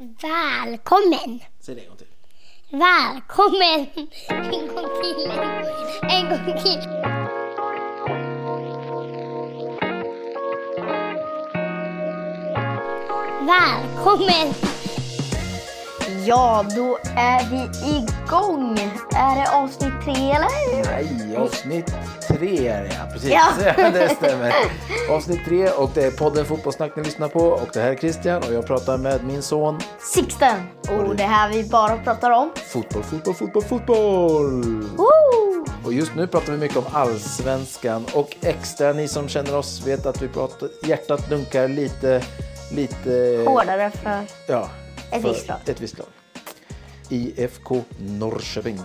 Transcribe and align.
Välkommen! 0.00 1.40
Säg 1.60 1.74
det 1.74 1.80
en 1.80 1.88
gång 1.88 1.96
till. 1.96 2.06
Välkommen! 2.70 3.86
En 4.28 4.66
gång 4.66 4.88
till. 5.02 5.30
En 6.10 6.28
gång 6.30 6.62
till. 6.62 6.80
Välkommen! 13.46 14.69
Ja, 16.26 16.64
då 16.76 16.98
är 17.16 17.44
vi 17.50 17.88
igång. 17.88 18.78
Är 19.14 19.36
det 19.36 19.50
avsnitt 19.52 19.92
tre 20.04 20.30
eller? 20.30 20.84
Nej, 20.90 21.36
avsnitt 21.36 21.94
tre 22.28 22.68
är 22.68 22.82
det 22.82 22.90
ja. 22.94 23.12
Precis, 23.12 23.30
Ja. 23.76 23.90
det 23.90 24.08
stämmer. 24.08 24.52
Avsnitt 25.10 25.44
tre 25.44 25.68
och 25.70 25.90
det 25.94 26.04
är 26.04 26.10
podden 26.10 26.44
Fotbollssnack 26.44 26.96
ni 26.96 27.02
lyssnar 27.02 27.28
på. 27.28 27.40
Och 27.40 27.68
det 27.72 27.80
här 27.80 27.90
är 27.92 27.96
Christian 27.96 28.42
och 28.42 28.52
jag 28.54 28.66
pratar 28.66 28.98
med 28.98 29.24
min 29.24 29.42
son. 29.42 29.78
Sixten. 30.14 30.56
Och 30.88 31.16
det 31.16 31.22
här 31.24 31.48
vi 31.52 31.64
bara 31.64 31.96
pratar 31.96 32.30
om. 32.30 32.50
Fotboll, 32.72 33.02
fotboll, 33.02 33.34
fotboll, 33.34 33.62
fotboll! 33.62 34.62
Woo! 34.96 35.64
Och 35.84 35.92
just 35.92 36.14
nu 36.14 36.26
pratar 36.26 36.52
vi 36.52 36.58
mycket 36.58 36.76
om 36.76 36.84
allsvenskan 36.92 38.06
och 38.14 38.36
extra 38.42 38.92
ni 38.92 39.08
som 39.08 39.28
känner 39.28 39.56
oss 39.56 39.86
vet 39.86 40.06
att 40.06 40.22
vi 40.22 40.28
pratar, 40.28 40.68
hjärtat 40.82 41.28
dunkar 41.30 41.68
lite, 41.68 42.22
lite... 42.72 43.44
Hårdare 43.46 43.90
för... 43.90 44.22
Ja. 44.46 44.68
Ett 45.12 45.24
visst 45.24 45.48
lag. 45.48 45.58
Ett 45.66 45.80
visst 45.80 45.98
lag. 45.98 46.06
IFK 47.08 47.82
Norrköping. 47.98 48.78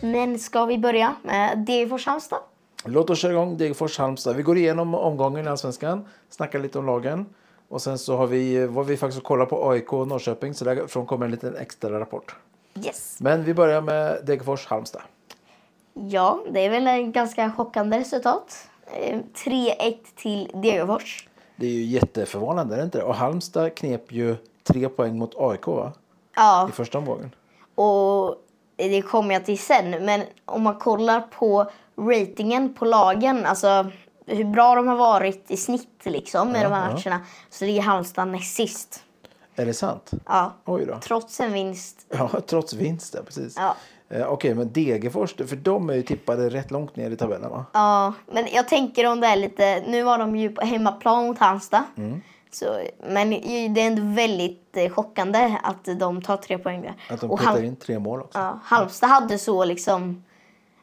Men 0.00 0.38
ska 0.38 0.64
vi 0.64 0.78
börja 0.78 1.14
med 1.22 1.58
Degerfors 1.58 2.06
Halmstad? 2.06 2.38
Låt 2.84 3.10
oss 3.10 3.18
köra 3.18 3.32
igång 3.32 3.56
Degerfors 3.56 3.98
Halmstad. 3.98 4.36
Vi 4.36 4.42
går 4.42 4.58
igenom 4.58 4.94
omgången 4.94 5.46
i 5.46 5.48
Allsvenskan, 5.48 6.08
snackar 6.30 6.58
lite 6.58 6.78
om 6.78 6.86
lagen. 6.86 7.26
Och 7.68 7.82
sen 7.82 7.98
så 7.98 8.16
har 8.16 8.26
vi, 8.26 8.66
var 8.66 8.84
vi 8.84 8.96
faktiskt 8.96 9.18
och 9.18 9.24
kollar 9.24 9.46
på 9.46 9.70
AIK 9.70 9.92
och 9.92 10.08
Norrköping 10.08 10.54
så 10.54 10.64
därifrån 10.64 11.06
kommer 11.06 11.24
en 11.26 11.30
liten 11.30 11.56
extra 11.56 12.00
rapport. 12.00 12.36
Yes. 12.84 13.16
Men 13.20 13.44
vi 13.44 13.54
börjar 13.54 13.80
med 13.80 14.18
Degerfors 14.24 14.66
Halmstad. 14.66 15.02
Ja, 15.94 16.40
det 16.50 16.60
är 16.60 16.70
väl 16.70 16.86
ett 16.86 17.14
ganska 17.14 17.52
chockande 17.56 17.98
resultat. 17.98 18.68
Eh, 18.94 19.18
3-1 19.44 19.96
till 20.16 20.50
Degerfors. 20.54 21.28
Det 21.56 21.66
är 21.66 21.70
ju 21.70 21.84
jätteförvånande, 21.84 22.74
är 22.74 22.78
det 22.78 22.84
inte 22.84 22.98
det? 22.98 23.04
Och 23.04 23.14
Halmstad 23.14 23.74
knep 23.74 24.12
ju 24.12 24.36
tre 24.64 24.88
poäng 24.88 25.18
mot 25.18 25.34
AIK 25.36 25.66
va? 25.66 25.92
Ja, 26.36 26.68
I 26.68 26.72
första 26.72 26.98
omgången. 26.98 27.30
och 27.74 28.36
det 28.76 29.02
kommer 29.02 29.34
jag 29.34 29.44
till 29.44 29.58
sen. 29.58 29.90
Men 29.90 30.22
om 30.44 30.62
man 30.62 30.78
kollar 30.78 31.20
på 31.20 31.70
ratingen 31.98 32.74
på 32.74 32.84
lagen, 32.84 33.46
alltså 33.46 33.90
hur 34.26 34.44
bra 34.44 34.74
de 34.74 34.86
har 34.88 34.96
varit 34.96 35.50
i 35.50 35.56
snitt 35.56 36.00
liksom 36.04 36.56
i 36.56 36.62
de 36.62 36.72
här 36.72 36.90
ja. 36.90 36.94
matcherna, 36.94 37.20
så 37.50 37.64
ligger 37.64 37.82
Halmstad 37.82 38.28
näst 38.28 38.56
sist. 38.56 39.02
Är 39.56 39.66
det 39.66 39.74
sant? 39.74 40.10
Ja, 40.26 40.54
trots 41.02 41.40
en 41.40 41.52
vinst. 41.52 42.06
Ja, 42.08 42.30
trots 42.46 42.72
vinst 42.72 43.14
ja, 43.14 43.22
precis. 43.22 43.54
Ja. 43.56 43.76
Eh, 44.08 44.32
Okej, 44.32 44.54
men 44.54 44.72
Degerfors, 44.72 45.34
för 45.34 45.56
de 45.56 45.90
är 45.90 45.94
ju 45.94 46.02
tippade 46.02 46.48
rätt 46.48 46.70
långt 46.70 46.96
ner 46.96 47.10
i 47.10 47.16
tabellen 47.16 47.50
va? 47.50 47.64
Ja, 47.72 48.12
men 48.32 48.46
jag 48.52 48.68
tänker 48.68 49.06
om 49.06 49.20
det 49.20 49.26
är 49.26 49.36
lite... 49.36 49.84
Nu 49.86 50.02
var 50.02 50.18
de 50.18 50.36
ju 50.36 50.50
på 50.50 50.64
hemmaplan 50.64 51.26
mot 51.26 51.38
Halmstad. 51.38 51.82
Mm. 51.96 52.20
Så, 52.50 52.80
men 53.08 53.30
det 53.30 53.80
är 53.80 53.86
ändå 53.86 54.02
väldigt 54.02 54.76
eh, 54.76 54.90
chockande 54.90 55.58
att 55.62 55.88
de 55.98 56.22
tar 56.22 56.36
tre 56.36 56.58
poäng 56.58 56.82
där. 56.82 56.94
Att 57.10 57.20
de 57.20 57.36
petar 57.36 57.62
in 57.62 57.76
tre 57.76 57.98
mål 57.98 58.20
också. 58.20 58.38
Ja, 58.38 58.60
Halmstad 58.64 59.10
hade 59.10 59.38
så 59.38 59.64
liksom... 59.64 60.24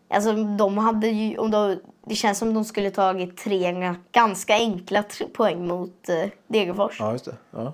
Alltså 0.09 0.33
de 0.33 0.77
hade 0.77 1.07
ju... 1.07 1.37
Om 1.37 1.51
de, 1.51 1.79
det 2.05 2.15
känns 2.15 2.37
som 2.37 2.53
de 2.53 2.65
skulle 2.65 2.91
tagit 2.91 3.37
tre 3.37 3.95
ganska 4.11 4.53
enkla 4.53 5.03
poäng 5.33 5.67
mot 5.67 6.09
eh, 6.09 6.29
Degerfors. 6.47 6.99
Ja, 6.99 7.11
just 7.11 7.25
det. 7.25 7.35
Ja. 7.51 7.73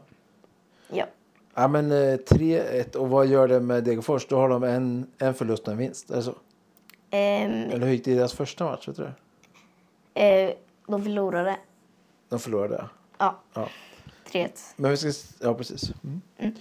Ja 0.92 1.06
men 1.68 1.92
eh, 1.92 1.96
3-1 1.96 2.96
och 2.96 3.10
vad 3.10 3.28
gör 3.28 3.48
det 3.48 3.60
med 3.60 3.84
Degerfors? 3.84 4.28
Då 4.28 4.38
har 4.38 4.50
de 4.50 4.64
en, 4.64 5.08
en 5.18 5.34
förlust 5.34 5.68
och 5.68 5.72
en 5.74 5.78
vinst. 5.78 6.10
Är 6.12 6.16
det 6.16 6.24
så? 6.24 6.36
Ehm, 7.12 7.52
Eller 7.52 7.86
hur 7.86 7.94
gick 7.94 8.06
det 8.06 8.12
i 8.12 8.16
deras 8.16 8.34
första 8.34 8.64
match? 8.64 8.88
Vet 8.88 8.98
du 8.98 9.12
eh, 10.22 10.52
de 10.88 11.04
förlorade. 11.04 11.58
De 12.30 12.40
förlorade 12.40 12.76
ja. 12.76 12.90
Ja, 13.18 13.40
ja. 13.54 13.70
3-1. 14.32 14.50
Men 14.76 14.92
vi 14.92 14.98
ska, 14.98 15.12
ja 15.40 15.54
precis. 15.54 15.92
Mm. 16.04 16.56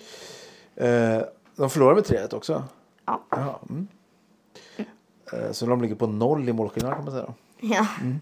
Eh, 0.77 1.23
de 1.57 1.71
förlorade 1.71 1.95
med 1.95 2.05
3-1 2.05 2.35
också? 2.35 2.65
Ja. 3.07 3.23
Jaha, 3.31 3.55
mm. 3.69 3.89
Eh, 5.33 5.53
så 5.53 5.67
de 5.67 5.83
ligger 5.83 5.95
på 5.95 6.07
noll 6.07 6.49
i 6.49 6.53
målskillnad 6.53 6.95
kan 6.95 7.05
man 7.05 7.13
säga. 7.13 7.35
ja. 7.61 7.87
Mm. 8.01 8.21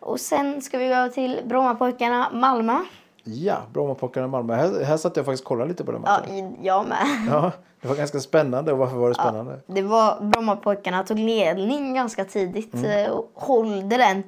Och 0.00 0.20
sen 0.20 0.62
ska 0.62 0.78
vi 0.78 0.88
gå 0.88 0.94
över 0.94 1.08
till 1.08 1.40
Brommapojkarna 1.44 2.30
Malmö. 2.32 2.84
Ja, 3.24 3.56
Brommapojkarna 3.72 4.26
Malmö. 4.26 4.54
Här, 4.54 4.84
här 4.84 4.96
satt 4.96 5.16
jag 5.16 5.24
faktiskt 5.26 5.42
och 5.42 5.48
kollade 5.48 5.68
lite 5.68 5.84
på 5.84 5.92
den 5.92 6.02
Ja, 6.06 6.10
matchen. 6.20 6.34
i- 6.34 6.56
jag 6.66 6.86
med. 6.88 7.06
Ja, 7.30 7.52
det 7.80 7.88
var 7.88 7.94
ganska 7.96 8.20
spännande. 8.20 8.72
Och 8.72 8.78
varför 8.78 8.96
var 8.96 9.08
det 9.08 9.14
spännande? 9.14 9.60
Det 9.66 9.82
var 9.82 10.20
Brommapojkarna 10.20 11.02
tog 11.04 11.18
ledning 11.18 11.94
ganska 11.94 12.24
tidigt 12.24 12.74
Mm. 12.74 13.04
eh, 13.06 13.10
och 13.12 13.30
hållde 13.34 13.96
den 13.96 14.22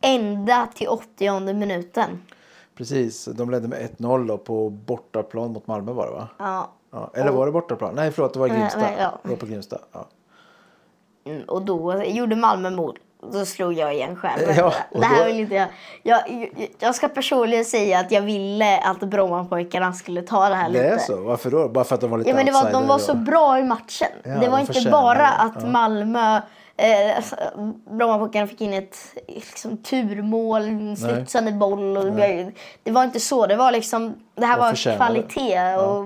ända 0.00 0.68
till 0.74 0.88
80 0.88 1.54
minuten. 1.54 2.22
Precis, 2.76 3.24
de 3.24 3.50
ledde 3.50 3.68
med 3.68 3.78
1-0 3.98 4.26
då 4.28 4.38
på 4.38 4.70
bortaplan 4.70 5.52
mot 5.52 5.66
Malmö 5.66 5.92
var 5.92 6.06
det 6.06 6.12
va? 6.12 6.28
Ja. 6.38 6.70
Ja, 6.92 7.10
eller 7.14 7.32
var 7.32 7.46
det 7.46 7.52
bortaplan? 7.52 7.94
Nej 7.94 8.10
förlåt, 8.10 8.32
det 8.32 8.38
var 8.40 8.48
Grimsta. 8.48 8.80
ja. 8.98 9.18
Det 9.22 9.28
var 9.28 9.36
på 9.36 9.46
Grimsta. 9.46 9.78
Ja. 9.92 10.06
Mm, 11.24 11.42
Och 11.48 11.62
då 11.62 12.02
gjorde 12.04 12.36
Malmö 12.36 12.70
mål. 12.70 12.98
Då 13.32 13.44
slog 13.46 13.72
jag 13.72 13.94
igen 13.94 14.16
själv. 14.16 14.42
Ja, 14.56 14.72
det 14.92 15.04
här 15.06 15.18
då- 15.18 15.24
vill 15.24 15.40
inte 15.40 15.54
jag. 15.54 15.68
Jag, 16.02 16.20
jag. 16.30 16.68
Jag 16.78 16.94
ska 16.94 17.08
personligen 17.08 17.64
säga 17.64 17.98
att 18.00 18.10
jag 18.10 18.22
ville 18.22 18.78
att 18.78 19.00
Brommapojkarna 19.00 19.92
skulle 19.92 20.22
ta 20.22 20.48
det 20.48 20.54
här 20.54 20.70
Det 20.70 20.72
lite. 20.72 20.84
är 20.94 20.98
så? 20.98 21.16
Varför 21.16 21.50
då? 21.50 21.68
Bara 21.68 21.84
för 21.84 21.94
att 21.94 22.00
de 22.00 22.10
var 22.10 22.18
lite 22.18 22.30
Ja, 22.30 22.36
men 22.36 22.46
det 22.46 22.52
var, 22.52 22.72
de 22.72 22.86
var 22.86 22.98
så 22.98 23.14
bra 23.14 23.58
i 23.58 23.64
matchen. 23.64 24.08
Ja, 24.22 24.30
det 24.30 24.40
de 24.40 24.48
var 24.48 24.58
inte 24.58 24.72
förtjänar 24.72 24.90
bara 25.02 25.18
det. 25.18 25.28
att 25.28 25.62
Ja. 25.62 25.66
Malmö... 25.68 26.40
Eh, 26.78 27.16
alltså, 27.16 27.36
Brommapojkarna 27.90 28.46
fick 28.46 28.60
in 28.60 28.72
ett 28.72 28.96
liksom, 29.28 29.76
turmål, 29.76 30.96
studsande 30.96 31.52
boll. 31.52 31.96
Och 31.96 32.04
det 32.82 32.90
var 32.90 33.04
inte 33.04 33.20
så. 33.20 33.46
Det 33.46 33.56
var 33.56 33.72
liksom... 33.72 34.14
Det 34.34 34.46
här 34.46 34.56
De 34.56 34.60
var 34.62 34.96
kvalitet 34.96 35.74
och 35.76 36.04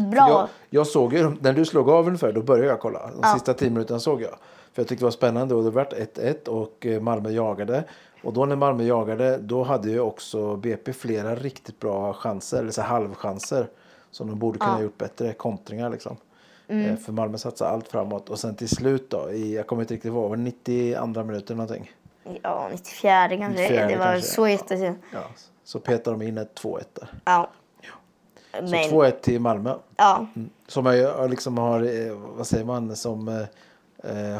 bra. 0.00 0.28
Jag, 0.28 0.48
jag 0.70 0.86
såg 0.86 1.12
ju, 1.12 1.32
när 1.40 1.52
du 1.52 1.64
slog 1.64 1.90
av 1.90 2.06
ungefär, 2.06 2.32
då 2.32 2.42
började 2.42 2.68
jag 2.68 2.80
kolla. 2.80 3.00
De 3.22 3.32
sista 3.32 3.54
tio 3.54 3.70
minuterna 3.70 4.00
såg 4.00 4.22
jag. 4.22 4.30
För 4.72 4.82
jag 4.82 4.88
tyckte 4.88 5.02
det 5.02 5.06
var 5.06 5.10
spännande 5.10 5.54
och 5.54 5.64
det 5.64 5.70
vart 5.70 5.92
1-1 5.92 6.48
och 6.48 6.86
eh, 6.86 7.00
Malmö 7.00 7.30
jagade. 7.30 7.84
Och 8.22 8.32
då 8.32 8.44
när 8.46 8.56
Malmö 8.56 8.84
jagade, 8.84 9.38
då 9.38 9.62
hade 9.62 9.90
ju 9.90 10.00
också 10.00 10.56
BP 10.56 10.92
flera 10.92 11.34
riktigt 11.34 11.80
bra 11.80 12.12
chanser, 12.12 12.58
eller 12.58 12.70
så 12.70 12.82
halvchanser. 12.82 13.66
Som 14.10 14.28
de 14.28 14.38
borde 14.38 14.58
kunna 14.58 14.72
ha 14.72 14.82
gjort 14.82 14.98
bättre, 14.98 15.32
kontringar 15.32 15.90
liksom. 15.90 16.16
Mm. 16.68 16.90
Eh, 16.90 16.96
För 16.96 17.12
Malmö 17.12 17.38
satsade 17.38 17.70
allt 17.70 17.88
framåt. 17.88 18.30
Och 18.30 18.38
sen 18.38 18.54
till 18.56 18.68
slut 18.68 19.10
då, 19.10 19.30
i, 19.32 19.56
jag 19.56 19.66
kommer 19.66 19.82
inte 19.82 19.94
riktigt 19.94 20.08
ihåg, 20.08 20.28
var 20.30 20.36
det 20.36 20.42
92 20.42 21.24
minuter 21.24 21.54
någonting? 21.54 21.90
Ja, 22.42 22.68
94 22.72 23.28
kanske. 23.28 23.62
94 23.62 23.86
det 23.86 23.96
var 23.96 24.04
kanske. 24.04 24.30
så 24.30 24.48
jättesent. 24.48 24.98
Ja, 25.12 25.24
så 25.64 25.80
petade 25.80 26.18
de 26.18 26.26
in 26.26 26.38
ett 26.38 26.60
2-1 26.62 26.82
där. 26.94 27.08
Ja. 27.24 27.50
Så 28.52 28.62
Men, 28.62 28.72
2-1 28.72 29.10
till 29.10 29.40
Malmö. 29.40 29.74
ja. 29.96 30.26
Mm. 30.36 30.50
Som 30.66 30.86
jag 30.86 31.30
liksom 31.30 31.58
har, 31.58 31.80
eh, 31.80 32.14
vad 32.16 32.46
säger 32.46 32.64
man, 32.64 32.96
som 32.96 33.46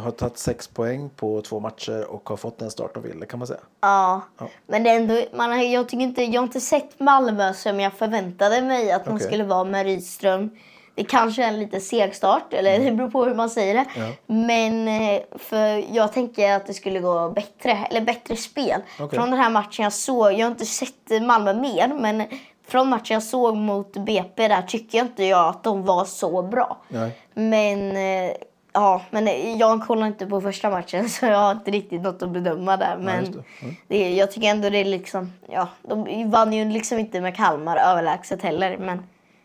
har 0.02 0.10
tagit 0.10 0.38
sex 0.38 0.68
poäng 0.68 1.10
på 1.16 1.42
två 1.42 1.60
matcher 1.60 2.04
och 2.10 2.28
har 2.28 2.36
fått 2.36 2.58
den 2.58 2.70
start 2.70 2.94
de 2.94 3.02
ville 3.02 3.26
kan 3.26 3.38
man 3.38 3.46
säga. 3.46 3.60
Ja. 3.80 4.22
Ja. 4.38 4.48
Men 4.66 4.82
det 4.82 4.90
är 4.90 4.96
ändå, 4.96 5.24
man 5.34 5.50
har, 5.50 5.58
jag, 5.58 5.88
tycker 5.88 6.04
inte, 6.04 6.22
jag 6.22 6.40
har 6.40 6.46
inte 6.46 6.60
sett 6.60 7.00
Malmö 7.00 7.54
som 7.54 7.80
jag 7.80 7.92
förväntade 7.92 8.62
mig 8.62 8.92
att 8.92 9.06
man 9.06 9.14
Okej. 9.14 9.26
skulle 9.26 9.44
vara 9.44 9.64
med 9.64 9.86
Rydström. 9.86 10.50
Det 10.94 11.04
kanske 11.04 11.44
är 11.44 11.48
en 11.48 11.58
lite 11.58 11.80
seg 11.80 12.14
start, 12.14 12.52
eller 12.52 12.78
det 12.78 12.92
beror 12.92 13.10
på 13.10 13.24
hur 13.24 13.34
man 13.34 13.50
säger 13.50 13.74
det. 13.74 13.84
Ja. 13.96 14.12
Men 14.26 14.88
eh, 14.88 15.20
för 15.38 15.94
jag 15.94 16.12
tänker 16.12 16.52
att 16.52 16.66
det 16.66 16.74
skulle 16.74 17.00
gå 17.00 17.30
bättre, 17.30 17.86
eller 17.90 18.00
bättre 18.00 18.36
spel. 18.36 18.80
Okej. 19.00 19.18
Från 19.18 19.30
den 19.30 19.38
här 19.38 19.50
matchen 19.50 19.82
jag 19.82 19.92
såg, 19.92 20.32
jag 20.32 20.46
har 20.46 20.50
inte 20.50 20.66
sett 20.66 21.22
Malmö 21.22 21.54
mer, 21.54 21.88
men 22.00 22.24
från 22.68 22.88
matchen 22.88 23.14
jag 23.14 23.22
såg 23.22 23.56
mot 23.56 23.92
BP 23.92 24.48
där 24.48 24.62
tycker 24.62 24.98
jag 24.98 25.06
inte 25.06 25.24
jag 25.24 25.48
att 25.48 25.64
de 25.64 25.84
var 25.84 26.04
så 26.04 26.42
bra. 26.42 26.76
Nej. 26.88 27.18
Men 27.34 27.96
eh, 27.96 28.32
ja, 28.72 29.02
men 29.10 29.58
jag 29.58 29.86
kollar 29.86 30.06
inte 30.06 30.26
på 30.26 30.40
första 30.40 30.70
matchen 30.70 31.08
så 31.08 31.26
jag 31.26 31.38
har 31.38 31.50
inte 31.52 31.70
riktigt 31.70 32.02
något 32.02 32.22
att 32.22 32.30
bedöma 32.30 32.76
där. 32.76 32.96
Men 32.96 33.20
just 33.20 33.32
det. 33.32 33.42
Mm. 33.62 33.76
det, 33.88 34.14
jag 34.14 34.30
tycker 34.32 34.48
ändå 34.48 34.70
det 34.70 34.78
är 34.78 34.84
liksom, 34.84 35.32
ja, 35.48 35.68
de 35.82 36.30
vann 36.30 36.52
ju 36.52 36.64
liksom 36.64 36.98
inte 36.98 37.20
med 37.20 37.36
Kalmar 37.36 37.76
överlägset 37.76 38.42
heller. 38.42 38.78
Men 38.78 39.02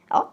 ja, 0.10 0.31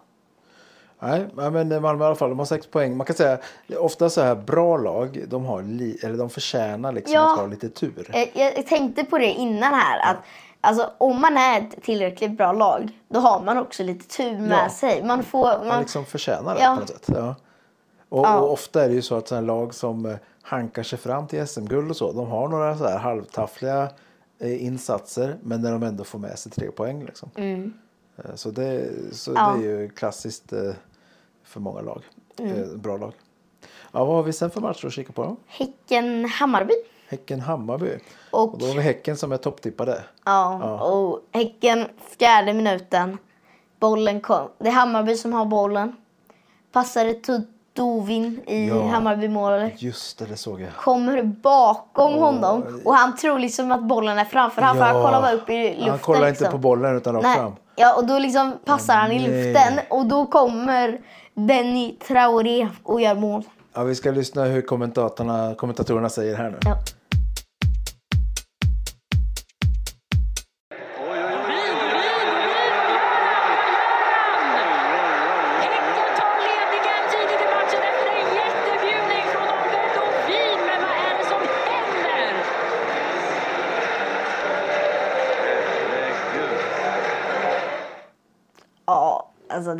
Nej, 1.04 1.26
men 1.34 1.82
Malmö 1.82 2.04
i 2.04 2.06
alla 2.06 2.14
fall, 2.14 2.28
de 2.28 2.38
har 2.38 2.46
sex 2.46 2.66
poäng. 2.66 2.96
Man 2.96 3.06
kan 3.06 3.16
säga, 3.16 3.38
ofta 3.78 4.10
så 4.10 4.20
här 4.20 4.34
bra 4.34 4.76
lag, 4.76 5.24
de, 5.28 5.44
har 5.44 5.62
li, 5.62 5.98
eller 6.02 6.18
de 6.18 6.30
förtjänar 6.30 6.92
liksom 6.92 7.14
Ja. 7.14 7.32
att 7.32 7.38
ha 7.38 7.46
lite 7.46 7.68
tur. 7.68 8.10
Eh, 8.12 8.28
Jag 8.56 8.66
tänkte 8.66 9.04
på 9.04 9.18
det 9.18 9.26
innan 9.32 9.74
här. 9.74 10.10
Att, 10.10 10.16
alltså, 10.60 10.90
om 10.98 11.20
man 11.20 11.36
är 11.36 11.58
ett 11.60 11.82
tillräckligt 11.82 12.30
bra 12.30 12.52
lag, 12.52 12.90
då 13.08 13.20
har 13.20 13.40
man 13.42 13.58
också 13.58 13.82
lite 13.82 14.16
tur 14.16 14.38
med 14.38 14.58
Ja. 14.64 14.70
sig. 14.70 15.04
Man 15.04 15.22
får... 15.22 15.58
Man, 15.58 15.66
Man 15.68 15.80
liksom 15.80 16.04
förtjänar 16.04 16.54
det 16.54 16.60
Ja. 16.62 16.74
på 16.74 16.80
något 16.80 16.88
sätt. 16.88 17.04
Ja. 17.06 17.34
Och, 18.12 18.26
Ja. 18.26 18.40
och 18.40 18.52
ofta 18.52 18.84
är 18.84 18.88
det 18.88 18.94
ju 18.94 19.02
så 19.02 19.14
att 19.16 19.28
sådana 19.28 19.46
lag 19.46 19.74
som 19.74 20.06
eh, 20.06 20.16
hankar 20.42 20.82
sig 20.82 20.98
fram 20.98 21.26
till 21.26 21.46
SM-guld 21.46 21.90
och 21.90 21.96
så, 21.96 22.12
de 22.12 22.26
har 22.28 22.48
några 22.48 22.78
så 22.78 22.84
här 22.86 22.98
halvtaffliga 22.98 23.88
eh, 24.38 24.64
insatser 24.66 25.36
men 25.42 25.60
när 25.62 25.72
de 25.72 25.82
ändå 25.82 26.04
får 26.04 26.18
med 26.18 26.38
sig 26.38 26.52
tre 26.52 26.70
poäng. 26.70 27.04
Liksom. 27.04 27.30
Eh, 27.34 28.34
Så, 28.34 28.50
det, 28.50 28.90
så 29.12 29.30
Mm. 29.30 29.42
Ja. 29.42 29.54
det 29.58 29.66
är 29.66 29.80
ju 29.80 29.88
klassiskt 29.88 30.52
för 31.44 31.60
många 31.60 31.80
lag. 31.80 32.02
Mm. 32.38 32.80
Bra 32.80 32.96
lag. 32.96 33.12
Ja, 33.92 34.04
vad 34.04 34.16
har 34.16 34.22
vi 34.22 34.32
sen 34.32 34.50
för 34.50 34.60
matcher 34.60 34.86
att 34.86 34.92
kika 34.92 35.12
på 35.12 35.22
då? 35.24 35.36
Häcken-Hammarby. 35.46 36.74
Häcken-Hammarby. 37.08 37.98
Och- 38.30 38.52
Och 38.54 38.58
då 38.58 38.66
har 38.66 38.74
vi 38.74 38.80
Häcken 38.80 39.16
som 39.16 39.32
är 39.32 39.36
topptippade. 39.36 40.02
Ja, 40.24 40.80
och 40.82 41.20
Häcken 41.30 41.84
fjärde 42.18 42.52
minuten. 42.52 43.18
Bollen 43.80 44.20
kom. 44.20 44.48
Det 44.58 44.68
är 44.68 44.72
Hammarby 44.72 45.16
som 45.16 45.32
har 45.32 45.44
bollen. 45.44 45.96
Passade 46.72 47.14
till 47.14 47.42
Dovin 47.72 48.40
i 48.46 48.68
Ja. 48.68 48.86
Hammarby-målet. 48.86 49.82
Just 49.82 50.18
det, 50.18 50.26
det 50.26 50.36
såg 50.36 50.60
jag. 50.60 50.72
Kommer 50.76 51.22
bakom 51.22 52.14
honom 52.14 52.82
och 52.84 52.94
han 52.94 53.16
tror 53.16 53.38
liksom 53.38 53.72
att 53.72 53.82
bollen 53.82 54.18
är 54.18 54.24
framför 54.24 54.62
honom 54.62 54.76
för 54.76 54.84
han 54.84 55.02
kollar 55.02 55.22
bara 55.22 55.32
upp 55.32 55.50
i 55.50 55.68
luften. 55.68 55.88
Han 55.88 55.98
kollar 55.98 56.28
liksom. 56.28 56.44
inte 56.44 56.52
på 56.52 56.58
bollen 56.58 56.96
utan 56.96 57.14
rakt 57.14 57.38
fram. 57.38 57.52
Ja, 57.76 57.94
och 57.96 58.06
då 58.06 58.18
liksom 58.18 58.54
passar 58.64 58.94
han 58.94 59.12
i 59.12 59.18
luften 59.18 59.80
och 59.90 60.06
då 60.06 60.26
kommer 60.26 61.00
Benny 61.34 61.96
Traoré 62.08 62.68
och 62.82 63.00
gör 63.00 63.14
mål. 63.14 63.42
Ja, 63.74 63.82
vi 63.82 63.94
ska 63.94 64.10
lyssna 64.10 64.44
hur 64.44 64.62
kommentatorerna, 64.62 65.54
kommentatorerna 65.54 66.08
säger 66.08 66.36
här 66.36 66.50
nu. 66.50 66.58
Ja. 66.64 66.76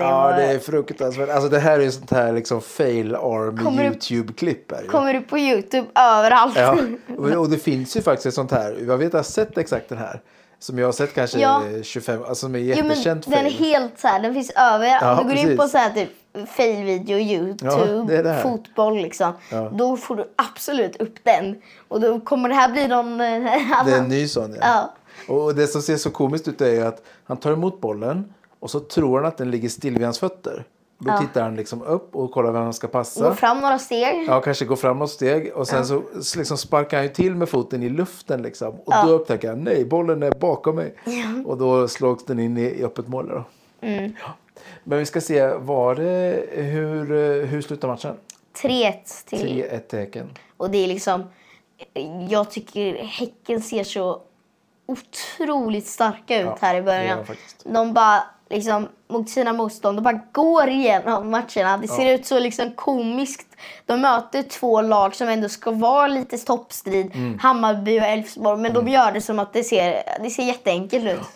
Det 0.03 0.09
Ja, 0.09 0.21
var... 0.23 0.33
det 0.37 0.43
är 0.45 0.59
fruktansvärt. 0.59 1.29
Alltså 1.31 1.49
det 1.49 1.59
här 1.59 1.79
är 1.81 1.91
sånt 1.91 2.11
här 2.11 2.33
liksom 2.33 2.61
fail 2.61 3.15
arm 3.15 3.77
du- 3.77 3.83
YouTube-klipp. 3.83 4.73
Kommer 4.89 5.15
upp 5.15 5.29
på 5.29 5.39
Youtube 5.39 5.87
överallt. 5.95 6.57
Ja, 6.57 6.77
och 7.39 7.51
det 7.51 7.59
finns 7.59 7.97
ju 7.97 8.03
faktiskt 8.03 8.27
ett 8.27 8.35
sånt 8.35 8.51
här. 8.51 8.77
Jag 8.87 8.99
vet 8.99 9.13
jag 9.13 9.19
har 9.19 9.25
sett 9.25 9.59
exakt 9.59 9.89
den 9.89 9.99
här. 9.99 10.21
Som 10.59 10.79
jag 10.79 10.87
har 10.87 10.93
sett 10.93 11.15
kanske 11.15 11.39
Ja. 11.39 11.63
25, 11.83 12.21
alltså 12.21 12.35
som 12.47 12.55
är 12.55 12.59
Jo, 12.59 12.65
jättekänt 12.67 13.25
den 13.25 13.33
är 13.47 13.51
fail. 13.51 13.53
helt 13.59 13.99
så 14.01 14.09
här, 14.09 14.21
den 14.21 14.35
finns 14.35 14.51
över. 14.51 14.87
Ja, 14.87 15.19
du 15.23 15.29
går 15.29 15.33
in 15.37 15.43
precis. 15.45 15.59
på 15.61 15.69
så 15.69 15.79
här 15.79 15.91
typ 15.91 16.09
fail-video, 16.57 17.19
Youtube, 17.19 18.05
det 18.09 18.17
är 18.17 18.23
det 18.23 18.31
här. 18.33 18.43
fotboll 18.43 18.97
liksom. 18.97 19.33
Ja. 19.51 19.71
Då 19.75 19.97
får 19.97 20.17
du 20.17 20.25
absolut 20.37 20.97
upp 20.97 21.15
den. 21.23 21.57
Och 21.89 22.01
då 22.01 22.21
kommer 22.21 22.49
det 22.49 22.55
här 22.55 22.73
bli 22.73 22.89
någon 22.89 23.21
eh, 23.21 23.27
annan. 23.27 23.87
Det 23.87 23.93
är 23.93 23.99
en 23.99 24.09
ny 24.09 24.29
sån 24.29 24.57
ja. 24.61 24.91
Ja. 25.29 25.35
Och 25.35 25.55
det 25.55 25.67
som 25.67 25.83
ser 25.83 25.97
så 25.97 26.11
komiskt 26.11 26.49
ut 26.49 26.61
är 26.61 26.85
att 26.85 27.03
han 27.25 27.37
tar 27.37 27.53
emot 27.53 27.81
bollen 27.81 28.35
och 28.63 28.71
så 28.71 28.81
tror 28.81 29.17
han 29.19 29.27
att 29.27 29.37
den 29.39 29.51
ligger 29.51 29.69
still 29.69 29.93
vid 29.95 30.05
hans 30.05 30.19
fötter. 30.19 30.65
Då 30.99 31.11
Ja. 31.11 31.19
tittar 31.19 31.43
han 31.43 31.57
liksom 31.57 31.83
upp 31.83 32.17
och 32.17 32.31
kollar 32.33 32.53
vem 32.53 32.63
han 32.63 32.73
ska 32.73 32.89
passa. 32.89 33.29
Gå 33.29 33.35
fram 33.35 33.59
några 33.61 33.79
steg. 33.79 34.25
Ja, 34.29 34.41
kanske 34.41 34.65
går 34.65 34.77
fram 34.77 34.99
något 34.99 35.11
steg 35.11 35.53
och 35.55 35.69
sen 35.69 35.87
så 35.87 36.03
s- 36.19 36.37
liksom 36.37 36.59
sparkar 36.59 36.97
han 36.97 37.07
ju 37.07 37.13
till 37.13 37.35
med 37.35 37.49
foten 37.49 37.83
i 37.83 37.89
luften 37.89 38.43
liksom. 38.43 38.69
Och 38.75 38.83
Ja. 38.93 39.05
då 39.07 39.13
upptäcker 39.13 39.49
han, 39.49 39.59
nej 39.65 39.85
bollen 39.85 40.23
är 40.23 40.31
bakom 40.31 40.77
mig. 40.77 40.95
Och 41.47 41.59
då 41.59 41.89
slås 41.89 42.25
den 42.25 42.39
in 42.39 42.57
i, 42.59 42.63
i 42.63 42.85
öppet 42.85 43.09
mål 43.09 43.29
då. 43.29 43.45
Mm. 43.87 44.13
Ja. 44.21 44.27
Men 44.85 44.99
vi 44.99 45.07
ska 45.07 45.21
se, 45.21 45.47
var 45.55 45.95
det, 45.95 46.45
hur, 46.53 47.07
hur 47.47 47.63
slutar 47.63 47.89
matchen? 47.89 48.17
3-1 48.63 48.93
till 49.27 49.39
3-1 49.39 49.79
till 49.79 49.99
Häcken. 49.99 50.31
Och 50.57 50.71
det 50.71 50.79
är 50.85 50.87
liksom, 50.89 51.25
jag 52.29 52.51
tycker 52.51 52.95
Häcken 53.05 53.63
ser 53.63 53.85
så 53.85 54.23
otroligt 54.87 55.87
starka 55.87 56.39
ut 56.41 56.47
Ja, 56.47 56.59
här 56.61 56.75
i 56.75 56.83
början. 56.83 57.19
De 57.65 57.95
bara 57.95 58.23
liksom 58.53 58.89
mot 59.09 59.31
sina 59.31 59.53
motstånd, 59.53 59.99
de 59.99 60.03
bara 60.03 60.21
går 60.33 60.69
igenom 60.69 61.31
matcherna. 61.31 61.77
Det 61.79 61.89
ser 61.89 62.15
ut 62.15 62.27
så 62.27 62.39
liksom 62.39 62.73
komiskt. 62.73 63.47
De 63.87 64.01
möter 64.01 64.43
två 64.43 64.81
lag 64.83 65.15
som 65.15 65.29
ändå 65.29 65.49
ska 65.49 65.71
vara 65.71 66.07
lite 66.07 66.39
toppstrid, 66.39 67.11
Mm. 67.15 67.39
Hammarby 67.39 68.01
och 68.01 68.05
Elfsborg, 68.05 68.61
men 68.61 68.73
de 68.73 68.89
gör 68.89 69.13
det 69.13 69.21
som 69.21 69.39
att 69.39 69.53
det 69.53 69.65
ser, 69.65 70.03
det 70.23 70.31
ser 70.31 70.43
jätteenkelt 70.43 71.05
ut. 71.05 71.27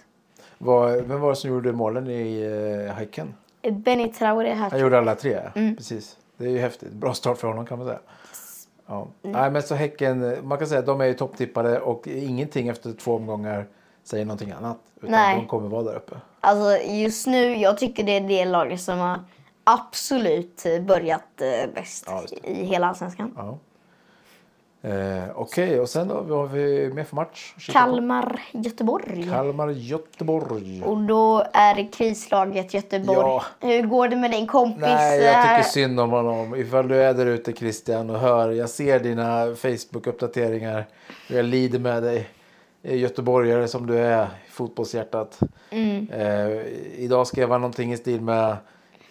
Var, 0.58 0.90
vem 1.00 1.20
var 1.20 1.30
det 1.30 1.36
som 1.36 1.50
gjorde 1.50 1.72
målen 1.72 2.10
i 2.10 2.42
eh, 2.88 2.94
Häcken? 2.94 3.34
Benny 3.72 4.12
Traoré. 4.12 4.52
Han 4.54 4.80
gjorde 4.80 4.98
alla 4.98 5.14
tre, 5.14 5.40
Mm. 5.54 5.76
precis. 5.76 6.16
Det 6.36 6.44
är 6.44 6.48
ju 6.50 6.58
häftigt. 6.58 6.92
Bra 6.92 7.14
start 7.14 7.38
för 7.38 7.48
honom 7.48 7.66
kan 7.66 7.78
man 7.78 7.86
säga. 7.86 7.98
Ja. 8.86 9.06
Mm. 9.22 9.40
Nej, 9.40 9.50
men 9.50 9.62
så 9.62 9.74
Häcken, 9.74 10.36
man 10.42 10.58
kan 10.58 10.66
säga 10.66 10.78
att 10.80 10.86
de 10.86 11.00
är 11.00 11.04
ju 11.04 11.14
topptippade 11.14 11.80
och 11.80 12.06
ingenting 12.08 12.68
efter 12.68 12.92
två 12.92 13.14
omgångar 13.16 13.66
säger 14.04 14.24
någonting 14.24 14.50
annat. 14.50 14.78
Utan 14.96 15.10
Nej. 15.10 15.36
de 15.36 15.46
kommer 15.46 15.68
vara 15.68 15.82
där 15.82 15.94
uppe. 15.96 16.14
Alltså 16.46 16.86
just 16.86 17.26
nu, 17.26 17.56
jag 17.56 17.78
tycker 17.78 18.04
det 18.04 18.16
är 18.16 18.20
det 18.20 18.44
laget 18.44 18.80
som 18.80 18.98
har 18.98 19.20
absolut 19.64 20.64
börjat 20.80 21.40
eh, 21.40 21.74
bäst 21.74 22.04
Ja, 22.08 22.24
i 22.42 22.64
hela 22.64 22.86
Allsvenskan. 22.86 23.32
Ja. 23.36 23.58
Eh, 24.88 25.24
Okej, 25.34 25.80
och 25.80 25.88
sen 25.88 26.08
då, 26.08 26.20
vad 26.20 26.38
har 26.38 26.46
vi 26.46 26.90
mer 26.94 27.04
för 27.04 27.16
match? 27.16 27.54
Kalmar-Göteborg. 27.72 29.28
Kalmar-Göteborg. 29.30 30.82
Och 30.84 30.96
då 30.96 31.46
är 31.52 31.74
det 31.74 31.84
krislaget 31.84 32.74
Göteborg. 32.74 33.18
Ja. 33.18 33.42
Hur 33.60 33.82
går 33.82 34.08
det 34.08 34.16
med 34.16 34.30
din 34.30 34.46
kompis? 34.46 34.80
Nej, 34.80 35.22
jag 35.22 35.42
tycker 35.42 35.62
synd 35.70 36.00
om 36.00 36.10
honom. 36.10 36.54
Ifall 36.54 36.88
du 36.88 37.02
är 37.02 37.14
där 37.14 37.26
ute 37.26 37.52
Christian 37.52 38.10
och 38.10 38.18
hör. 38.18 38.50
Jag 38.50 38.70
ser 38.70 39.00
dina 39.00 39.54
Facebook-uppdateringar. 39.54 40.84
Jag 41.28 41.44
lider 41.44 41.78
med 41.78 42.02
dig. 42.02 42.28
Eh, 42.86 42.98
Göteborgare 42.98 43.68
som 43.68 43.86
du 43.86 43.98
är. 43.98 44.28
Fotbollshjärtat. 44.48 45.40
Mm. 45.70 46.10
Eh, 46.10 46.66
idag 46.96 47.26
skrev 47.26 47.50
han 47.50 47.60
någonting 47.60 47.92
i 47.92 47.96
stil 47.96 48.20
med. 48.20 48.56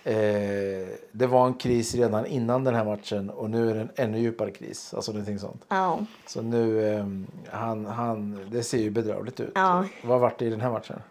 Eh, 0.04 0.88
det 1.12 1.28
var 1.28 1.48
en 1.48 1.54
kris 1.54 1.96
redan 1.96 2.26
innan 2.26 2.64
den 2.64 2.76
här 2.76 2.86
matchen 2.86 3.30
och 3.30 3.50
nu 3.50 3.70
är 3.70 3.74
det 3.74 3.82
en 3.82 3.90
ännu 3.96 4.20
djupare 4.20 4.52
kris. 4.52 4.94
Alltså 4.94 5.12
någonting 5.12 5.40
sånt. 5.40 5.66
Ja. 5.68 6.00
Så 6.28 6.42
nu, 6.42 6.94
eh, 6.94 7.06
han, 7.52 7.86
han, 7.86 8.40
det 8.52 8.64
ser 8.64 8.78
ju 8.78 8.90
bedrövligt 8.90 9.40
ut. 9.40 9.52
Ja. 9.56 9.86
Vad 10.04 10.20
vart 10.20 10.40
det 10.40 10.46
i 10.46 10.50
den 10.50 10.62
här 10.62 10.72
matchen? 10.72 11.02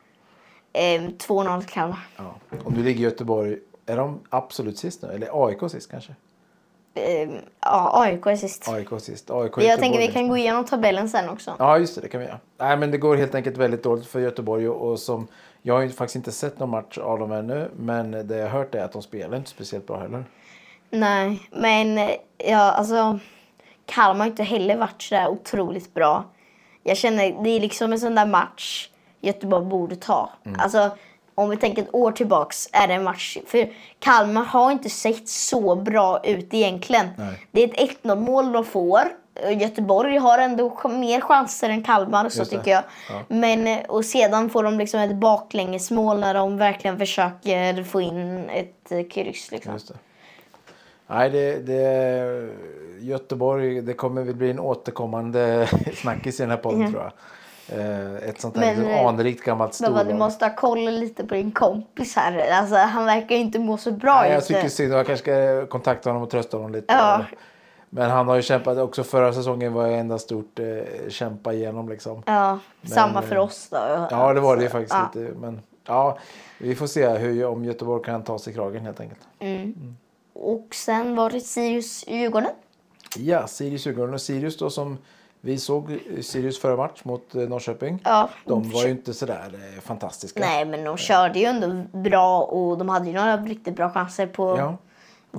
Ehm, 0.72 1.08
2-0 1.08 1.60
till 1.60 1.68
Kalmar. 1.68 2.06
Ja. 2.16 2.34
Och 2.64 2.72
nu 2.72 2.82
ligger 2.82 3.00
Göteborg, 3.00 3.58
är 3.86 3.96
de 3.96 4.20
absolut 4.28 4.78
sist 4.78 5.02
nu? 5.02 5.08
Eller 5.08 5.46
AIK 5.46 5.70
sist 5.70 5.90
kanske? 5.90 6.14
Ehm, 6.94 7.38
ja, 7.60 7.90
AIK 8.02 8.38
sist. 8.38 8.68
AIK 8.68 8.88
sist. 8.98 9.30
AIK 9.30 9.52
Jag 9.56 9.78
tänker 9.78 9.98
vi 9.98 10.08
kan 10.08 10.28
gå 10.28 10.36
igenom 10.36 10.64
tabellen 10.64 11.08
sen 11.08 11.28
också. 11.28 11.56
Ja, 11.58 11.78
just 11.78 11.94
det. 11.94 12.00
Det 12.00 12.08
kan 12.08 12.20
vi 12.20 12.26
göra. 12.26 12.38
Nej, 12.58 12.76
men 12.76 12.90
det 12.90 12.98
går 12.98 13.16
helt 13.16 13.34
enkelt 13.34 13.56
väldigt 13.56 13.82
dåligt 13.82 14.06
för 14.06 14.20
Göteborg. 14.20 14.68
Och, 14.68 14.90
och 14.90 14.98
som, 14.98 15.26
jag 15.62 15.74
har 15.74 15.82
ju 15.82 15.90
faktiskt 15.90 16.16
inte 16.16 16.32
sett 16.32 16.58
någon 16.58 16.70
match 16.70 16.98
av 16.98 17.18
dem 17.18 17.32
ännu. 17.32 17.70
Men 17.76 18.10
det 18.10 18.36
jag 18.36 18.48
har 18.48 18.58
hört 18.58 18.74
är 18.74 18.84
att 18.84 18.92
de 18.92 19.02
spelar 19.02 19.36
inte 19.36 19.50
speciellt 19.50 19.86
bra 19.86 19.98
heller. 19.98 20.24
Nej, 20.90 21.48
men 21.50 21.98
eh, 21.98 22.10
ja, 22.38 22.72
alltså 22.72 23.18
Kalmar 23.86 24.18
har 24.18 24.26
inte 24.26 24.42
heller 24.42 24.76
varit 24.76 25.02
så 25.02 25.14
där 25.14 25.28
otroligt 25.28 25.94
bra. 25.94 26.24
Jag 26.82 26.96
känner, 26.96 27.42
det 27.44 27.50
är 27.50 27.60
liksom 27.60 27.92
en 27.92 28.00
sån 28.00 28.14
där 28.14 28.26
match 28.26 28.88
Göteborg 29.20 29.64
borde 29.64 29.96
ta. 29.96 30.30
Mm. 30.44 30.60
Alltså, 30.60 30.90
om 31.34 31.50
vi 31.50 31.56
tänker 31.56 31.82
ett 31.82 31.94
år 31.94 32.12
tillbaks 32.12 32.68
är 32.72 32.88
det 32.88 32.94
en 32.94 33.04
match. 33.04 33.38
För 33.46 33.68
Kalmar 33.98 34.44
har 34.44 34.70
inte 34.70 34.90
sett 34.90 35.28
så 35.28 35.76
bra 35.76 36.20
ut 36.24 36.54
egentligen. 36.54 37.06
Nej. 37.18 37.46
Det 37.50 37.62
är 37.62 37.68
ett 37.68 37.98
1-0 38.02 38.20
mål 38.20 38.52
de 38.52 38.64
får. 38.64 39.00
Göteborg 39.50 40.18
har 40.18 40.38
ändå 40.38 40.88
mer 40.88 41.20
chanser 41.20 41.70
än 41.70 41.82
Kalmar, 41.82 42.28
så 42.28 42.44
tycker 42.44 42.70
jag. 42.70 42.82
Ja. 43.08 43.20
Men, 43.28 43.66
eh, 43.66 43.78
och 43.88 44.04
sedan 44.04 44.50
får 44.50 44.62
de 44.62 44.78
liksom 44.78 45.00
ett 45.00 45.16
baklängesmål 45.16 46.20
när 46.20 46.34
de 46.34 46.56
verkligen 46.56 46.98
försöker 46.98 47.84
få 47.84 48.00
in 48.00 48.50
ett 48.50 48.92
eh, 48.92 49.02
kryss. 49.10 49.50
Liksom. 49.50 49.72
Det. 49.88 49.94
Nej, 51.06 51.30
det, 51.30 51.58
det, 51.58 52.48
Göteborg, 53.00 53.82
det 53.82 53.92
kommer 53.92 54.22
väl 54.22 54.34
bli 54.34 54.50
en 54.50 54.60
återkommande 54.60 55.68
snackis 55.94 56.40
i 56.40 56.42
den 56.42 56.50
här 56.50 56.56
podden 56.56 56.92
tror 56.92 57.02
jag. 57.02 57.12
Eh, 57.68 58.28
Ett 58.28 58.40
sånt 58.40 58.56
här 58.56 58.76
Men, 58.76 58.86
eh, 58.90 59.06
anrikt 59.06 59.44
gammalt 59.44 59.80
Men 59.80 59.92
vad, 59.92 60.06
du 60.06 60.14
måste 60.14 60.44
ha 60.44 60.54
koll 60.54 60.84
lite 60.84 61.24
på 61.26 61.34
din 61.34 61.52
kompis 61.52 62.16
här. 62.16 62.52
Alltså, 62.52 62.76
han 62.76 63.04
verkar 63.06 63.36
inte 63.36 63.58
må 63.58 63.76
så 63.76 63.92
bra 63.92 64.20
Nej, 64.20 64.30
jag 64.30 64.36
nu. 64.36 64.46
tycker 64.46 64.68
synd. 64.68 64.92
Jag 64.92 65.06
kanske 65.06 65.22
ska 65.22 65.66
kontakta 65.66 66.10
honom 66.10 66.22
och 66.22 66.30
trösta 66.30 66.56
honom 66.56 66.72
lite. 66.72 66.92
Ja. 66.94 67.24
Men 67.90 68.10
han 68.10 68.28
har 68.28 68.36
ju 68.36 68.42
kämpat. 68.42 68.78
Också 68.78 69.04
förra 69.04 69.32
säsongen 69.32 69.72
var 69.72 69.86
jag 69.86 69.98
enda 69.98 70.18
stort 70.18 70.58
eh, 70.58 70.66
kämpa 71.08 71.52
igenom 71.52 71.88
liksom. 71.88 72.22
Ja, 72.26 72.58
samma 72.82 73.18
eh, 73.22 73.26
för 73.26 73.36
oss 73.38 73.68
då. 73.70 74.06
Ja, 74.10 74.32
det 74.32 74.40
var 74.40 74.56
det 74.56 74.62
ju 74.62 74.66
Alltså, 74.66 74.78
faktiskt 74.78 74.96
ja. 75.14 75.20
lite. 75.20 75.38
Men 75.38 75.62
ja, 75.86 76.18
vi 76.58 76.74
får 76.74 76.86
se 76.86 77.08
hur, 77.08 77.46
om 77.46 77.64
Göteborg 77.64 78.04
kan 78.04 78.24
ta 78.24 78.38
sig 78.38 78.54
kragen 78.54 78.84
helt 78.84 79.00
enkelt. 79.00 79.20
Och 80.32 80.68
sen 80.74 81.14
var 81.16 81.30
det 81.30 81.38
Sirius-Djurgården. 81.40 82.50
Ja, 83.16 83.46
Sirius 83.46 83.86
Djurgården 83.86 84.14
och 84.14 84.20
Sirius 84.20 84.58
då 84.58 84.70
som 84.70 84.98
vi 85.44 85.58
såg 85.58 85.98
Sirius 86.20 86.60
förra 86.60 86.76
match 86.76 87.00
mot 87.04 87.34
eh, 87.34 87.40
Norrköping. 87.40 88.00
Ja. 88.04 88.28
De 88.44 88.70
var 88.70 88.84
ju 88.84 88.90
inte 88.90 89.14
sådär 89.14 89.54
eh, 89.54 89.80
fantastiska. 89.80 90.40
Nej, 90.40 90.64
men 90.64 90.84
de 90.84 90.96
körde 90.96 91.38
ju 91.38 91.44
ändå 91.44 91.98
bra 91.98 92.40
och 92.40 92.78
de 92.78 92.88
hade 92.88 93.06
ju 93.06 93.12
några 93.12 93.36
riktigt 93.36 93.76
bra 93.76 93.90
chanser 93.90 94.26
på 94.26 94.58
Ja. 94.58 94.76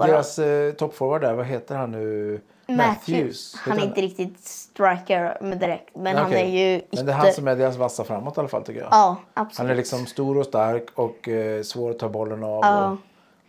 Deras 0.06 0.40
eh, 0.40 0.74
toppforward 0.74 1.22
där, 1.22 1.34
vad 1.34 1.46
heter 1.46 1.76
han 1.76 1.92
nu? 1.92 2.42
Matthews. 2.68 3.56
Han 3.56 3.80
är 3.80 3.84
inte 3.84 4.02
riktigt 4.02 4.40
striker 4.40 5.38
med 5.42 5.58
direkt. 5.58 5.96
Men 5.96 6.04
Nej, 6.04 6.16
han 6.16 6.34
är 6.34 6.46
ju 6.46 6.76
ytter... 6.76 6.98
Men 6.98 7.06
det 7.06 7.12
är 7.12 7.16
han 7.16 7.34
som 7.34 7.48
är 7.48 7.56
deras 7.56 7.76
vassa 7.78 8.04
framåt 8.04 8.38
i 8.38 8.40
alla 8.40 8.50
fall 8.50 8.64
tycker 8.64 8.82
jag. 8.82 8.90
Ja, 8.92 9.16
absolut. 9.34 9.58
Han 9.58 9.70
är 9.70 9.76
liksom 9.76 10.06
stor 10.06 10.38
och 10.38 10.46
stark 10.46 10.86
och 10.96 11.30
eh, 11.30 11.62
svår 11.62 11.92
att 11.92 12.00
ta 12.00 12.10
bollen 12.10 12.44
av. 12.44 12.60
Ja. 12.64 12.90
Och 12.92 12.98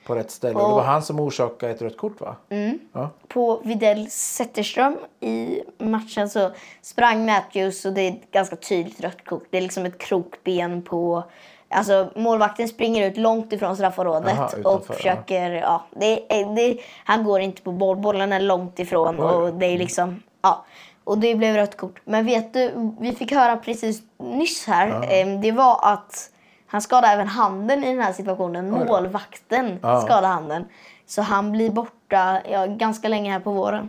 på 0.06 0.14
rätt 0.14 0.30
ställe. 0.30 0.54
Och 0.54 0.68
det 0.68 0.74
var 0.74 0.82
han 0.82 1.02
som 1.02 1.20
orsakade 1.20 1.72
ett 1.72 1.82
rött 1.82 1.96
kort 1.96 2.20
va? 2.20 2.36
Mm. 2.48 2.78
Ja. 2.92 3.10
På 3.28 3.60
Videll 3.64 4.10
Zetterström 4.10 4.96
i 5.20 5.60
matchen 5.78 6.28
så 6.30 6.50
sprang 6.82 7.26
Matthews 7.26 7.84
och 7.84 7.92
det 7.92 8.00
är 8.00 8.10
ett 8.10 8.30
ganska 8.30 8.56
tydligt 8.56 9.00
rött 9.00 9.24
kort. 9.24 9.44
Det 9.50 9.56
är 9.58 9.62
liksom 9.62 9.86
ett 9.86 9.98
krokben 9.98 10.82
på... 10.82 11.24
Alltså 11.68 12.08
målvakten 12.16 12.68
springer 12.68 13.10
ut 13.10 13.16
långt 13.16 13.52
ifrån 13.52 13.76
straffområdet 13.76 14.38
och 14.38 14.58
utanför, 14.58 14.94
försöker... 14.94 15.50
Ja, 15.50 15.84
det 15.96 16.40
är, 16.40 16.54
det, 16.54 16.78
han 17.04 17.24
går 17.24 17.40
inte 17.40 17.62
på 17.62 17.72
boll. 17.72 17.96
Bollen 17.96 18.32
är 18.32 18.40
långt 18.40 18.78
ifrån 18.78 19.16
Oj. 19.20 19.24
och 19.24 19.54
det 19.54 19.66
är 19.66 19.78
liksom... 19.78 20.22
Ja. 20.42 20.64
Och 21.04 21.18
det 21.18 21.34
blev 21.34 21.54
rött 21.56 21.76
kort. 21.76 22.00
Men 22.04 22.26
vet 22.26 22.52
du, 22.52 22.92
vi 23.00 23.12
fick 23.12 23.32
höra 23.32 23.56
precis 23.56 24.02
nyss 24.18 24.66
här. 24.66 24.88
eh, 24.88 25.40
Det 25.40 25.52
var 25.52 25.78
att 25.82 26.30
han 26.66 26.82
skadade 26.82 27.12
även 27.12 27.26
handen 27.28 27.84
i 27.84 27.94
den 27.94 28.02
här 28.02 28.12
situationen. 28.12 28.70
Målvakten 28.70 29.78
Ja. 29.82 30.00
skadade 30.00 30.26
handen. 30.26 30.64
Så 31.06 31.22
han 31.22 31.52
blir 31.52 31.70
borta 31.70 32.40
ja, 32.50 32.66
ganska 32.66 33.08
länge 33.08 33.32
här 33.32 33.40
på 33.40 33.52
våren. 33.52 33.88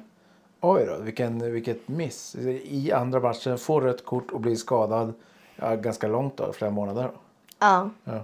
Oj 0.62 0.86
då, 0.86 0.98
vilken, 1.04 1.52
vilket 1.54 1.88
miss. 1.88 2.36
I 2.64 2.92
andra 2.92 3.20
matchen 3.20 3.58
får 3.58 3.82
rött 3.82 4.06
kort 4.06 4.32
och 4.32 4.40
blir 4.42 4.56
skadad 4.56 5.14
ja, 5.56 5.76
ganska 5.76 6.08
långt 6.08 6.38
då, 6.38 6.54
flera 6.54 6.72
månader. 6.72 7.12
Ja, 7.60 7.90
Ja. 8.04 8.20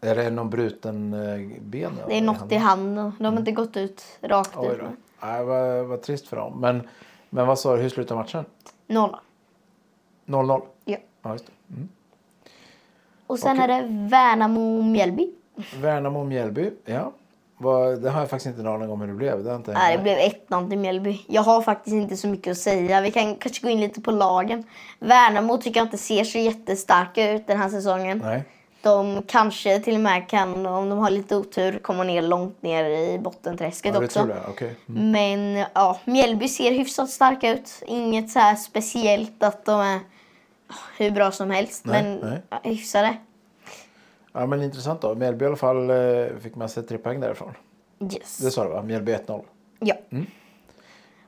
Är 0.00 0.14
det 0.14 0.30
någon 0.30 0.50
bruten 0.50 1.12
eh, 1.12 1.60
ben? 1.60 1.92
det 2.08 2.18
är 2.18 2.22
något 2.22 2.52
i 2.52 2.56
handen. 2.56 3.12
De 3.18 3.24
har 3.24 3.38
inte 3.38 3.52
gått 3.52 3.76
ut 3.76 4.02
rakt 4.20 4.56
ut. 4.62 4.80
Nej, 5.22 5.44
vad, 5.44 5.84
vad 5.86 6.02
trist 6.02 6.28
för 6.28 6.36
dem. 6.36 6.60
Men, 6.60 6.88
men 7.30 7.46
vad 7.46 7.58
sa 7.58 7.76
du, 7.76 7.82
hur 7.82 7.88
slutar 7.88 8.16
matchen? 8.16 8.44
Nolla. 8.86 9.20
0-0? 10.26 10.62
Ja. 10.84 10.96
Ja, 11.22 11.32
just 11.32 11.46
det. 11.46 11.52
Mm. 11.74 11.88
Och 13.26 13.38
sen 13.38 13.60
Okej. 13.60 13.64
är 13.64 13.82
det 13.82 13.88
Värnamo-Mjällby. 13.88 15.28
Värnamo-Mjällby, 15.80 16.70
ja. 16.84 17.12
Vad, 17.58 18.02
det 18.02 18.10
har 18.10 18.20
jag 18.20 18.30
faktiskt 18.30 18.46
inte 18.46 18.60
en 18.60 18.74
aning 18.74 18.90
om 18.90 19.00
hur 19.00 19.08
det 19.08 19.14
blev. 19.14 19.44
Det 19.44 19.50
har 19.50 19.56
inte 19.56 19.72
Nej, 19.72 19.96
det 19.96 20.02
blev 20.02 20.18
1-0 20.18 20.68
till 20.68 20.78
Mjällby. 20.78 21.20
Jag 21.28 21.42
har 21.42 21.62
faktiskt 21.62 21.94
inte 21.94 22.16
så 22.16 22.28
mycket 22.28 22.50
att 22.50 22.58
säga. 22.58 23.00
Vi 23.00 23.10
kan 23.10 23.34
kanske 23.36 23.62
gå 23.62 23.68
in 23.68 23.80
lite 23.80 24.00
på 24.00 24.10
lagen. 24.10 24.64
Värnamo 24.98 25.58
tycker 25.58 25.80
jag 25.80 25.86
inte 25.86 25.98
ser 25.98 26.24
så 26.24 26.38
jättestarka 26.38 27.32
ut 27.32 27.46
den 27.46 27.58
här 27.58 27.68
säsongen. 27.68 28.18
Nej. 28.24 28.42
De 28.82 29.22
kanske 29.28 29.80
till 29.80 29.94
och 29.94 30.00
med 30.00 30.28
kan, 30.28 30.66
om 30.66 30.88
de 30.88 30.98
har 30.98 31.10
lite 31.10 31.36
otur, 31.36 31.78
komma 31.78 32.04
ner 32.04 32.22
långt 32.22 32.62
ner 32.62 32.84
i 32.84 33.18
bottenträsket 33.18 33.94
Ja, 33.94 34.00
det 34.00 34.06
också. 34.06 34.20
tror 34.20 34.34
jag. 34.34 34.50
Okej. 34.50 34.76
Mm. 34.88 35.10
Men 35.10 35.64
ja, 35.74 35.98
Mjällby 36.04 36.48
ser 36.48 36.70
hyfsat 36.70 37.10
starka 37.10 37.50
ut. 37.50 37.82
Inget 37.86 38.30
så 38.30 38.38
här 38.38 38.56
speciellt 38.56 39.42
att 39.42 39.64
de 39.64 39.80
är 39.80 40.00
hur 40.98 41.10
bra 41.10 41.30
som 41.30 41.50
helst. 41.50 41.84
Nej, 41.84 42.02
men 42.02 42.30
nej. 42.30 42.42
ja, 42.50 42.60
hyfsade. 42.62 43.16
Ja, 44.32 44.46
men 44.46 44.62
intressant 44.62 45.00
då. 45.00 45.14
Mjällby 45.14 45.44
i 45.44 45.48
alla 45.48 45.56
fall 45.56 45.90
eh, 45.90 46.26
fick 46.40 46.54
med 46.54 46.70
sig 46.70 46.82
tre 46.82 46.98
poäng 46.98 47.20
därifrån. 47.20 47.54
Yes. 48.00 48.38
Det 48.38 48.50
sa 48.50 48.64
du 48.64 48.70
va? 48.70 48.82
Mjällby 48.82 49.12
1-0. 49.12 49.42
Ja. 49.80 49.94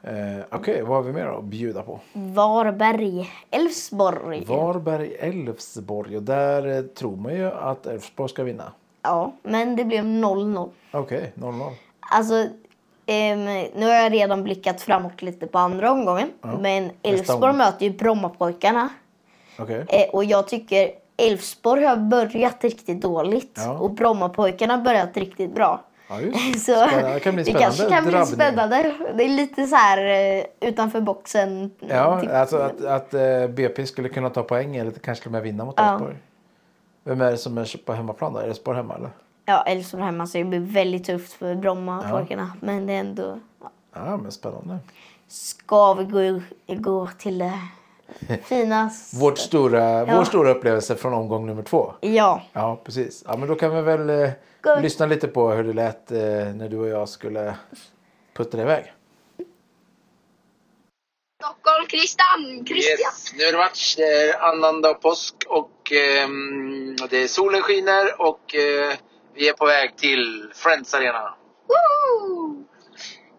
Eh, 0.02 0.44
Okej, 0.50 0.82
vad 0.82 0.96
har 0.96 1.02
vi 1.02 1.12
mer 1.12 1.26
att 1.26 1.44
bjuda 1.44 1.82
på? 1.82 2.00
Varberg, 2.12 3.30
Elfsborg. 3.50 4.44
Varberg, 4.44 5.14
Elfsborg. 5.14 6.16
Och 6.16 6.22
där 6.22 6.76
eh, 6.76 6.82
tror 6.82 7.16
man 7.16 7.34
ju 7.34 7.46
att 7.52 7.86
Elfsborg 7.86 8.28
ska 8.30 8.44
vinna. 8.44 8.72
Ja, 9.02 9.32
men 9.42 9.76
det 9.76 9.84
blev 9.84 10.04
0-0. 10.04 10.70
Okej, 10.92 11.32
0-0. 11.34 11.72
Alltså, 12.00 12.46
ehm, 13.06 13.44
nu 13.74 13.86
har 13.86 13.94
jag 13.94 14.12
redan 14.12 14.42
blickat 14.42 14.80
framåt 14.80 15.22
lite 15.22 15.46
på 15.46 15.58
andra 15.58 15.92
omgången. 15.92 16.30
Men 16.60 16.90
Elfsborg 17.02 17.52
möter 17.52 17.86
ju 17.86 17.92
Brommapojkarna. 17.92 18.88
Okej. 19.58 19.84
Eh, 19.88 20.08
och 20.14 20.24
jag 20.24 20.48
tycker 20.48 20.90
Elfsborg 21.16 21.84
har 21.84 21.96
börjat 21.96 22.64
riktigt 22.64 23.00
dåligt. 23.00 23.60
Ja. 23.64 23.78
Och 23.78 23.90
Brommapojkarna 23.90 24.76
har 24.76 24.82
börjat 24.82 25.16
riktigt 25.16 25.54
bra. 25.54 25.84
Ja. 26.08 26.16
Så. 26.58 26.86
Det 26.86 27.20
kan 27.20 27.34
bli 27.34 27.44
det 27.44 27.52
kanske 27.52 27.88
kan 27.88 28.04
bli 28.04 28.26
spännande. 28.26 28.94
Det 29.14 29.24
är 29.24 29.28
lite 29.28 29.66
så 29.66 29.76
här 29.76 29.98
eh, 30.38 30.44
utanför 30.68 31.00
boxen. 31.00 31.70
Ja, 31.78 32.20
Typ- 32.20 32.30
alltså 32.32 32.56
att, 32.56 32.84
att 32.84 33.14
eh, 33.14 33.46
BP 33.48 33.86
skulle 33.86 34.08
kunna 34.08 34.30
ta 34.30 34.42
poäng 34.42 34.76
eller 34.76 34.90
kanske 34.90 35.22
till 35.22 35.28
och 35.28 35.32
med 35.32 35.42
vinna 35.42 35.64
mot 35.64 35.74
Ja. 35.76 35.92
Elfsborg. 35.92 36.16
Vem 37.04 37.20
är 37.20 37.30
det 37.30 37.36
som 37.36 37.58
är 37.58 37.84
på 37.84 37.92
hemmaplan 37.92 38.32
då? 38.32 38.38
Är 38.38 38.44
Elfsborg 38.44 38.76
hemma 38.76 38.94
eller? 38.94 39.10
Ja, 39.44 39.62
Elfsborg 39.62 40.04
hemma 40.04 40.26
så 40.26 40.38
det 40.38 40.44
blir 40.44 40.60
väldigt 40.60 41.04
tufft 41.04 41.32
för 41.32 41.54
Brommapojkarna. 41.54 42.52
Men 42.60 42.86
det 42.86 42.92
är 42.92 43.00
ändå... 43.00 43.38
Ja. 43.62 43.70
Ja, 43.94 44.16
men 44.16 44.32
spännande. 44.32 44.78
Ska 45.28 45.94
vi 45.94 46.04
gå, 46.04 46.40
gå 46.74 47.08
till 47.18 47.38
det 47.38 47.52
fina... 48.44 48.90
Vårt 49.20 49.38
stora, 49.38 49.80
Ja. 49.80 50.16
Vår 50.16 50.24
stora 50.24 50.50
upplevelse 50.50 50.96
från 50.96 51.14
omgång 51.14 51.46
nummer 51.46 51.62
två. 51.62 51.94
Ja. 52.00 52.42
Ja, 52.52 52.80
precis. 52.84 53.24
Ja, 53.26 53.36
men 53.36 53.48
då 53.48 53.54
kan 53.54 53.74
vi 53.76 53.82
väl 53.82 54.10
eh, 54.10 54.30
lyssna 54.82 55.06
lite 55.06 55.28
på 55.28 55.50
hur 55.50 55.64
det 55.64 55.72
lät 55.72 56.10
eh, 56.12 56.18
när 56.54 56.68
du 56.68 56.78
och 56.78 56.88
jag 56.88 57.08
skulle 57.08 57.56
putta 58.36 58.60
iväg. 58.60 58.92
Stockholm, 61.42 61.86
Christian! 61.88 62.66
Christian! 62.66 62.98
Yes, 62.98 63.32
nu 63.38 63.44
är 63.44 63.52
det 63.52 63.58
match. 63.58 63.96
Det 63.96 64.02
är 64.02 64.40
annandag 64.40 64.94
påsk 64.94 65.34
och 65.48 65.92
ehm, 65.92 66.96
det 67.10 67.22
är 67.22 67.26
solen 67.28 67.62
skiner 67.62 68.20
och 68.20 68.54
eh, 68.54 68.94
vi 69.34 69.48
är 69.48 69.52
på 69.52 69.66
väg 69.66 69.96
till 69.96 70.50
Friends 70.54 70.94
Arena. 70.94 71.34
Woo! 71.68 72.64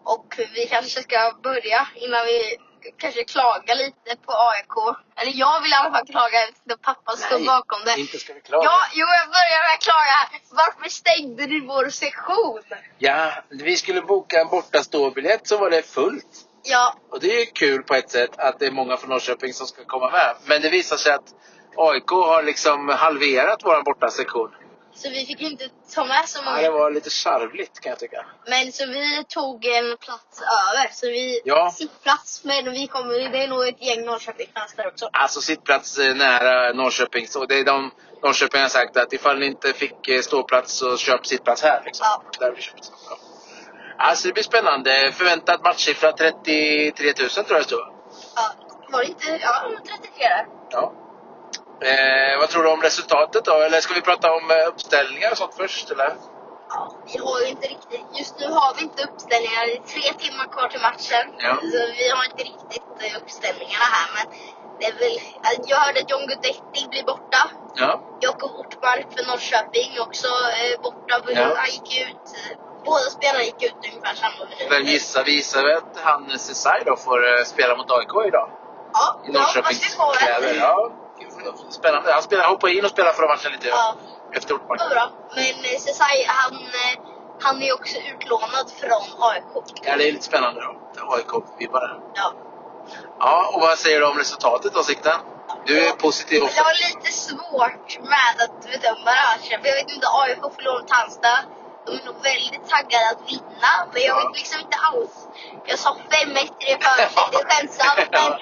Och 0.04 0.34
vi 0.54 0.66
kanske 0.66 1.02
ska 1.02 1.32
börja 1.42 1.88
innan 1.94 2.26
vi 2.26 2.56
kanske 2.96 3.24
klagar 3.24 3.74
lite 3.74 4.16
på 4.26 4.32
AIK. 4.32 4.96
Eller 5.16 5.32
jag 5.34 5.60
vill 5.62 5.72
i 5.72 5.74
alla 5.74 5.90
fall 5.90 6.06
klaga 6.06 6.38
eftersom 6.48 6.78
pappa 6.82 7.12
står 7.16 7.46
bakom 7.46 7.78
det. 7.84 8.00
inte 8.00 8.18
ska 8.18 8.34
vi 8.34 8.40
klaga. 8.40 8.64
Ja, 8.64 8.78
jo, 8.94 9.06
jag 9.20 9.28
börjar 9.28 9.60
med 9.68 9.74
att 9.74 9.82
klaga. 9.82 10.40
Varför 10.50 10.88
stängde 10.90 11.46
du 11.46 11.66
vår 11.66 11.88
sektion? 11.88 12.62
Ja, 12.98 13.32
vi 13.48 13.76
skulle 13.76 14.02
boka 14.02 14.40
en 14.40 14.48
bortaståbiljett 14.48 15.46
så 15.48 15.58
var 15.58 15.70
det 15.70 15.82
fullt. 15.82 16.44
Ja, 16.62 16.94
Och 17.10 17.20
det 17.20 17.26
är 17.34 17.40
ju 17.40 17.46
kul 17.46 17.82
på 17.82 17.94
ett 17.94 18.10
sätt 18.10 18.30
att 18.38 18.58
det 18.58 18.66
är 18.66 18.70
många 18.70 18.96
från 18.96 19.10
Norrköping 19.10 19.52
som 19.52 19.66
ska 19.66 19.84
komma 19.84 20.10
med. 20.10 20.36
Men 20.44 20.62
det 20.62 20.68
visar 20.68 20.96
sig 20.96 21.12
att 21.12 21.34
AIK 21.76 22.10
har 22.10 22.42
liksom 22.42 22.88
halverat 22.88 23.60
vår 23.64 23.82
bortasektion. 23.82 24.50
Så 25.02 25.10
vi 25.10 25.26
fick 25.26 25.40
inte 25.40 25.68
ta 25.94 26.04
med 26.04 26.28
så 26.28 26.38
Ja, 26.44 26.50
det 26.56 26.70
många. 26.70 26.70
var 26.78 26.90
lite 26.90 27.10
charvligt 27.10 27.80
kan 27.80 27.90
jag 27.90 27.98
tycka. 27.98 28.26
Men 28.46 28.72
så 28.72 28.86
vi 28.86 29.24
tog 29.28 29.64
en 29.66 29.96
plats 29.96 30.40
över. 30.42 30.88
Så 30.92 31.06
vi 31.06 31.40
Ja. 31.44 31.70
sittplats. 31.70 32.44
Men 32.44 32.70
vi 32.70 32.86
kommer, 32.86 33.14
det 33.32 33.42
är 33.42 33.48
nog 33.48 33.68
ett 33.68 33.82
gäng 33.82 34.04
Norrköpingsfans 34.04 34.74
där 34.76 34.86
också. 34.86 35.08
Alltså 35.12 35.40
sittplats 35.40 35.98
eh, 35.98 36.14
nära 36.14 36.72
Norrköping. 36.72 37.26
Så 37.26 37.46
det 37.46 37.58
är 37.58 37.64
de 37.64 37.90
Norrköping 38.22 38.60
har 38.62 38.68
sagt 38.68 38.96
att 38.96 39.12
ifall 39.12 39.38
ni 39.38 39.46
inte 39.46 39.72
fick 39.72 40.08
eh, 40.08 40.20
ståplats 40.20 40.72
så 40.72 40.96
köp 40.96 41.26
sittplats 41.26 41.62
här. 41.62 41.82
Liksom. 41.84 42.06
Ja. 42.10 42.22
Där 42.46 42.52
vi 42.56 42.62
köpt. 42.62 42.92
Ja. 43.10 43.18
Alltså 43.98 44.28
det 44.28 44.34
blir 44.34 44.44
spännande. 44.44 45.12
Förväntad 45.14 45.60
matchsiffra 45.64 46.12
33 46.12 46.92
000 47.20 47.28
tror 47.30 47.44
jag 47.48 47.58
det 47.60 47.64
står. 47.64 47.80
Ja, 48.36 48.50
var 48.90 49.00
det 49.00 49.06
inte? 49.06 49.38
Ja, 49.42 49.70
33 49.86 50.28
där. 50.28 50.46
Ja. 50.70 50.92
Eh, 51.80 52.38
vad 52.40 52.48
tror 52.48 52.62
du 52.62 52.68
om 52.70 52.82
resultatet 52.82 53.44
då? 53.44 53.52
Eller 53.54 53.80
ska 53.80 53.94
vi 53.94 54.00
prata 54.00 54.32
om 54.32 54.50
eh, 54.50 54.68
uppställningar 54.68 55.30
och 55.30 55.38
sånt 55.38 55.54
först? 55.56 55.90
Eller? 55.90 56.12
Ja, 56.70 56.92
vi 57.12 57.18
har 57.18 57.40
ju 57.40 57.46
inte 57.46 57.66
riktigt, 57.68 58.04
just 58.18 58.38
nu 58.40 58.46
har 58.46 58.74
vi 58.76 58.82
inte 58.82 59.02
uppställningar. 59.08 59.66
Det 59.66 59.72
är 59.76 59.82
tre 59.94 60.12
timmar 60.24 60.46
kvar 60.54 60.68
till 60.68 60.80
matchen. 60.80 61.24
Ja. 61.38 61.54
Så 61.72 61.78
vi 61.98 62.08
har 62.16 62.24
inte 62.30 62.42
riktigt 62.50 62.88
eh, 63.04 63.16
uppställningarna 63.22 63.84
här. 63.96 64.08
Men 64.16 64.26
det 64.78 64.84
är 64.86 64.92
väl, 65.02 65.14
alltså, 65.46 65.62
jag 65.70 65.76
hörde 65.76 66.00
att 66.00 66.10
John 66.10 66.26
Guidetti 66.26 66.80
blir 66.90 67.04
borta. 67.12 67.42
Ja. 67.74 68.00
Jakob 68.20 68.50
Ortmark 68.60 69.06
för 69.16 69.22
Norrköping 69.30 69.90
också 70.06 70.28
eh, 70.60 70.80
borta. 70.82 71.14
Ja. 71.28 71.52
Han 71.56 71.70
gick 71.76 71.90
ut. 72.08 72.24
eh, 72.38 72.58
Båda 72.84 73.00
spelarna 73.18 73.44
gick 73.44 73.62
ut 73.62 73.74
ungefär 73.90 74.14
samma 74.14 74.44
minut. 74.50 74.66
Vem 74.70 74.82
gissar 74.82 75.24
vi? 75.24 75.32
Gissar 75.32 75.64
att 75.64 75.92
han 76.02 76.38
Cesar 76.38 76.82
då 76.86 76.96
får 76.96 77.18
eh, 77.38 77.44
spela 77.44 77.76
mot 77.76 77.90
AIK 77.90 78.14
idag? 78.28 78.48
Ja, 78.92 79.20
I 79.24 79.30
ja 79.32 79.40
Norrköpings 79.40 79.66
fast 79.80 79.84
vi 79.84 79.96
får 79.96 80.12
kläder. 80.14 80.48
en. 80.54 80.58
Ja. 80.60 80.92
Spännande. 81.70 82.12
Han 82.12 82.22
spelar, 82.22 82.44
hoppar 82.48 82.68
in 82.68 82.84
och 82.84 82.90
spelar 82.90 83.12
förra 83.12 83.28
matchen 83.28 83.52
lite. 83.52 83.68
Ja. 83.68 83.94
Efter 84.32 84.54
Ortmark. 84.54 84.80
Det 84.80 84.88
bra. 84.94 85.10
Men 85.34 85.44
eh, 85.44 85.78
Cesai, 85.78 86.24
han, 86.26 86.52
eh, 86.54 87.00
han 87.40 87.62
är 87.62 87.72
också 87.74 87.98
utlånad 88.14 88.70
från 88.80 89.22
AIK. 89.30 89.44
Ja, 89.82 89.96
det 89.96 90.08
är 90.08 90.12
lite 90.12 90.24
spännande 90.24 90.60
då. 90.60 90.76
AIK-vibbar. 91.14 92.00
Ja. 92.14 92.32
Ja, 93.18 93.50
och 93.54 93.60
vad 93.60 93.78
säger 93.78 94.00
du 94.00 94.06
om 94.06 94.18
resultatet 94.18 94.74
då, 94.74 94.82
Sikten? 94.82 95.20
Du 95.66 95.86
är 95.86 95.92
positiv 95.92 96.40
Det 96.40 96.46
också. 96.46 96.62
var 96.62 96.74
lite 96.88 97.12
svårt 97.12 97.98
med 98.00 98.34
att 98.44 98.64
bedöma 98.70 99.04
det 99.04 99.10
här. 99.10 99.38
Jag 99.50 99.62
vet 99.62 99.90
inte, 99.94 100.06
AIK 100.22 100.38
förlorade 100.56 100.82
mot 100.82 100.90
Halmstad. 100.90 101.38
De 101.88 101.94
är 102.00 102.04
nog 102.04 102.22
väldigt 102.22 102.68
taggade 102.74 103.06
att 103.12 103.22
vinna. 103.32 103.70
Men 103.92 104.02
jag 104.02 104.16
Ja. 104.16 104.28
vet 104.28 104.36
liksom 104.40 104.60
inte 104.60 104.76
alls. 104.88 105.14
Jag 105.70 105.78
sa 105.78 105.96
5-1 106.10 106.38
i 106.38 106.72
det. 106.72 106.78
Det 106.96 107.02
är 107.02 107.44
skämtsamt. 107.48 108.08
Men 108.12 108.32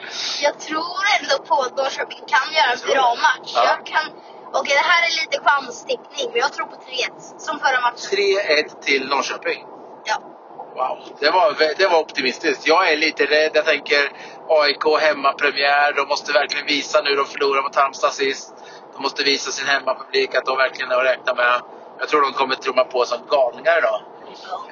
jag 0.46 0.54
tror 0.60 1.00
ändå 1.20 1.34
på 1.48 1.54
att 1.62 1.76
Norrköping 1.76 2.22
kan 2.34 2.46
göra 2.56 2.70
en 2.72 2.82
bra 2.94 3.08
match. 3.26 3.52
Ja. 3.54 3.64
Jag 3.64 3.86
kan... 3.86 4.04
Okej, 4.52 4.74
det 4.80 4.88
här 4.92 5.02
är 5.08 5.12
lite 5.22 5.38
chanstippning. 5.48 6.26
Men 6.32 6.40
jag 6.40 6.52
tror 6.52 6.66
på 6.66 6.76
3-1. 6.76 7.38
Som 7.38 7.58
förra 7.60 7.80
matchen. 7.80 8.10
3-1 8.10 8.80
till 8.86 9.08
Norrköping. 9.08 9.64
Ja. 10.04 10.16
Wow, 10.74 10.98
det 11.20 11.30
var, 11.30 11.74
det 11.78 11.86
var 11.86 11.98
optimistiskt. 12.00 12.66
Jag 12.66 12.92
är 12.92 12.96
lite 12.96 13.24
rädd. 13.26 13.50
Jag 13.54 13.64
tänker 13.64 14.12
AIK 14.48 14.84
hemmapremiär. 15.00 15.92
De 15.92 16.08
måste 16.08 16.32
verkligen 16.32 16.66
visa 16.66 17.00
nu. 17.00 17.14
De 17.14 17.26
förlorade 17.26 17.62
mot 17.62 17.76
Halmstad 17.76 18.12
sist. 18.12 18.54
De 18.94 19.02
måste 19.02 19.22
visa 19.22 19.50
sin 19.50 19.66
hemmapublik 19.66 20.34
att 20.34 20.44
de 20.44 20.56
verkligen 20.56 20.90
har 20.90 21.04
räknat 21.04 21.36
med. 21.36 21.60
Jag 21.98 22.08
tror 22.08 22.22
de 22.22 22.32
kommer 22.32 22.54
trumma 22.54 22.84
på 22.84 23.04
som 23.04 23.18
galningar 23.30 23.78
idag. 23.78 24.02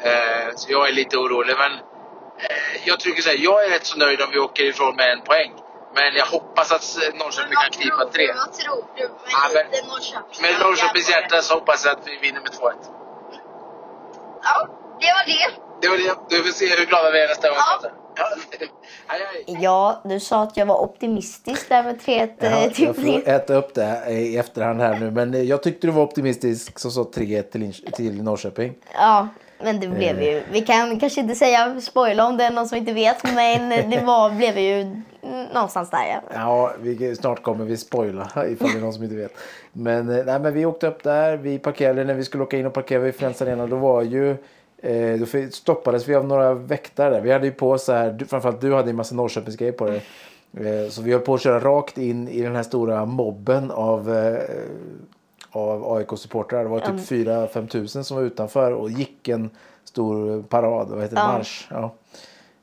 Eh, 0.02 0.54
så 0.56 0.72
jag 0.72 0.88
är 0.88 0.92
lite 0.92 1.16
orolig. 1.16 1.54
Men 1.58 1.72
eh, 1.72 2.88
jag 2.88 3.00
tycker 3.00 3.22
så 3.22 3.28
här, 3.28 3.36
jag 3.40 3.64
är 3.64 3.70
rätt 3.70 3.86
så 3.86 3.98
nöjd 3.98 4.22
om 4.22 4.30
vi 4.30 4.38
åker 4.38 4.64
ifrån 4.64 4.96
med 4.96 5.12
en 5.12 5.20
poäng. 5.20 5.52
Men 5.94 6.14
jag 6.14 6.26
hoppas 6.26 6.72
att 6.72 7.14
Norrköping 7.14 7.54
kan 7.62 7.70
knipa 7.70 8.04
tre. 8.12 8.32
Vad 8.36 8.52
tror 8.52 8.84
du? 8.96 9.02
Med 9.02 9.10
Ja, 9.30 9.48
men- 9.54 9.88
Norrköping. 9.88 10.42
Med 10.42 10.60
Norrköpings 10.60 11.10
hjärta 11.10 11.42
så 11.42 11.54
hoppas 11.54 11.84
jag 11.84 11.92
att 11.98 12.06
vi 12.06 12.16
vinner 12.18 12.40
med 12.40 12.50
2-1. 12.50 12.72
Ja, 14.42 14.68
det 15.00 15.06
var 15.16 15.24
det. 15.26 15.50
Det 15.80 15.88
var 15.88 15.96
det. 15.96 16.36
Du 16.36 16.42
får 16.42 16.50
se 16.50 16.76
hur 16.76 16.86
glada 16.86 17.10
vi 17.10 17.20
är 17.22 17.28
nästa 17.28 17.48
gång. 17.48 17.58
Ja. 17.58 17.90
Ja. 19.46 20.00
Du 20.04 20.20
sa 20.20 20.42
att 20.42 20.56
jag 20.56 20.66
var 20.66 20.82
optimistisk 20.82 21.68
där 21.68 21.82
med 21.82 21.98
3-1 22.00 22.28
Ja, 22.38 22.46
eh, 22.46 22.82
jag 22.84 22.96
får 22.96 23.28
äta 23.28 23.54
upp 23.54 23.74
det 23.74 24.04
i 24.08 24.36
efterhand 24.36 24.80
här 24.80 24.98
nu. 25.00 25.10
Men 25.10 25.34
eh, 25.34 25.42
jag 25.42 25.62
tyckte 25.62 25.86
du 25.86 25.90
var 25.90 26.02
optimistisk 26.02 26.78
som 26.78 26.90
sa 26.90 27.02
3-1 27.02 27.42
till, 27.42 27.72
till 27.92 28.22
Norrköping. 28.22 28.74
Ja, 28.94 29.28
men 29.62 29.80
det 29.80 29.88
blev 29.88 30.18
Eh. 30.18 30.24
ju... 30.24 30.42
Vi 30.52 30.60
kan 30.60 31.00
kanske 31.00 31.20
inte 31.20 31.34
säga 31.34 31.80
spoila 31.80 32.26
om 32.26 32.36
det 32.36 32.44
är 32.44 32.50
någon 32.50 32.68
som 32.68 32.78
inte 32.78 32.92
vet, 32.92 33.34
men 33.34 33.90
det 33.90 34.00
var, 34.04 34.30
blev 34.30 34.58
ju 34.58 35.00
någonstans 35.54 35.90
där. 35.90 35.98
Ja. 36.08 36.20
Ja, 36.34 36.72
vi, 36.80 37.16
snart 37.16 37.42
kommer 37.42 37.64
vi 37.64 37.76
spoila 37.76 38.22
ifall 38.48 38.70
det 38.72 38.78
är 38.78 38.80
någon 38.80 38.92
som 38.92 39.02
inte 39.04 39.16
vet. 39.16 39.32
Men, 39.72 40.18
eh, 40.18 40.24
nej, 40.24 40.40
men 40.40 40.54
vi 40.54 40.66
åkte 40.66 40.86
upp 40.86 41.02
där, 41.02 41.36
vi 41.36 41.58
parkerade 41.58 42.04
när 42.04 42.14
vi 42.14 42.24
skulle 42.24 42.42
åka 42.42 42.56
in 42.58 42.66
och 42.66 42.72
parkera 42.72 42.98
vid 42.98 43.14
Friends 43.14 43.42
Arena. 43.42 43.66
Då 43.66 43.76
var 43.76 44.02
ju 44.02 44.36
eh, 44.84 45.18
då 45.18 45.26
stoppades 45.52 46.08
vi 46.08 46.14
av 46.14 46.26
några 46.26 46.54
väktare. 46.54 47.20
Vi 47.20 47.32
hade 47.32 47.46
ju 47.46 47.52
på 47.52 47.78
så 47.78 47.92
här, 47.92 48.10
du, 48.12 48.24
framförallt 48.26 48.60
du 48.60 48.74
hade 48.74 48.90
en 48.90 48.96
massa 48.96 49.14
Norrköpingsgrejer 49.14 49.72
på 49.72 49.86
dig. 49.86 50.02
Eh, 50.56 50.90
så 50.90 51.02
vi 51.02 51.12
höll 51.12 51.20
på 51.20 51.34
att 51.34 51.40
köra 51.42 51.60
rakt 51.60 51.98
in 51.98 52.28
i 52.28 52.42
den 52.42 52.56
här 52.56 52.62
stora 52.62 53.04
mobben 53.04 53.70
av, 53.70 54.14
eh, 54.14 54.38
av 55.50 55.92
AIK-supportrar. 55.92 56.62
Det 56.62 56.68
var 56.68 56.80
typ 56.80 57.00
4-5 57.08 57.66
tusen 57.68 58.04
som 58.04 58.16
var 58.16 58.24
utanför 58.24 58.72
och 58.72 58.90
gick 58.90 59.28
en 59.28 59.50
stor 59.84 60.42
parad, 60.42 60.88
vad 60.88 61.02
heter 61.02 61.16
det, 61.16 61.22
Ja. 61.22 61.32
marsch. 61.32 61.66
Ja. 61.70 61.94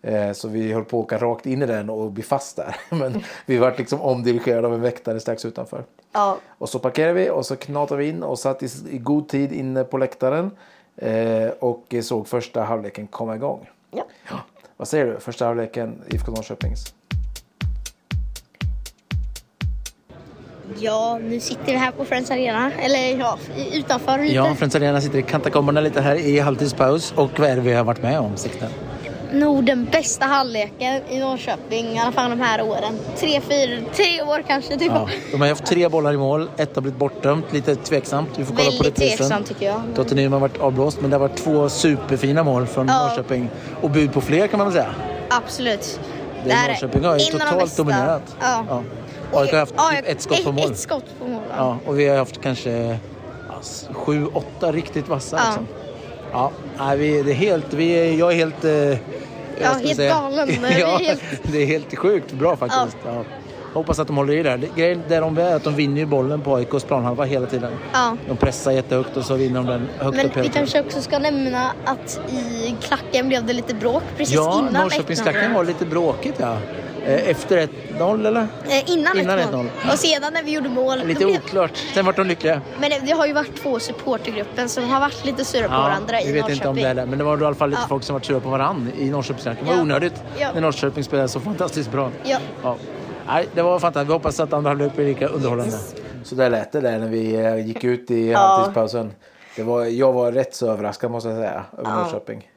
Eh, 0.03 0.31
Så 0.33 0.47
vi 0.47 0.73
höll 0.73 0.83
på 0.83 0.99
att 0.99 1.03
åka 1.05 1.17
rakt 1.17 1.45
in 1.45 1.61
i 1.61 1.65
den 1.65 1.89
och 1.89 2.11
bli 2.11 2.23
fast 2.23 2.55
där. 2.55 2.75
Men 2.95 3.23
vi 3.45 3.57
var 3.57 3.73
liksom 3.77 4.01
omdirigerade 4.01 4.67
av 4.67 4.73
en 4.73 4.81
väktare 4.81 5.19
strax 5.19 5.45
utanför. 5.45 5.83
Ja, 6.13 6.37
Och 6.57 6.69
så 6.69 6.79
parkerade 6.79 7.13
vi 7.13 7.29
och 7.29 7.45
så 7.45 7.55
knatade 7.55 8.01
vi 8.01 8.09
in 8.09 8.23
och 8.23 8.39
satt 8.39 8.63
i, 8.63 8.67
i 8.91 8.97
god 8.97 9.29
tid 9.29 9.51
inne 9.51 9.83
på 9.83 9.97
läktaren. 9.97 10.51
Eh, 10.97 11.49
och 11.59 11.95
såg 12.01 12.27
första 12.27 12.63
halvleken 12.63 13.07
komma 13.07 13.35
igång. 13.35 13.69
ja. 13.91 14.03
Vad 14.77 14.87
säger 14.87 15.05
du? 15.05 15.19
Första 15.19 15.45
halvleken 15.45 16.01
IFK 16.07 16.31
Norrköpings? 16.31 16.93
Ja, 20.79 21.19
nu 21.23 21.39
sitter 21.39 21.65
vi 21.65 21.77
här 21.77 21.91
på 21.91 22.05
Friends 22.05 22.31
Arena. 22.31 22.71
Eller 22.71 23.19
ja, 23.19 23.37
utanför 23.73 24.17
lite. 24.17 24.33
Ja, 24.33 24.55
Friends 24.55 24.75
Arena 24.75 25.01
sitter 25.01 25.19
i 25.19 25.23
katakomberna 25.23 25.81
lite 25.81 26.01
här 26.01 26.15
i 26.15 26.39
halvtidspaus. 26.39 27.13
Och 27.15 27.39
vad 27.39 27.49
är 27.49 27.55
det 27.55 27.61
vi 27.61 27.73
har 27.73 27.83
varit 27.83 28.01
med 28.01 28.19
om, 28.19 28.37
Sixten? 28.37 28.69
Nog 29.31 29.65
den 29.65 29.85
bästa 29.91 30.25
halvleken 30.25 31.01
i 31.09 31.19
Norrköping, 31.19 31.85
i 31.95 31.99
alla 31.99 32.11
fall 32.11 32.29
de 32.29 32.39
här 32.41 32.61
åren. 32.61 32.99
Tre, 33.17 33.41
fyra, 33.41 33.81
tre 33.93 34.21
år 34.21 34.43
kanske 34.47 34.77
typ. 34.77 34.91
Ja, 34.91 35.09
de 35.31 35.41
har 35.41 35.47
haft 35.47 35.65
tre 35.65 35.87
bollar 35.89 36.13
i 36.13 36.17
mål. 36.17 36.49
Ett 36.57 36.75
har 36.75 36.81
blivit 36.81 36.99
bortdömt. 36.99 37.45
Lite 37.53 37.75
tveksamt. 37.75 38.29
Vi 38.35 38.45
får 38.45 38.55
kolla 38.55 38.65
på 38.71 38.71
Väldigt 38.71 38.87
reprisen. 38.99 39.17
tveksamt 39.17 39.47
tycker 39.47 39.65
jag. 39.65 39.81
Totte 39.95 40.15
Nyman 40.15 40.33
har 40.41 40.49
varit 40.49 40.57
avblåst, 40.61 41.01
men 41.01 41.09
det 41.09 41.15
har 41.15 41.27
varit 41.27 41.37
två 41.37 41.69
superfina 41.69 42.43
mål 42.43 42.67
från 42.67 42.87
Ja. 42.87 43.07
Norrköping. 43.07 43.49
Och 43.81 43.89
bud 43.89 44.13
på 44.13 44.21
fler 44.21 44.47
kan 44.47 44.57
man 44.57 44.67
väl 44.67 44.73
säga. 44.73 44.95
Absolut. 45.29 45.99
Det 46.45 46.51
är 46.51 46.67
Norrköping 46.67 47.03
har 47.03 47.17
ju 47.17 47.25
totalt 47.25 47.77
dominerat. 47.77 48.35
Ja. 48.41 48.65
Ja. 48.69 48.83
AIK 49.39 49.51
har 49.51 49.59
haft 49.59 49.73
Ja, 49.77 49.89
typ 49.95 50.07
ett 50.09 50.21
skott 50.21 50.43
på 50.43 50.51
mål. 50.51 50.71
Ett 50.71 50.77
skott 50.77 51.05
på 51.19 51.27
mål. 51.27 51.41
ja. 51.57 51.77
Och 51.85 51.99
vi 51.99 52.07
har 52.07 52.17
haft 52.17 52.41
kanske 52.41 52.97
sju, 53.91 54.25
åtta 54.33 54.71
riktigt 54.71 55.07
vassa. 55.07 55.37
Ja. 55.37 55.43
Liksom. 55.45 55.67
Ja, 56.33 56.51
nej, 56.77 56.97
vi, 56.97 57.21
det 57.23 57.31
är 57.31 57.35
helt, 57.35 57.73
vi 57.73 58.15
jag 58.19 58.31
är 58.31 58.35
helt... 58.35 58.63
Eh, 58.65 58.97
vi 59.81 59.85
helt 59.87 59.95
säga? 59.95 60.13
galen. 60.13 60.47
Vi 60.47 60.67
är 60.75 60.79
ja, 60.79 60.97
helt- 60.97 61.21
Det 61.43 61.57
är 61.57 61.65
helt 61.65 61.95
sjukt 61.97 62.31
bra 62.31 62.55
faktiskt. 62.55 62.97
Ja. 63.05 63.23
Hoppas 63.73 63.99
att 63.99 64.07
de 64.07 64.17
håller 64.17 64.33
i 64.33 64.43
det 64.43 64.49
här. 64.49 64.57
Det- 64.57 64.75
Grejen 64.75 65.01
där 65.09 65.21
de 65.21 65.37
är 65.37 65.55
att 65.55 65.63
de 65.63 65.75
vinner 65.75 65.97
ju 65.97 66.05
bollen 66.05 66.41
på 66.41 66.55
AIKs 66.55 66.83
planhalva 66.83 67.23
hela 67.23 67.45
tiden. 67.45 67.71
Ja. 67.93 68.17
De 68.27 68.37
pressar 68.37 68.71
jättehögt 68.71 69.17
och 69.17 69.25
så 69.25 69.33
vinner 69.35 69.55
de 69.59 69.65
den 69.67 69.87
högt 69.99 70.17
Men 70.17 70.25
upp 70.25 70.37
vi 70.37 70.49
kanske 70.49 70.79
också 70.81 71.01
ska 71.01 71.19
nämna 71.19 71.71
att 71.85 72.19
i 72.29 72.75
klacken 72.81 73.27
blev 73.27 73.45
det 73.45 73.53
lite 73.53 73.73
bråk 73.73 74.03
precis 74.17 74.35
Ja, 74.35 74.59
innan 74.69 74.73
Norrköpingsklacken 74.83 75.51
1-0. 75.51 75.55
var 75.55 75.63
lite 75.63 75.85
bråkigt 75.85 76.35
ja. 76.37 76.57
Eh, 77.05 77.29
Efter 77.29 77.67
1-0 77.97 78.27
eller? 78.27 78.47
Eh, 78.69 78.91
innan, 78.91 79.17
Innan 79.19 79.39
1-0. 79.39 79.51
1-0. 79.51 79.91
Och 79.91 79.99
sedan 79.99 80.33
när 80.33 80.43
vi 80.43 80.51
gjorde 80.51 80.69
mål. 80.69 80.99
Lite 81.05 81.25
blev... 81.25 81.37
oklart. 81.45 81.77
Sen 81.93 82.05
vart 82.05 82.15
de 82.15 82.27
lyckliga. 82.27 82.61
Men 82.79 82.89
det, 82.89 82.99
det 83.05 83.11
har 83.11 83.25
ju 83.27 83.33
varit 83.33 83.55
två 83.63 83.79
supportergrupper 83.79 84.67
som 84.67 84.89
har 84.89 84.99
varit 84.99 85.25
lite 85.25 85.45
sura 85.45 85.63
på 85.67 85.73
varandra 85.73 86.17
vi 86.23 86.29
i 86.29 86.31
vet 86.31 86.41
Norrköping. 86.41 86.53
inte 86.55 86.67
om 86.69 86.75
det 86.75 86.81
är 86.83 86.93
det. 86.95 87.05
Men 87.05 87.17
det 87.17 87.23
var 87.23 87.41
i 87.41 87.45
alla 87.45 87.55
fall 87.55 87.69
lite 87.69 87.81
Ja. 87.81 87.87
folk 87.87 88.03
som 88.03 88.13
var 88.13 88.21
sura 88.21 88.39
på 88.39 88.49
varandra 88.49 88.91
i 88.97 89.09
Norrköpingsklacken. 89.09 89.65
Det 89.65 89.69
var 89.71 89.77
Ja. 89.77 89.81
onödigt 89.81 90.23
Ja. 90.39 90.49
när 90.53 90.61
Norrköping 90.61 91.03
spelade 91.03 91.27
så 91.27 91.39
fantastiskt 91.39 91.91
bra. 91.91 92.11
Ja. 92.23 92.37
Ja. 92.63 92.75
Nej, 93.27 93.47
det 93.55 93.61
var 93.61 93.79
fantastiskt. 93.79 94.09
Vi 94.09 94.13
hoppas 94.13 94.39
att 94.39 94.53
andra 94.53 94.69
halvlek 94.69 94.95
blir 94.95 95.05
lika 95.05 95.27
underhållande. 95.27 95.77
Så 96.23 96.35
där 96.35 96.49
lät 96.49 96.71
det 96.71 96.81
där 96.81 96.99
när 96.99 97.07
vi 97.07 97.35
eh, 97.35 97.67
gick 97.67 97.83
ut 97.83 98.11
i 98.11 98.33
halvtidspausen. 98.33 99.11
Det 99.55 99.63
var, 99.63 99.85
jag 99.85 100.13
var 100.13 100.31
rätt 100.31 100.55
så 100.55 100.71
överraskad 100.71 101.11
måste 101.11 101.29
jag 101.29 101.37
säga 101.37 101.63
över 101.77 101.89
Norrköping. 101.95 102.47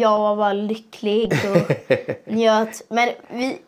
Jag 0.00 0.18
var 0.18 0.36
bara 0.36 0.52
lycklig 0.52 1.32
och 1.32 1.72
njöt. 2.32 2.82
Men 2.88 3.08
vi, 3.30 3.58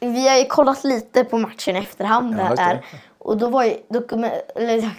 vi 0.00 0.28
har 0.28 0.36
ju 0.38 0.44
kollat 0.44 0.84
lite 0.84 1.24
på 1.24 1.38
matchen 1.38 1.76
i 1.76 1.78
efterhand 1.78 2.36
Ja, 2.40 2.54
där. 2.54 2.84
Och 3.18 3.36
då 3.36 3.48
var 3.48 3.64
ju 3.64 3.70
eller, 4.54 4.90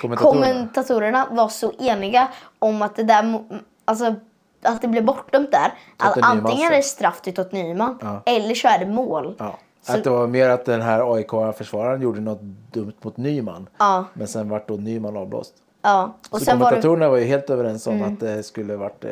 Kommentatorerna. 0.00 0.16
kommentatorerna 0.16 1.26
var 1.30 1.48
så 1.48 1.72
eniga 1.78 2.28
om 2.58 2.82
att 2.82 2.96
det 2.96 3.02
där, 3.04 3.44
alltså 3.84 4.14
att 4.62 4.82
det 4.82 4.88
blev 4.88 5.04
bortdömt 5.04 5.52
där. 5.52 5.72
Att 5.96 6.18
antingen 6.22 6.72
är 6.72 6.76
det 6.76 6.82
straff 6.82 7.20
till 7.20 7.34
Tott 7.34 7.52
Nyman 7.52 7.98
Ja. 8.02 8.22
eller 8.26 8.54
så 8.54 8.68
är 8.68 8.78
det 8.78 8.86
mål. 8.86 9.34
Ja. 9.38 9.58
Så- 9.82 9.92
Att 9.92 10.04
det 10.04 10.10
var 10.10 10.26
mer 10.26 10.48
att 10.48 10.64
den 10.64 10.82
här 10.82 11.14
AIK-försvararen 11.14 12.02
gjorde 12.02 12.20
något 12.20 12.40
dumt 12.72 12.92
mot 13.02 13.16
Nyman. 13.16 13.66
Ja. 13.78 14.04
Men 14.14 14.28
sen 14.28 14.48
vart 14.48 14.68
då 14.68 14.74
Nyman 14.74 15.16
avblåst. 15.16 15.54
Ja. 15.84 16.12
Och 16.30 16.38
så 16.38 16.44
sen 16.44 16.58
var 16.58 16.66
det, 16.66 16.70
kommentatorerna 16.70 17.08
var, 17.08 17.16
ju 17.16 17.24
helt 17.24 17.50
överens 17.50 17.86
om 17.86 18.02
att 18.02 18.20
det 18.20 18.42
skulle 18.42 18.76
varit 18.76 19.04
eh, 19.04 19.10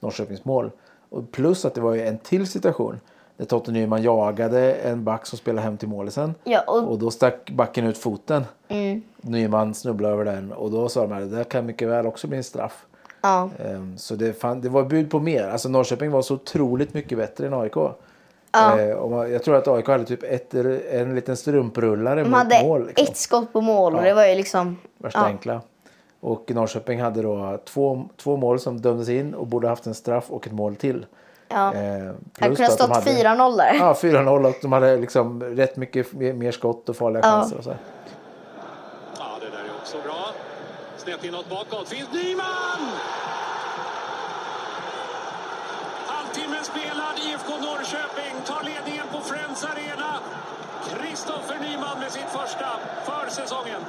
Norrköpings 0.00 0.44
mål. 0.44 0.70
Och 1.10 1.32
plus 1.32 1.64
att 1.64 1.74
det 1.74 1.80
var 1.80 1.94
ju 1.94 2.06
en 2.06 2.18
till 2.18 2.46
situation. 2.46 3.00
Där 3.36 3.44
Totte 3.44 3.70
Nyman 3.72 4.02
jagade 4.02 4.72
en 4.74 5.04
back 5.04 5.26
som 5.26 5.38
spelade 5.38 5.64
hem 5.64 5.76
till 5.76 5.88
målet 5.88 6.14
sen. 6.14 6.34
Ja, 6.44 6.60
och- 6.66 6.78
Mm. 6.78 6.88
och 6.90 6.98
då 6.98 7.10
stack 7.10 7.50
backen 7.50 7.86
ut 7.86 7.98
foten. 7.98 8.44
Nyman 9.20 9.74
snubblade 9.74 10.14
över 10.14 10.24
den 10.24 10.52
och 10.52 10.70
då 10.70 10.88
sa 10.88 11.00
de 11.06 11.12
att 11.12 11.30
det 11.30 11.36
där 11.36 11.44
kan 11.44 11.66
mycket 11.66 11.88
väl 11.88 12.06
också 12.06 12.26
bli 12.26 12.36
en 12.38 12.44
straff. 12.44 12.86
ja. 13.20 13.50
Ehm, 13.64 13.98
Så 13.98 14.14
det, 14.14 14.32
fan, 14.40 14.60
det 14.60 14.68
var 14.68 14.82
bud 14.84 15.10
på 15.10 15.20
mer. 15.20 15.48
Alltså 15.48 15.68
Norrköping 15.68 16.10
var 16.10 16.22
så 16.22 16.34
otroligt 16.34 16.94
mycket 16.94 17.18
bättre 17.18 17.46
än 17.46 17.54
AIK. 17.54 17.76
Ja. 18.52 18.80
Eh, 18.80 18.90
och 18.96 19.10
man, 19.10 19.32
jag 19.32 19.42
tror 19.44 19.56
att 19.56 19.68
AIK 19.68 19.86
hade 19.88 20.04
typ 20.04 20.22
ett, 20.22 20.54
en 20.90 21.14
liten 21.14 21.36
strumprullare 21.36 22.22
De 22.22 22.30
mot 22.30 22.38
hade 22.38 22.62
mål. 22.62 22.86
Liksom. 22.86 23.06
ett 23.12 23.16
skott 23.16 23.52
på 23.52 23.60
mål 23.60 23.94
och 23.94 24.00
Ja. 24.00 24.04
det 24.04 24.14
var 24.14 24.26
ju 24.26 24.34
liksom... 24.34 24.76
Värsta 24.98 25.18
ja. 25.18 25.24
enkla. 25.24 25.60
Och 26.20 26.50
Norrköping 26.54 27.00
hade 27.02 27.22
då 27.22 27.58
två, 27.64 28.08
två 28.16 28.36
mål 28.36 28.60
som 28.60 28.80
dömdes 28.80 29.08
in 29.08 29.34
och 29.34 29.46
borde 29.46 29.68
haft 29.68 29.86
en 29.86 29.94
straff 29.94 30.24
och 30.30 30.46
ett 30.46 30.52
mål 30.52 30.76
till. 30.76 31.06
Ja. 31.48 31.74
Eh, 31.74 32.12
kunde 32.38 32.64
ha 32.64 32.70
stått 32.70 32.88
hade- 32.90 33.10
4-0 33.10 33.56
där. 33.56 33.74
Ja, 33.74 33.94
4-0 33.94 34.46
och 34.46 34.54
de 34.62 34.72
hade 34.72 34.96
liksom 34.96 35.42
rätt 35.42 35.76
mycket 35.76 36.12
mer, 36.12 36.52
skott 36.52 36.88
och 36.88 36.96
farliga 36.96 37.20
Ja. 37.24 37.30
chanser. 37.30 37.58
Och 37.58 37.64
så. 37.64 37.70
Ja, 39.18 39.24
det 39.40 39.46
där 39.46 39.58
är 39.64 39.76
också 39.80 39.96
bra. 40.04 40.24
Snett 40.96 41.24
inåt 41.24 41.48
bakåt. 41.50 41.88
Finns 41.88 42.12
Nyman! 42.12 42.80
Halvtimmen 46.06 46.64
spelad. 46.64 47.14
IFK 47.28 47.50
Norrköping 47.66 48.34
tar 48.46 48.62
ledningen 48.64 49.06
på 49.12 49.18
Friends 49.20 49.64
Arena. 49.64 50.10
Kristoffer 50.88 51.58
Nyman 51.60 51.98
med 52.00 52.10
sitt 52.12 52.30
första 52.38 52.68
för 53.04 53.30
säsongen. 53.30 53.80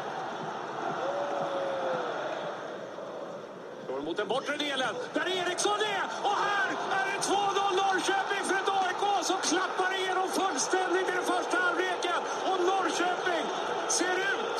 Går 3.99 4.05
mot 4.05 4.17
den 4.17 4.27
bortre 4.27 4.57
delen. 4.57 4.95
Där 5.13 5.27
Eriksson 5.27 5.79
är! 5.97 6.03
Och 6.27 6.37
här 6.47 6.69
är 6.97 7.05
det 7.11 7.19
2-0 7.27 7.75
Norrköping 7.81 8.43
för 8.49 8.55
ett 8.55 8.69
AIK 8.83 9.25
som 9.25 9.37
klappar 9.37 9.91
igenom 9.99 10.27
fullständigt 10.29 11.09
i 11.09 11.11
den 11.11 11.23
första 11.23 11.57
halvleken. 11.57 12.21
Och 12.49 12.59
Norrköping 12.71 13.45
ser 13.89 14.15
ut 14.35 14.57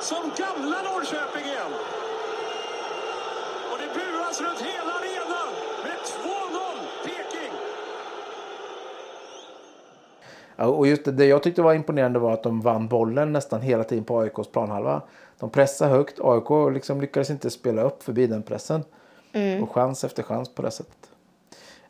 som 0.00 0.22
gamla 0.36 0.82
Norrköping 0.82 1.44
igen. 1.44 1.72
Och 3.70 3.78
det 3.78 3.88
buas 3.98 4.40
runt 4.40 4.60
hela 4.60 4.92
arenan 4.92 5.50
med 5.84 5.98
2-0 5.98 6.78
Peking. 7.04 7.52
Ja, 10.22 10.45
och 10.64 10.86
just 10.86 11.04
det, 11.04 11.12
det 11.12 11.26
jag 11.26 11.42
tyckte 11.42 11.62
var 11.62 11.74
imponerande 11.74 12.18
var 12.18 12.32
att 12.32 12.42
de 12.42 12.60
vann 12.60 12.88
bollen 12.88 13.32
nästan 13.32 13.60
hela 13.60 13.84
tiden 13.84 14.04
på 14.04 14.18
AIKs 14.20 14.48
planhalva. 14.52 15.02
De 15.38 15.50
pressade 15.50 15.90
högt. 15.90 16.20
AIK 16.20 16.74
liksom 16.74 17.00
lyckades 17.00 17.30
inte 17.30 17.50
spela 17.50 17.82
upp 17.82 18.02
förbi 18.02 18.26
den 18.26 18.42
pressen. 18.42 18.84
Och 19.62 19.72
chans 19.72 20.04
efter 20.04 20.22
chans 20.22 20.48
på 20.54 20.62
det 20.62 20.70
sättet. 20.70 21.10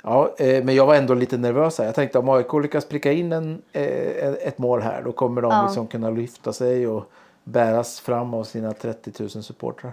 Ja, 0.03 0.35
eh, 0.39 0.65
men 0.65 0.75
jag 0.75 0.87
var 0.87 0.95
ändå 0.95 1.15
lite 1.15 1.37
nervös 1.37 1.79
här. 1.79 1.85
Jag 1.85 1.95
tänkte 1.95 2.19
om 2.19 2.29
AIK 2.29 2.53
lyckas 2.63 2.85
pricka 2.89 3.13
in 3.13 3.33
en, 3.33 3.63
eh, 3.73 4.29
ett 4.29 4.59
mål 4.59 4.83
här 4.83 5.03
då 5.03 5.13
kommer 5.13 5.43
de 5.43 5.51
Ja. 5.53 5.63
liksom 5.63 5.87
kunna 5.87 6.11
lyfta 6.11 6.53
sig 6.53 6.87
och 6.87 7.05
bäras 7.45 8.01
fram 8.01 8.35
av 8.35 8.45
sina 8.45 8.73
30 8.73 9.13
000 9.21 9.31
supportrar. 9.31 9.93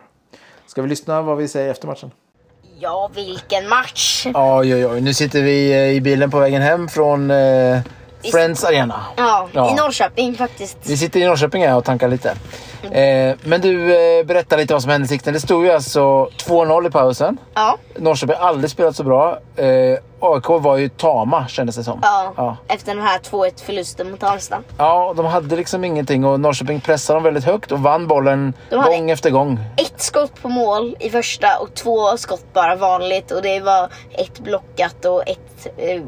Ska 0.68 0.82
vi 0.82 0.88
lyssna 0.88 1.22
vad 1.22 1.38
vi 1.38 1.48
säger 1.48 1.72
efter 1.72 1.88
matchen? 1.88 2.12
Ja, 2.80 3.10
vilken 3.16 3.70
match! 3.70 4.26
Oj, 4.36 4.76
oj, 4.76 4.88
oj. 4.88 5.02
Nu 5.02 5.14
sitter 5.14 5.42
vi 5.42 5.72
eh, 5.72 5.92
i 5.92 6.02
bilen 6.02 6.32
på 6.32 6.40
vägen 6.40 6.62
hem 6.62 6.88
från 6.88 7.32
eh, 7.32 7.80
Friends 8.32 8.64
Arena. 8.64 9.04
Ja, 9.18 9.48
Ja. 9.52 9.72
i 9.72 9.74
Norrköping 9.76 10.36
faktiskt. 10.36 10.78
Vi 10.82 10.98
sitter 10.98 11.20
i 11.20 11.26
Norrköping 11.26 11.74
och 11.74 11.86
tankar 11.86 12.08
lite. 12.08 12.30
Eh, 12.92 13.36
men 13.44 13.62
du, 13.62 13.96
eh, 14.20 14.26
berätta 14.26 14.56
lite 14.58 14.74
vad 14.74 14.82
som 14.82 14.92
hände 14.92 15.06
i 15.06 15.08
sikten. 15.08 15.34
Det 15.34 15.40
stod 15.40 15.66
ju 15.66 15.72
alltså 15.72 16.30
2-0 16.38 16.88
i 16.88 16.90
pausen. 16.92 17.38
Ja, 17.54 17.78
Norrköping 17.96 18.36
har 18.40 18.48
aldrig 18.48 18.72
spelat 18.72 18.96
så 18.96 19.04
bra. 19.04 19.40
Eh, 19.56 19.98
AIK 20.20 20.50
var 20.50 20.78
ju 20.78 20.90
tama 20.90 21.48
kändes 21.48 21.76
det 21.76 21.84
som. 21.84 22.00
ja. 22.04 22.34
Ja. 22.38 22.58
efter 22.68 22.96
den 22.96 23.04
här 23.04 23.20
2-1 23.20 23.62
förlusten 23.66 24.12
mot 24.12 24.22
Halmstad. 24.22 24.64
Ja, 24.78 25.14
de 25.18 25.26
hade 25.26 25.56
liksom 25.56 25.84
ingenting 25.84 26.26
och 26.26 26.40
Norrköping 26.40 26.80
pressade 26.82 27.18
dem 27.18 27.24
väldigt 27.24 27.44
högt 27.44 27.72
och 27.72 27.80
vann 27.80 28.08
bollen 28.08 28.54
gång 28.72 29.12
efter 29.12 29.30
gång. 29.30 29.60
Ett 29.78 30.02
skott 30.02 30.42
på 30.42 30.50
mål 30.50 30.96
i 31.00 31.10
första 31.10 31.48
och 31.60 31.74
två 31.76 32.18
skott 32.18 32.46
bara 32.54 32.76
vanligt. 32.76 33.32
Och 33.32 33.42
det 33.42 33.60
var 33.60 33.90
ett 34.12 34.40
blockat 34.40 35.06
och 35.06 35.24
ett 35.28 35.68
eh, 35.78 36.02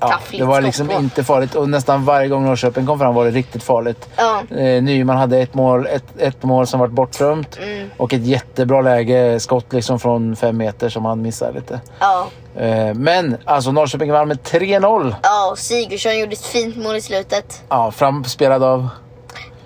Ja, 0.00 0.18
det 0.30 0.44
var 0.44 0.60
liksom 0.60 0.90
inte 0.90 1.24
farligt 1.24 1.54
och 1.54 1.68
nästan 1.68 2.04
varje 2.04 2.28
gång 2.28 2.44
Norrköping 2.44 2.86
kom 2.86 2.98
fram 2.98 3.14
var 3.14 3.24
det 3.24 3.30
riktigt 3.30 3.62
farligt. 3.62 4.08
Ja. 4.16 4.42
Eh, 4.56 4.82
Nyman 4.82 5.16
hade 5.16 5.38
ett 5.38 5.54
mål, 5.54 5.86
ett, 5.86 6.04
ett 6.18 6.42
mål 6.42 6.66
som 6.66 6.80
var 6.80 6.88
bortdömt 6.88 7.58
Mm. 7.62 7.90
och 7.96 8.12
ett 8.12 8.24
jättebra 8.26 8.80
läge, 8.80 9.40
skott 9.40 9.72
liksom 9.72 10.00
från 10.00 10.36
fem 10.36 10.56
meter 10.56 10.88
som 10.88 11.04
han 11.04 11.22
missade 11.22 11.52
lite. 11.52 11.80
Ja, 12.00 12.26
Eh, 12.56 12.94
men 12.94 13.36
alltså 13.44 13.72
Norrköping 13.72 14.12
vann 14.12 14.28
med 14.28 14.42
3-0. 14.42 15.14
ja 15.22 15.54
Sigurdsson 15.56 16.18
gjorde 16.18 16.32
ett 16.32 16.44
fint 16.46 16.76
mål 16.76 16.96
i 16.96 17.00
slutet. 17.00 17.62
Ja, 17.68 17.90
framspelad 17.90 18.62
av 18.62 18.88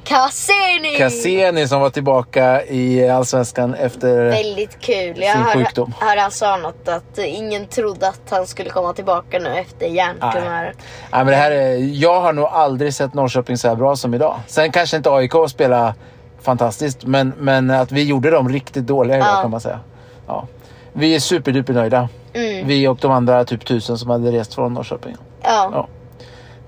Cassini! 0.05 0.97
Cassini 0.99 1.69
som 1.69 1.81
var 1.81 1.91
tillbaka 1.91 2.65
i 2.67 3.09
Allsvenskan 3.09 3.75
efter... 3.75 4.25
Väldigt 4.25 4.81
kul. 4.81 5.23
Jag 5.23 5.33
Sin 5.33 5.43
hörde, 5.43 5.59
sjukdom. 5.65 5.95
hörde 6.01 6.21
han 6.21 6.31
sa 6.31 6.57
något 6.57 6.89
att 6.89 7.19
ingen 7.19 7.67
trodde 7.67 8.09
att 8.09 8.21
han 8.31 8.47
skulle 8.47 8.71
komma 8.71 8.93
tillbaka 8.93 9.39
nu 9.39 9.49
efter 9.59 9.87
hjärntumör. 9.87 10.63
Nej, 10.65 10.75
men 11.11 11.27
det 11.27 11.35
här 11.37 11.51
är, 11.51 11.77
jag 12.03 12.21
har 12.21 12.33
nog 12.33 12.45
aldrig 12.45 12.95
sett 12.95 13.15
Norrköping 13.15 13.57
så 13.59 13.69
här 13.69 13.75
bra 13.77 13.97
som 13.97 14.15
idag. 14.15 14.37
Sen 14.47 14.73
kanske 14.73 14.97
inte 14.97 15.11
AIK 15.11 15.33
spelar 15.49 15.95
fantastiskt, 16.43 17.05
men, 17.05 17.33
men 17.39 17.71
att 17.71 17.93
vi 17.93 18.03
gjorde 18.05 18.31
dem 18.31 18.49
riktigt 18.49 18.87
dåliga 18.87 19.17
idag 19.17 19.29
Ja. 19.29 19.43
kan 19.43 19.51
man 19.51 19.61
säga. 19.61 19.81
Ja. 20.27 20.47
Vi 20.93 21.15
är 21.15 21.21
superduper 21.21 21.73
nöjda. 21.73 22.09
Mm. 22.33 22.67
Vi 22.67 22.89
och 22.89 22.99
de 23.01 23.11
andra 23.13 23.45
typ 23.45 23.65
tusen 23.65 23.99
som 23.99 24.11
hade 24.11 24.33
rest 24.33 24.55
från 24.55 24.75
Norrköping. 24.75 25.17
Ja. 25.43 25.71
Ja. 25.73 25.89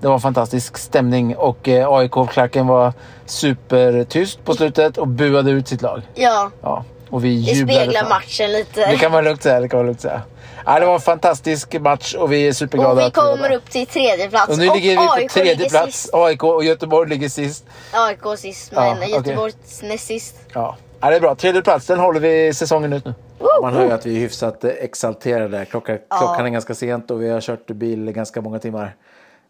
Det 0.05 0.09
var 0.09 0.15
en 0.15 0.21
fantastisk 0.21 0.77
stämning 0.77 1.35
och 1.35 1.67
eh, 1.67 1.89
AIK-klacken 1.91 2.67
var 2.67 2.93
supertyst 3.25 4.43
på 4.45 4.53
slutet 4.53 4.97
och 4.97 5.07
buade 5.07 5.51
ut 5.51 5.67
sitt 5.67 5.81
lag. 5.81 6.01
ja. 6.15 6.51
Ja. 6.61 6.83
Och 7.09 7.23
vi 7.25 7.45
Det 7.45 7.51
jublade. 7.51 7.79
speglar 7.79 7.99
fram. 8.01 8.09
matchen 8.09 8.51
lite. 8.51 8.85
Det 8.91 8.97
kan 8.97 9.11
man 9.11 9.23
lugnt 9.23 9.43
säga. 9.43 9.59
Det 9.59 9.67
kan 9.69 9.77
man 9.79 9.85
lugnt 9.85 10.01
säga. 10.01 10.21
Ja, 10.65 10.79
det 10.79 10.85
var 10.85 10.93
en 10.93 10.99
fantastisk 10.99 11.79
match 11.79 12.13
och 12.15 12.31
vi 12.31 12.47
är 12.47 12.53
superglada. 12.53 13.01
och 13.01 13.07
vi 13.07 13.11
kommer 13.11 13.51
upp 13.51 13.69
till 13.69 13.87
tredje 13.87 14.29
plats. 14.29 14.49
Och 14.49 14.57
nu 14.57 14.65
ligger 14.65 14.89
vi 14.89 14.95
på 14.95 15.13
AIK 15.13 15.31
tredje 15.31 15.69
plats. 15.69 16.01
Sist. 16.01 16.13
AIK 16.13 16.43
och 16.43 16.63
Göteborg 16.63 17.09
ligger 17.09 17.29
sist. 17.29 17.65
AIK 17.91 18.39
sist, 18.39 18.71
Ja, 18.75 18.81
men 18.81 18.97
okej. 18.97 19.11
Göteborg 19.11 19.53
näst 19.83 20.07
sist. 20.07 20.35
Ja. 20.53 20.77
ja, 20.99 21.09
det 21.09 21.15
är 21.15 21.19
bra. 21.19 21.35
Tredje 21.35 21.61
plats, 21.61 21.85
den 21.85 21.99
håller 21.99 22.19
vi 22.19 22.53
säsongen 22.53 22.93
ut 22.93 23.05
nu. 23.05 23.13
Man 23.61 23.73
hör 23.73 23.85
ju 23.85 23.91
att 23.91 24.05
vi 24.05 24.15
är 24.15 24.19
hyfsat 24.19 24.63
eh, 24.63 24.71
exalterade. 24.79 25.65
Klockan, 25.65 25.97
klockan 26.19 26.45
är 26.45 26.49
ganska 26.49 26.73
sent 26.75 27.11
och 27.11 27.21
vi 27.21 27.29
har 27.29 27.41
kört 27.41 27.67
bil 27.67 28.11
ganska 28.11 28.41
många 28.41 28.59
timmar. 28.59 28.95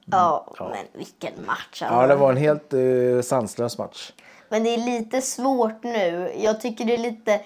Ja, 0.05 0.45
men 0.59 0.85
vilken 0.93 1.45
match. 1.45 1.81
alltså. 1.81 1.85
Ja, 1.85 2.07
det 2.07 2.15
var 2.15 2.31
en 2.31 2.37
helt 2.37 2.73
uh, 2.73 3.21
sanslös 3.21 3.77
match. 3.77 4.11
Men 4.49 4.63
det 4.63 4.73
är 4.73 4.77
lite 4.77 5.21
svårt 5.21 5.83
nu. 5.83 6.31
Jag 6.37 6.61
tycker 6.61 6.85
det 6.85 6.93
är 6.93 6.97
lite... 6.97 7.41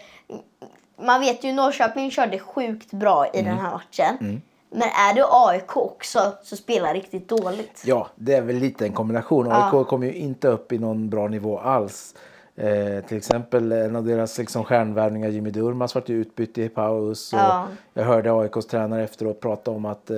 Man 1.02 1.22
vet 1.22 1.44
ju 1.44 1.54
Norrköping 1.54 2.12
körde 2.12 2.40
sjukt 2.40 2.92
bra 2.92 3.28
i 3.28 3.40
Mm. 3.40 3.46
den 3.56 3.66
här 3.66 3.72
matchen. 3.72 4.42
Men 4.72 4.82
är 4.90 5.14
du 5.14 5.24
AIK 5.30 5.78
också 5.78 6.34
så 6.44 6.56
spelar 6.56 6.94
riktigt 6.94 7.30
dåligt. 7.30 7.82
Ja, 7.86 8.08
det 8.16 8.34
är 8.34 8.42
väl 8.42 8.56
lite 8.56 8.86
en 8.86 8.94
kombination. 8.94 9.52
AIK 9.52 9.88
kom 9.88 10.04
ju 10.04 10.14
inte 10.14 10.48
upp 10.48 10.72
i 10.72 10.78
någon 10.78 11.10
bra 11.10 11.28
nivå 11.28 11.60
alls. 11.60 12.16
Eh, 12.60 13.04
till 13.06 13.18
exempel 13.18 13.72
en 13.72 13.96
av 13.96 14.06
deras 14.06 14.38
liksom, 14.38 14.64
stjärnvärvningar, 14.64 15.30
Jimmy 15.30 15.50
Durmaz, 15.50 15.96
vart 15.96 16.10
ju 16.10 16.16
utbytt 16.16 16.58
i 16.58 16.70
paus. 16.70 17.34
Och 17.34 17.40
Ja. 17.40 17.68
Jag 17.94 18.04
hörde 18.04 18.34
AIKs 18.34 18.66
tränare 18.68 19.04
efteråt 19.04 19.40
prata 19.40 19.72
om 19.72 19.86
att, 19.86 20.10
eh, 20.10 20.18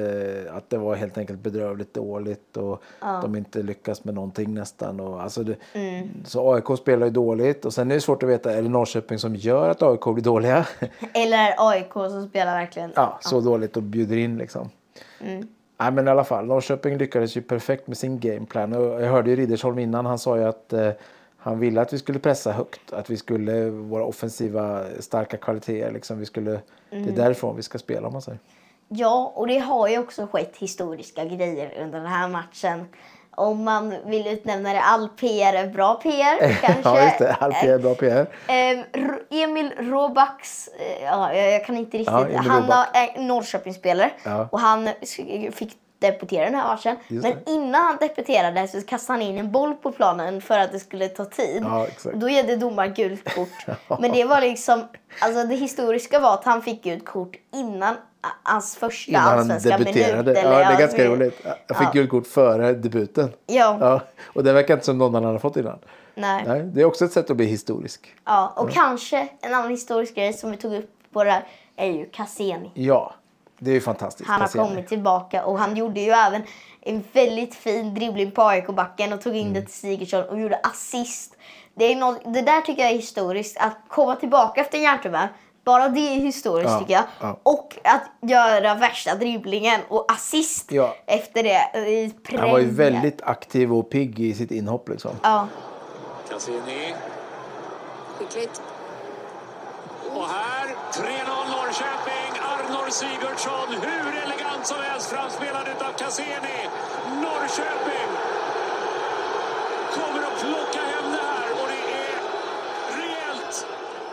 att 0.56 0.70
det 0.70 0.78
var 0.78 0.96
helt 0.96 1.18
enkelt 1.18 1.40
bedrövligt 1.40 1.94
dåligt 1.94 2.58
och 2.58 2.84
de 3.22 3.36
inte 3.36 3.64
lyckas 3.64 4.04
med 4.04 4.16
någonting 4.16 4.54
nästan. 4.54 5.00
Och, 5.00 5.22
alltså 5.22 5.44
det, 5.44 5.56
Mm. 5.74 6.10
Så 6.26 6.54
AIK 6.54 6.78
spelar 6.78 7.06
ju 7.08 7.12
dåligt 7.12 7.66
och 7.66 7.74
sen 7.74 7.92
är 7.92 7.96
det 7.96 8.02
svårt 8.02 8.24
att 8.24 8.30
veta, 8.30 8.54
är 8.54 8.62
det 8.62 8.70
Norrköping 8.70 9.20
som 9.20 9.36
gör 9.36 9.70
att 9.70 9.82
AIK 9.82 10.04
blir 10.14 10.24
dåliga? 10.24 10.66
Eller 11.14 11.38
är 11.38 11.56
AIK 11.70 11.94
som 11.94 12.30
spelar 12.30 12.60
verkligen... 12.60 12.92
ja, 12.96 13.18
så 13.22 13.40
dåligt 13.42 13.78
och 13.78 13.84
bjuder 13.84 14.18
in 14.18 14.38
liksom. 14.38 14.70
Nej, 15.78 15.92
men 15.92 16.08
i 16.08 16.12
alla 16.12 16.24
fall, 16.24 16.46
Norrköping 16.46 16.98
lyckades 16.98 17.38
ju 17.38 17.42
perfekt 17.42 17.88
med 17.88 17.98
sin 17.98 18.20
gameplan. 18.20 18.72
Jag 18.72 19.12
hörde 19.12 19.30
ju 19.30 19.36
Riddersholm 19.36 19.80
innan, 19.80 20.06
han 20.06 20.20
sa 20.20 20.38
ju 20.38 20.44
att 20.44 20.74
eh, 20.74 20.90
han 21.44 21.60
ville 21.60 21.82
att 21.82 21.94
vi 21.94 21.98
skulle 22.00 22.20
pressa 22.20 22.52
högt. 22.52 22.94
Att 22.94 23.10
vi 23.10 23.18
skulle, 23.18 23.70
våra 23.70 24.04
offensiva 24.06 24.84
starka 25.00 25.38
kvaliteter, 25.38 25.92
liksom, 25.92 26.20
vi 26.20 26.26
skulle, 26.26 26.52
det 26.90 26.98
är 26.98 27.12
därifrån 27.16 27.56
vi 27.56 27.64
ska 27.64 27.78
spela 27.78 28.08
om 28.08 28.14
man 28.14 28.22
säger. 28.22 28.40
Ja, 28.88 29.32
och 29.36 29.48
det 29.48 29.58
har 29.60 29.88
ju 29.88 30.00
också 30.00 30.28
skett 30.32 30.58
historiska 30.58 31.26
grejer 31.26 31.84
under 31.84 32.00
den 32.00 32.08
här 32.08 32.28
matchen. 32.28 32.86
Om 33.36 33.64
man 33.64 33.96
vill 34.06 34.28
utnämna 34.28 34.74
det, 34.74 34.82
all 34.82 35.10
PR 35.10 35.54
är 35.54 35.68
bra 35.68 35.96
PR 35.96 36.40
kanske. 36.62 36.82
ja, 36.84 37.04
just 37.06 37.20
det. 37.20 37.34
Allt 37.40 37.64
är 37.64 37.80
bra 37.80 37.96
PR. 37.96 38.28
Ehm, 38.48 38.84
R- 38.94 39.20
Emil 39.30 39.72
Robax, 39.80 40.68
eh, 40.68 41.04
ja, 41.04 41.34
jag 41.34 41.66
kan 41.66 41.78
inte 41.78 41.98
riktigt. 41.98 42.14
Ja, 42.34 42.42
han 42.42 42.72
är 42.94 43.22
Norrköpingsspelare 43.22 44.12
Ja. 44.26 44.48
och 44.52 44.60
han 44.60 44.90
fick 45.52 45.78
debutera 46.02 46.46
den 46.46 46.56
här 46.56 46.68
matchen. 46.68 46.96
Men 47.08 47.34
innan 47.46 47.84
han 47.86 47.98
debuterade 48.00 48.68
så 48.68 48.82
kastade 48.82 49.20
han 49.20 49.28
in 49.28 49.38
en 49.38 49.52
boll 49.52 49.74
på 49.74 49.92
planen 49.92 50.42
för 50.42 50.60
att 50.60 50.72
det 50.72 50.80
skulle 50.80 51.08
ta 51.08 51.26
tid. 51.26 51.64
Ja. 51.66 51.88
Då 52.14 52.30
det 52.44 52.56
domaren 52.56 52.94
gult 52.94 53.36
kort. 53.36 53.76
Men 54.00 54.12
det 54.12 54.24
var 54.26 54.42
liksom, 54.42 54.88
alltså 55.22 55.44
det 55.48 55.56
historiska 55.56 56.20
var 56.20 56.34
att 56.34 56.44
han 56.46 56.62
fick 56.62 56.84
gult 56.84 57.06
kort 57.06 57.36
innan 57.54 57.96
hans 58.44 58.76
första 58.76 59.12
Innan 59.12 59.24
han 59.24 59.48
debuterade. 59.48 60.24
minut. 60.34 60.44
Ja, 60.44 60.50
det 60.58 60.64
är 60.64 60.80
ganska 60.80 60.98
så- 60.98 61.12
roligt. 61.12 61.42
Jag 61.68 61.78
fick 61.78 61.88
Ja. 61.88 61.92
gult 61.94 62.10
kort 62.10 62.28
före 62.28 62.74
debuten. 62.74 63.30
Ja, 63.48 63.78
Ja, 63.80 64.02
och 64.34 64.44
det 64.44 64.54
verkar 64.54 64.74
inte 64.74 64.86
som 64.86 64.98
någon 64.98 65.16
annan 65.16 65.28
hade 65.28 65.40
fått 65.40 65.58
innan. 65.58 65.80
nej. 66.16 66.44
Nej, 66.48 66.62
det 66.64 66.82
är 66.82 66.86
också 66.86 67.06
ett 67.06 67.12
sätt 67.12 67.30
att 67.30 67.38
bli 67.38 67.46
historisk. 67.46 68.16
Ja, 68.26 68.54
och 68.56 68.72
kanske 68.72 69.28
en 69.42 69.54
annan 69.54 69.70
historisk 69.70 70.16
grej 70.16 70.34
som 70.34 70.52
vi 70.52 70.58
tog 70.58 70.74
upp 70.74 70.90
på 71.14 71.24
det 71.24 71.32
här 71.32 71.44
är 71.76 71.86
ju 71.88 72.06
Cassini. 72.06 72.72
Ja, 72.74 73.14
det 73.64 73.70
är 73.72 73.74
ju 73.74 73.82
fantastiskt. 73.82 74.30
Han 74.30 74.42
har 74.42 74.48
kommit 74.48 74.88
tillbaka 74.88 75.46
och 75.46 75.60
han 75.60 75.78
gjorde 75.78 76.00
ju 76.00 76.12
även 76.12 76.42
en 76.82 77.04
väldigt 77.14 77.56
fin 77.56 77.94
dribbling 77.94 78.32
på 78.32 78.42
AIK-backen 78.44 79.14
och 79.14 79.22
tog 79.22 79.36
in 79.36 79.42
Mm. 79.48 79.54
det 79.54 79.62
till 79.62 79.74
Sigurdsson 79.74 80.24
och 80.24 80.40
gjorde 80.40 80.60
assist. 80.64 81.38
Det, 81.76 81.86
är 81.92 81.96
något, 81.96 82.22
det 82.34 82.42
där 82.42 82.62
tycker 82.62 82.82
jag 82.82 82.92
är 82.92 82.96
historiskt. 82.96 83.58
Att 83.58 83.78
komma 83.88 84.16
tillbaka 84.16 84.62
efter 84.62 84.78
en 84.78 84.84
hjärntumör, 84.84 85.28
bara 85.64 85.90
det 85.90 86.00
är 86.00 86.16
historiskt 86.20 86.72
Ja, 86.72 86.80
tycker 86.80 86.94
jag. 86.94 87.04
ja. 87.20 87.40
Och 87.44 87.78
att 87.84 88.30
göra 88.30 88.76
värsta 88.76 89.16
dribblingen 89.16 89.82
och 89.90 90.12
assist 90.12 90.72
Ja. 90.72 90.96
efter 91.06 91.44
det 91.44 91.80
i 91.90 92.14
Han 92.38 92.52
var 92.52 92.60
ju 92.60 92.70
väldigt 92.70 93.22
aktiv 93.22 93.74
och 93.74 93.90
pigg 93.90 94.20
i 94.20 94.34
sitt 94.34 94.52
inhopp 94.52 94.90
liksom. 94.90 95.12
Ja. 95.24 95.48
Cassini. 96.30 96.94
Skickligt. 98.18 98.62
Och 100.16 100.28
här 100.28 100.68
3-0 100.68 100.68
Norrköping. 100.68 100.68
Arnor 100.68 100.81
Sigurdsson. 102.92 103.68
Hur 103.70 104.14
elegant 104.26 104.66
som 104.66 104.78
helst 104.78 105.10
framspelad 105.10 105.68
utav 105.76 105.92
Cassini. 105.98 106.60
Norrköping 107.24 108.10
kommer 109.94 110.22
att 110.28 110.40
plocka 110.42 110.80
hem 110.92 111.12
det 111.12 111.24
här 111.32 111.52
och 111.62 111.68
det 111.74 111.82
är 112.04 112.18
rejält. 113.02 113.66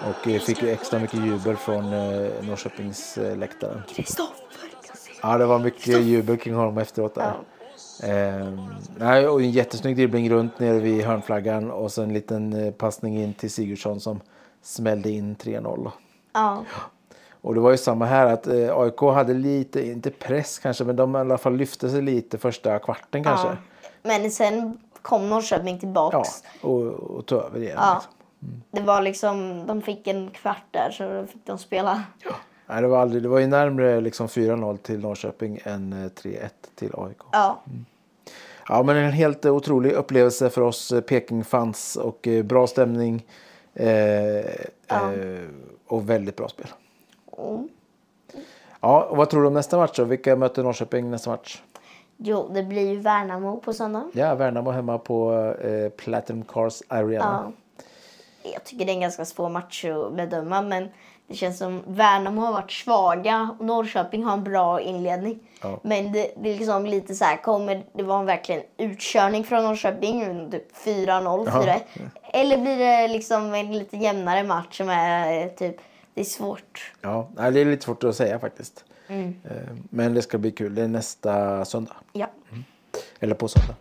Och 0.09 0.29
eh, 0.29 0.41
fick 0.41 0.63
ju 0.63 0.71
extra 0.71 0.99
mycket 0.99 1.27
jubel 1.27 1.57
från 1.57 1.85
eh, 1.85 2.31
Norrköpings 2.43 3.19
eh, 3.19 3.37
läktaren. 3.37 3.83
Ja, 5.23 5.39
det 5.39 5.47
var 5.47 5.59
mycket 5.59 6.03
jubel 6.03 6.37
kring 6.37 6.55
honom 6.55 6.79
efteråt 6.79 7.15
där. 7.15 7.35
Ehm, 8.03 8.61
nej, 8.97 9.29
och 9.29 9.41
en 9.41 9.51
jättesnygg 9.51 9.97
dribbling 9.97 10.31
runt 10.31 10.59
nere 10.59 10.79
vid 10.79 11.05
hörnflaggan 11.05 11.71
och 11.71 11.93
sen 11.93 12.05
en 12.05 12.15
liten 12.15 12.53
eh, 12.53 12.73
passning 12.73 13.23
in 13.23 13.35
till 13.35 13.51
Sigurdsson 13.51 14.01
som 14.01 14.21
smällde 14.63 15.11
in 15.11 15.37
3-0. 15.37 15.91
ja. 16.35 16.65
Och 17.41 17.55
det 17.55 17.61
var 17.61 17.71
ju 17.71 17.77
samma 17.77 18.05
här 18.07 18.27
att 18.27 18.47
eh, 18.47 18.79
AIK 18.79 19.01
hade 19.01 19.35
lite, 19.35 19.87
inte 19.87 20.11
press 20.11 20.59
kanske, 20.59 20.85
men 20.85 20.97
de 20.97 21.17
i 21.17 21.19
alla 21.19 21.39
fall 21.39 21.57
lyfte 21.57 21.91
sig 21.91 22.03
lite 22.03 22.39
första 22.39 22.79
kvarten 22.79 23.25
kanske. 23.25 23.49
ja. 23.49 23.57
Men 24.03 24.31
sen 24.31 24.79
kom 25.03 25.29
Norrköping 25.29 25.75
Ja, 25.75 25.81
tillbaks. 25.81 26.29
och, 26.61 26.83
och 26.87 27.27
tog 27.27 27.43
över 27.43 27.61
igen. 27.61 27.77
Ja. 27.81 27.95
Liksom. 27.95 28.63
Det 28.71 28.81
var 28.81 29.03
liksom, 29.03 29.67
de 29.67 29.83
fick 29.83 30.07
en 30.07 30.31
kvart 30.31 30.65
där 30.71 30.91
så 30.91 31.13
då 31.13 31.27
fick 31.27 31.47
de 31.47 31.59
spela. 31.59 32.03
Nej, 32.67 32.83
det, 32.83 32.89
var 32.89 32.99
aldrig, 32.99 33.23
det 33.23 33.29
var 33.29 33.39
ju 33.39 33.47
närmare 33.47 34.01
liksom 34.01 34.27
4-0 34.27 34.77
till 34.77 34.99
Norrköping 34.99 35.61
än 35.65 35.93
eh, 35.93 35.97
3-1 35.97 36.49
till 36.75 36.91
AIK. 36.95 37.17
Ja. 37.33 37.63
Ja, 38.69 38.83
men 38.83 38.97
en 38.97 39.13
helt 39.13 39.45
eh, 39.45 39.55
otrolig 39.55 39.93
upplevelse 39.93 40.51
för 40.51 40.61
oss 40.61 40.93
eh, 40.93 41.01
Peking-fans 41.01 41.97
och 41.97 42.29
eh, 42.29 42.43
bra 42.45 42.67
stämning. 42.67 43.25
Eh, 43.75 44.37
eh, 44.37 45.45
och 45.87 46.11
väldigt 46.11 46.37
bra 46.37 46.49
spel. 46.49 46.67
Mm. 47.39 47.69
Ja, 48.81 49.03
och 49.05 49.17
vad 49.17 49.31
tror 49.31 49.41
du 49.41 49.47
om 49.47 49.55
nästa 49.55 49.77
match 49.77 49.97
då? 49.97 50.05
Vilka 50.05 50.37
möter 50.37 50.63
Norrköping 50.63 51.11
nästa 51.11 51.31
match? 51.31 51.63
Jo, 52.17 52.51
det 52.55 52.63
blir 52.63 52.91
ju 52.91 53.01
Värnamo 53.01 53.61
på 53.61 53.73
söndag. 53.73 54.11
Ja, 54.13 54.35
Värnamo 54.35 54.71
hemma 54.71 54.99
på 54.99 55.35
eh, 55.63 55.89
Platinum 55.89 56.45
Cars 56.45 56.83
Arena. 56.89 57.53
Ja. 58.43 58.51
Jag 58.53 58.65
tycker 58.65 58.85
det 58.85 58.93
är 58.93 58.95
en 58.95 59.01
ganska 59.01 59.25
svår 59.25 59.49
match 59.49 59.85
att 59.85 60.13
bedöma, 60.13 60.63
men 60.63 60.89
det 61.29 61.35
känns 61.35 61.59
som 61.59 61.83
Värnamo 61.87 62.41
har 62.41 62.53
varit 62.53 62.73
svaga 62.73 63.57
och 63.59 63.65
Norrköping 63.65 64.25
har 64.25 64.33
en 64.33 64.45
bra 64.45 64.81
inledning. 64.81 65.39
Ja. 65.63 65.81
Men 65.83 66.13
det, 66.13 66.31
det 66.37 66.51
är 66.51 66.59
liksom 66.59 66.87
lite 66.87 67.15
så 67.15 67.25
här, 67.25 67.37
kommer 67.37 67.85
det 67.93 68.03
vara 68.03 68.21
en 68.21 68.27
verkligen 68.27 68.63
utkörning 68.77 69.45
från 69.45 69.65
Norrköping? 69.65 70.51
Typ 70.51 70.77
4-0, 70.85 71.47
4-1? 71.47 71.81
Eller 72.33 72.59
blir 72.59 72.79
det 72.79 73.09
liksom 73.09 73.55
en 73.55 73.73
lite 73.73 73.97
jämnare 73.97 74.43
match 74.43 74.77
som 74.77 74.89
är 74.89 75.43
eh, 75.43 75.49
typ, 75.49 75.77
det 76.19 76.23
är 76.23 76.25
svårt. 76.25 76.93
Ja, 77.01 77.29
det 77.37 77.61
är 77.61 77.65
lite 77.65 77.85
svårt 77.85 78.05
att 78.05 78.17
säga 78.17 78.39
faktiskt. 78.39 78.85
Mm. 79.09 79.35
Eh, 79.45 79.77
Men 79.91 80.15
det 80.15 80.23
ska 80.23 80.39
bli 80.39 80.51
kul. 80.51 80.75
Det 80.75 80.83
är 80.83 80.89
nästa 80.89 81.65
söndag. 81.65 81.97
Ja. 82.13 82.27
Eller 83.21 83.35
på 83.35 83.49
söndag. 83.49 83.75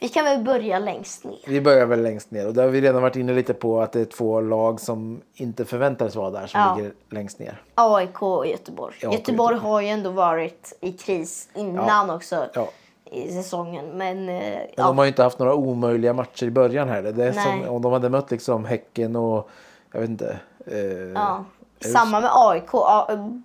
Vi 0.00 0.08
kan 0.08 0.24
väl 0.24 0.42
börja 0.44 0.78
längst 0.78 1.24
ner. 1.24 1.38
Vi 1.46 1.60
börjar 1.60 1.86
väl 1.86 2.02
längst 2.02 2.30
ner 2.30 2.46
och 2.46 2.54
där 2.54 2.62
har 2.62 2.70
vi 2.70 2.80
redan 2.80 3.02
varit 3.02 3.16
inne 3.16 3.32
lite 3.32 3.54
på 3.54 3.80
att 3.80 3.92
det 3.92 4.00
är 4.00 4.04
två 4.04 4.40
lag 4.40 4.80
som 4.80 5.20
inte 5.34 5.64
förväntades 5.64 6.16
vara 6.16 6.30
där 6.30 6.46
som 6.46 6.60
Ja. 6.60 6.74
ligger 6.76 6.92
längst 7.10 7.38
ner. 7.38 7.62
AIK 7.74 8.22
och 8.22 8.46
Göteborg. 8.46 8.96
Ja, 9.00 9.08
och 9.08 9.14
Göteborg 9.14 9.54
Göteborg. 9.54 9.72
har 9.72 9.80
ju 9.80 9.88
ändå 9.88 10.10
varit 10.10 10.78
i 10.80 10.92
kris 10.92 11.48
innan 11.54 12.10
också 12.10 12.48
Ja. 12.54 12.68
I 13.12 13.32
säsongen. 13.32 13.86
Men, 13.96 14.28
eh, 14.28 14.34
Men 14.34 14.52
ja. 14.76 14.86
de 14.86 14.98
har 14.98 15.04
ju 15.04 15.08
inte 15.08 15.22
haft 15.22 15.38
några 15.38 15.54
omöjliga 15.54 16.12
matcher 16.12 16.44
i 16.46 16.50
början 16.50 16.88
här. 16.88 17.02
Det 17.02 17.08
är 17.24 17.32
Nej. 17.32 17.44
som 17.64 17.74
om 17.74 17.82
de 17.82 17.92
hade 17.92 18.08
mött 18.08 18.30
liksom 18.30 18.64
Häcken 18.64 19.16
och 19.16 19.48
jag 19.92 20.00
vet 20.00 20.10
inte. 20.10 20.38
Eh, 20.66 20.78
Ja. 21.14 21.44
Samma 21.92 22.20
med 22.20 22.30
AIK. 22.34 22.70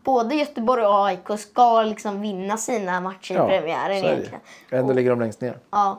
Både 0.04 0.36
Göteborg 0.36 0.86
och 0.86 1.06
AIK 1.06 1.39
ska 1.39 1.82
liksom 1.84 2.21
vinna 2.21 2.58
sina 2.58 3.02
matcher 3.02 3.34
Ja, 3.36 3.45
i 3.45 3.47
premiären 3.60 3.97
egentligen. 3.97 4.39
Ändå 4.71 4.89
Och- 4.89 4.95
ligger 4.95 5.10
de 5.10 5.19
längst 5.19 5.41
ner. 5.41 5.58
Ja. 5.71 5.97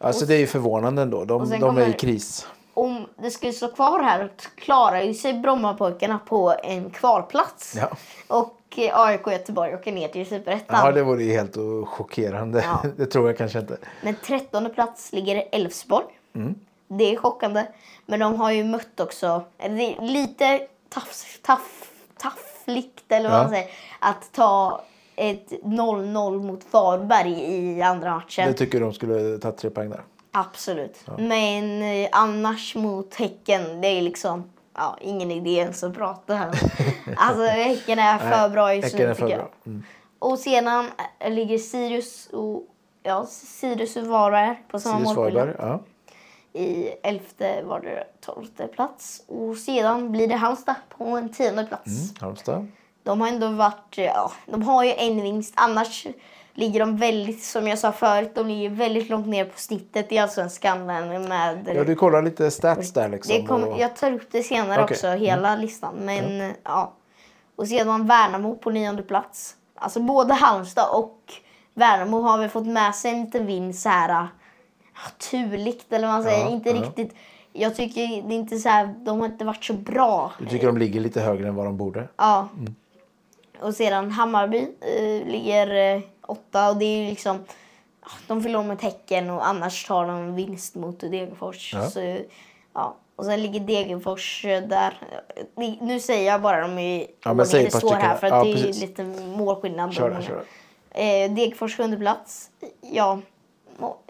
Alltså 0.00 0.26
det 0.26 0.34
är 0.34 0.38
ju 0.38 0.46
förvånande 0.46 1.02
ändå. 1.02 1.24
De, 1.24 1.44
de 1.44 1.52
är 1.52 1.56
i 1.56 1.60
kommer- 1.60 1.92
kris. 1.92 2.46
Om 2.74 3.06
det 3.16 3.30
skulle 3.30 3.52
stå 3.52 3.68
kvar 3.68 4.02
här 4.02 4.30
klarar 4.56 5.02
ju 5.02 5.14
sig 5.14 5.34
Brommapojkarna 5.34 6.18
på 6.18 6.54
en 6.62 6.90
kvalplats. 6.90 7.76
Ja. 7.76 7.90
Och 8.28 8.78
eh, 8.78 9.00
AIK 9.00 9.26
och 9.26 9.32
Göteborg 9.32 9.74
åker 9.74 9.92
ner 9.92 10.08
till 10.08 10.26
Superettan. 10.26 10.86
Ja, 10.86 10.92
det 10.92 11.02
vore 11.02 11.22
ju 11.24 11.32
helt 11.32 11.56
chockerande. 11.88 12.62
Ja. 12.64 12.82
det 12.96 13.06
tror 13.06 13.26
jag 13.26 13.38
kanske 13.38 13.58
inte. 13.58 13.76
Men 14.02 14.14
trettonde 14.14 14.70
plats 14.70 15.12
ligger 15.12 15.44
Elfsborg. 15.52 16.06
Mm. 16.34 16.54
Det 16.88 17.04
är 17.14 17.16
chockande. 17.16 17.66
Men 18.06 18.20
de 18.20 18.34
har 18.40 18.50
ju 18.50 18.64
mött 18.64 19.00
också, 19.00 19.42
det 19.56 19.64
är 19.64 20.00
lite 20.02 20.66
taff, 20.88 21.38
taff, 21.42 21.90
taffligt 22.18 23.04
eller 23.12 23.30
vad 23.30 23.38
Ja. 23.38 23.42
man 23.42 23.50
säger, 23.50 23.68
att 23.98 24.32
ta 24.32 24.80
ett 25.16 25.50
0-0 25.62 26.42
mot 26.42 26.60
Varberg 26.70 27.32
i 27.32 27.82
andra 27.82 28.14
matchen. 28.14 28.46
Det 28.48 28.54
tycker 28.54 28.80
de 28.80 28.92
skulle 28.92 29.38
ta 29.38 29.52
tre 29.52 29.70
poäng 29.70 29.90
där. 29.90 30.02
Absolut. 30.36 31.00
Men 31.18 31.82
eh, 31.82 32.08
annars 32.12 32.74
mot 32.74 33.14
Häcken, 33.14 33.80
det 33.80 33.88
är 33.88 34.02
liksom 34.02 34.50
ja, 34.74 34.98
ingen 35.00 35.30
idé 35.30 35.50
ens 35.50 35.84
att 35.84 35.94
prata 35.94 36.34
här. 36.34 36.50
alltså 37.16 37.42
Häcken 37.42 37.98
är 37.98 38.18
för 38.18 38.48
bra 38.48 38.74
just 38.74 38.98
nu 38.98 39.14
tycker 39.14 39.28
jag. 39.28 39.48
Mm. 39.66 39.82
Och 40.18 40.38
sedan 40.38 40.90
eh, 41.18 41.32
ligger 41.32 41.58
Sirius 41.58 42.26
och 42.26 42.62
ja, 43.02 43.26
Sirius 43.26 43.96
och 43.96 44.06
Varberg 44.06 44.62
på 44.68 44.80
samma 44.80 44.98
målskillnad. 44.98 45.54
Ja. 45.58 45.80
I 46.52 46.88
elfte 47.02 47.62
var 47.62 47.80
det 47.80 48.04
tolfte 48.20 48.66
plats. 48.66 49.22
Och 49.28 49.56
sedan 49.56 50.12
blir 50.12 50.28
det 50.28 50.34
Halmstad 50.34 50.76
på 50.98 51.04
en 51.04 51.28
tionde 51.28 51.64
plats. 51.64 51.86
Mm, 51.86 52.14
Halmstad. 52.20 52.66
De 53.02 53.20
har 53.20 53.28
ändå 53.28 53.48
varit, 53.48 53.98
ja, 53.98 54.32
de 54.46 54.62
har 54.62 54.84
ju 54.84 54.92
en 54.92 55.22
vinst. 55.22 55.54
Annars 55.56 56.06
ligger 56.54 56.80
de 56.80 56.96
väldigt, 56.96 57.42
som 57.42 57.68
jag 57.68 57.78
sa 57.78 57.92
förut, 57.92 58.30
de 58.34 58.48
ligger 58.48 58.70
väldigt 58.70 59.10
långt 59.10 59.26
ner 59.26 59.44
på 59.44 59.58
snittet 59.58 60.12
i 60.12 60.18
Allsvenskan. 60.18 60.86
Med, 60.86 61.72
Ja, 61.74 61.84
du 61.84 61.94
kollar 61.94 62.22
lite 62.22 62.50
stats 62.50 62.92
där 62.92 63.08
liksom. 63.08 63.36
det 63.36 63.46
kom, 63.46 63.78
jag 63.78 63.96
tar 63.96 64.12
upp 64.12 64.28
det 64.30 64.42
senare 64.42 64.82
Okej. 64.82 64.94
också, 64.94 65.08
hela 65.08 65.56
listan. 65.56 65.94
Men 65.94 66.52
ja. 66.62 66.92
Och 67.56 67.68
sedan 67.68 68.06
Värnamo 68.06 68.56
på 68.56 68.70
nionde 68.70 69.02
plats. 69.02 69.56
Alltså 69.74 70.00
både 70.00 70.34
Halmstad 70.34 70.88
och 70.92 71.18
Värnamo 71.74 72.20
har 72.20 72.38
väl 72.38 72.48
fått 72.48 72.66
med 72.66 72.94
sig 72.94 73.10
en 73.10 73.24
liten 73.24 73.46
vinst 73.46 73.82
så 73.82 73.88
här 73.88 74.08
ja, 74.94 75.00
turligt 75.30 75.92
eller 75.92 76.06
vad 76.06 76.14
man 76.16 76.24
säger. 76.24 76.44
Ja, 76.44 76.50
inte 76.50 76.70
ja. 76.70 76.76
riktigt. 76.82 77.14
Jag 77.52 77.76
tycker 77.76 78.00
det 78.00 78.34
är 78.34 78.38
inte 78.38 78.58
så 78.58 78.68
här, 78.68 78.94
de 78.98 79.20
har 79.20 79.26
inte 79.26 79.44
varit 79.44 79.64
så 79.64 79.72
bra. 79.72 80.32
Du 80.38 80.46
tycker 80.46 80.66
de 80.66 80.78
ligger 80.78 81.00
lite 81.00 81.20
högre 81.20 81.48
än 81.48 81.54
vad 81.54 81.66
de 81.66 81.76
borde? 81.76 82.08
Ja. 82.16 82.48
Och 83.60 83.74
sedan 83.74 84.10
Hammarby 84.10 84.68
eh, 84.80 85.26
ligger 85.26 85.94
eh, 85.96 86.02
åtta 86.26 86.70
och 86.70 86.76
det 86.76 86.84
är 86.84 87.02
ju 87.02 87.08
liksom 87.10 87.44
de 88.26 88.42
förlorar 88.42 88.64
mot 88.64 88.82
Häcken 88.82 89.30
och 89.30 89.46
annars 89.46 89.86
tar 89.86 90.06
de 90.06 90.34
vinst 90.34 90.74
mot 90.74 91.00
Degerfors. 91.00 91.74
Ja. 91.74 91.90
Så, 91.90 92.18
ja. 92.72 92.96
Och 93.16 93.24
sen 93.24 93.42
ligger 93.42 93.60
Degerfors 93.60 94.44
eh, 94.44 94.62
där. 94.62 94.98
Nu 95.80 96.00
säger 96.00 96.32
jag 96.32 96.42
bara 96.42 96.60
de 96.60 96.78
i 96.78 97.10
men 97.24 97.30
ordning 97.30 97.46
säg 97.46 97.64
det 97.64 97.70
står 97.70 97.94
här 97.94 98.16
för 98.16 98.26
att 98.26 98.32
Ja, 98.32 98.44
det 98.44 98.50
är 98.50 98.54
precis. 98.54 98.80
lite 98.80 99.04
målskillnad. 99.36 99.92
Kör 99.92 100.22
kör. 100.22 100.44
Eh, 100.90 101.32
Degerfors 101.34 101.76
sjunde 101.76 101.96
plats. 101.96 102.50
Ja, 102.80 103.20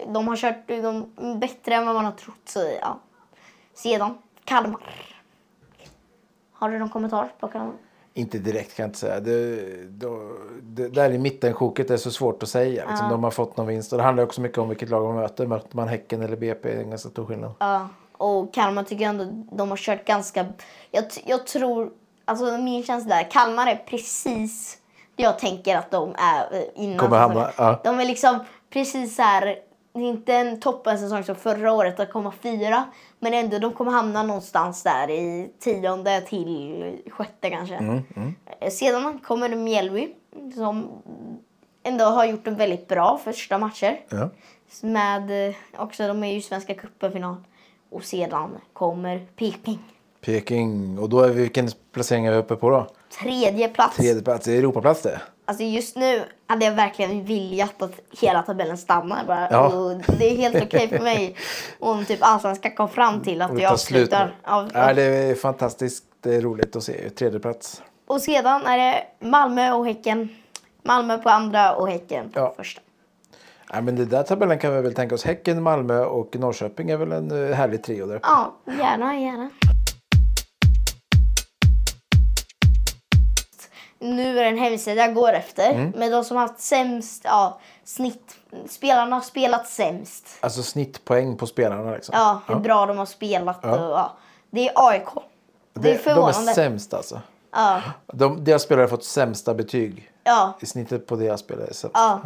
de 0.07 0.29
har 0.29 0.37
kört 0.37 0.68
de, 0.68 1.12
bättre 1.40 1.74
än 1.74 1.87
vad 1.87 1.94
man 1.94 2.05
har 2.05 2.12
trott. 2.12 2.48
Så, 2.48 2.61
ja. 2.81 2.98
Sedan 3.74 4.18
Kalmar. 4.44 4.81
Har 6.53 6.70
du 6.70 6.79
någon 6.79 6.88
kommentar 6.88 7.33
på 7.40 7.48
Kalmar? 7.48 7.74
Inte 8.16 8.38
direkt 8.38 8.77
kan 8.77 8.83
jag 8.83 8.88
inte 8.88 8.98
säga. 8.98 9.20
Det, 9.20 9.61
då, 9.88 10.33
det, 10.62 10.88
där 10.88 11.11
i 11.11 11.18
mittensjoket 11.18 11.90
är 11.90 11.96
så 11.96 12.11
svårt 12.11 12.42
att 12.42 12.48
säga. 12.48 12.85
Liksom, 12.88 13.09
De 13.11 13.24
har 13.24 13.31
fått 13.31 13.57
någon 13.57 13.66
vinst. 13.66 13.92
Och 13.92 13.98
det 13.98 14.05
handlar 14.05 14.24
också 14.24 14.40
mycket 14.40 14.59
om 14.59 14.68
vilket 14.68 14.88
lag 14.88 15.05
man 15.05 15.14
möter. 15.14 15.46
Möter 15.46 15.77
man 15.77 15.88
Häcken 15.88 16.22
eller 16.22 16.37
BP 16.37 16.68
är 16.70 16.77
det 16.77 16.83
en 16.83 16.90
ganska 16.90 17.09
stor 17.09 17.27
skillnad. 17.27 17.55
Ja, 17.59 17.88
och 18.12 18.55
Kalmar 18.55 18.83
tycker 18.83 19.05
jag 19.05 19.11
ändå 19.11 19.57
de 19.57 19.70
har 19.70 19.77
kört 19.77 20.05
ganska... 20.05 20.46
Jag, 20.90 21.05
jag 21.27 21.46
tror, 21.46 21.90
alltså 22.24 22.59
min 22.59 22.83
känsla 22.83 23.20
är 23.20 23.31
Kalmar 23.31 23.66
är 23.66 23.77
precis 23.87 24.79
jag 25.16 25.38
tänker 25.38 25.77
att 25.77 25.90
de 25.90 26.14
är 26.18 26.55
eh, 26.57 26.62
innan. 26.74 26.98
Kommer 26.98 27.18
hamna, 27.18 27.50
ja. 27.57 27.81
De 27.85 28.00
är 28.00 28.05
liksom 28.05 28.44
precis 28.70 29.16
så 29.16 29.22
här, 29.22 29.57
inte 30.02 30.35
en 30.35 30.61
toppensäsong 30.61 31.24
som 31.24 31.35
förra 31.37 31.72
året 31.72 32.00
att 32.00 32.12
komma 32.12 32.33
fyra. 32.42 32.85
Men 33.18 33.35
ändå, 33.35 33.59
de 33.59 33.72
kommer 33.72 33.92
hamna 33.92 34.22
någonstans 34.22 34.83
där 34.83 35.11
i 35.11 35.50
tionde 35.59 36.20
till 36.20 37.00
sjätte 37.11 37.50
kanske. 37.50 37.74
Mm, 37.74 38.02
Eh, 38.61 38.70
Sedan 38.70 39.18
kommer 39.18 39.48
Mjällby 39.57 40.09
som 40.54 40.88
ändå 41.83 42.04
har 42.04 42.24
gjort 42.24 42.46
en 42.46 42.57
väldigt 42.57 42.88
bra 42.88 43.20
första 43.24 43.59
matcher. 43.59 44.00
Ja. 44.09 44.30
Med 44.83 45.48
eh, 45.48 45.54
också, 45.76 46.09
de 46.09 46.24
är 46.24 46.33
ju 46.33 46.40
Svenska 46.40 46.74
cupen-final. 46.74 47.37
Och 47.90 48.04
sedan 48.04 48.50
kommer 48.72 49.26
Peking. 49.37 49.78
Peking. 50.20 50.98
Och 50.98 51.09
då 51.09 51.20
är 51.20 51.28
vi, 51.28 51.40
vilken 51.42 51.68
placering 51.92 52.26
är 52.26 52.33
vi 52.33 52.38
uppe 52.38 52.57
på 52.57 52.70
då? 52.70 52.87
Tredje 53.22 53.68
plats. 53.68 53.96
Tredje 53.96 54.22
plats. 54.22 54.44
Det 54.44 54.52
är 54.52 54.59
Europaplats 54.59 55.02
det. 55.02 55.20
Alltså 55.46 55.64
just 55.64 55.96
nu 55.96 56.22
hade 56.46 56.64
jag 56.64 56.72
verkligen 56.72 57.24
viljat 57.24 57.83
att 57.83 57.92
hela 58.20 58.42
tabellen 58.42 58.78
stannar 58.78 59.24
bara. 59.26 59.48
Ja. 59.50 59.66
Och 59.68 60.00
det 60.18 60.30
är 60.33 60.37
helt 60.37 60.62
okej 60.62 60.88
för 60.88 60.98
mig 61.00 61.37
om 61.78 62.04
typ 62.04 62.18
Allsvenskan 62.22 62.72
kom 62.74 62.88
fram 62.88 63.20
till 63.22 63.42
att 63.42 63.52
nu. 63.52 63.64
avslutar. 63.66 64.35
Av, 64.44 64.70
Ja, 64.74 64.94
det 64.94 65.02
är 65.02 65.35
fantastiskt 65.35 66.04
det 66.20 66.35
är 66.35 66.40
roligt 66.40 66.76
att 66.76 66.83
se. 66.83 67.11
Tredje 67.11 67.40
plats. 67.40 67.83
Och 68.07 68.20
sedan 68.20 68.66
är 68.66 68.78
det 68.78 69.04
Malmö 69.28 69.72
och 69.72 69.87
Häcken. 69.87 70.28
Malmö 70.83 71.18
på 71.18 71.30
andra 71.30 71.74
och 71.74 71.88
Häcken 71.88 72.30
på 72.30 72.40
Ja. 72.40 72.54
första. 72.57 72.80
Ja, 73.72 73.80
men 73.80 73.96
det 73.96 74.04
där 74.04 74.22
tabellen 74.22 74.59
kan 74.59 74.74
vi 74.74 74.83
väl 74.83 74.94
tänka 74.94 75.14
oss. 75.14 75.24
Häcken, 75.24 75.62
Malmö 75.62 76.04
och 76.04 76.37
Norrköping 76.37 76.90
är 76.90 76.96
väl 76.96 77.12
en 77.12 77.48
eh, 77.50 77.54
härlig 77.57 77.83
trio 77.83 78.07
där. 78.07 78.20
Ja, 78.22 78.54
gärna, 78.78 79.18
gärna. 79.20 79.50
Nu 84.04 84.38
är 84.38 84.42
det 84.42 84.48
en 84.48 84.58
hemsida 84.58 85.02
jag 85.02 85.14
går 85.14 85.32
efter. 85.32 85.70
Mm. 85.70 85.92
Men 85.96 86.10
de 86.10 86.24
som 86.24 86.36
har 86.36 86.46
haft 86.48 86.60
sämst 86.60 87.22
ja, 87.24 87.58
snitt. 87.84 88.36
Spelarna 88.68 89.16
har 89.16 89.20
spelat 89.22 89.68
sämst. 89.68 90.28
Alltså 90.40 90.62
snittpoäng 90.62 91.36
på 91.36 91.46
spelarna 91.46 91.90
liksom. 91.90 92.14
Ja, 92.18 92.40
hur 92.46 92.54
bra 92.54 92.86
de 92.86 92.98
har 92.98 93.06
spelat. 93.06 93.58
Ja. 93.62 93.70
Och, 93.72 93.98
ja. 93.98 94.12
Det 94.50 94.68
är 94.68 94.72
AIK. 94.74 95.04
Det 95.72 95.78
är 95.78 95.82
de 95.82 95.90
är 95.90 95.98
förvånande. 95.98 96.54
sämst 96.54 96.94
alltså. 96.94 97.20
Ja, 97.52 97.82
De, 98.06 98.44
deras 98.44 98.62
spelare 98.62 98.82
har 98.82 98.88
fått 98.88 99.04
sämsta 99.04 99.54
betyg. 99.54 100.10
ja, 100.24 100.52
I 100.60 100.66
snittet 100.66 101.06
på 101.06 101.16
deras 101.16 101.40
spelare 101.40 101.66
är 101.66 101.74
sämst. 101.74 101.94
ja. 101.94 102.20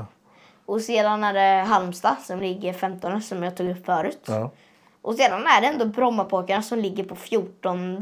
Och 0.66 0.80
sedan 0.80 1.24
är 1.24 1.32
det 1.32 1.64
Halmstad 1.64 2.16
som 2.24 2.38
ligger 2.40 2.72
15 2.72 3.22
som 3.22 3.42
jag 3.42 3.56
tog 3.56 3.70
upp 3.70 3.86
förut. 3.86 4.20
Ja. 4.26 4.50
Och 5.02 5.14
sedan 5.14 5.46
är 5.46 5.60
det 5.60 5.66
ändå 5.66 5.84
Brommapojkarna 5.84 6.62
som 6.62 6.78
ligger 6.78 7.04
på 7.04 7.16
14 7.16 7.96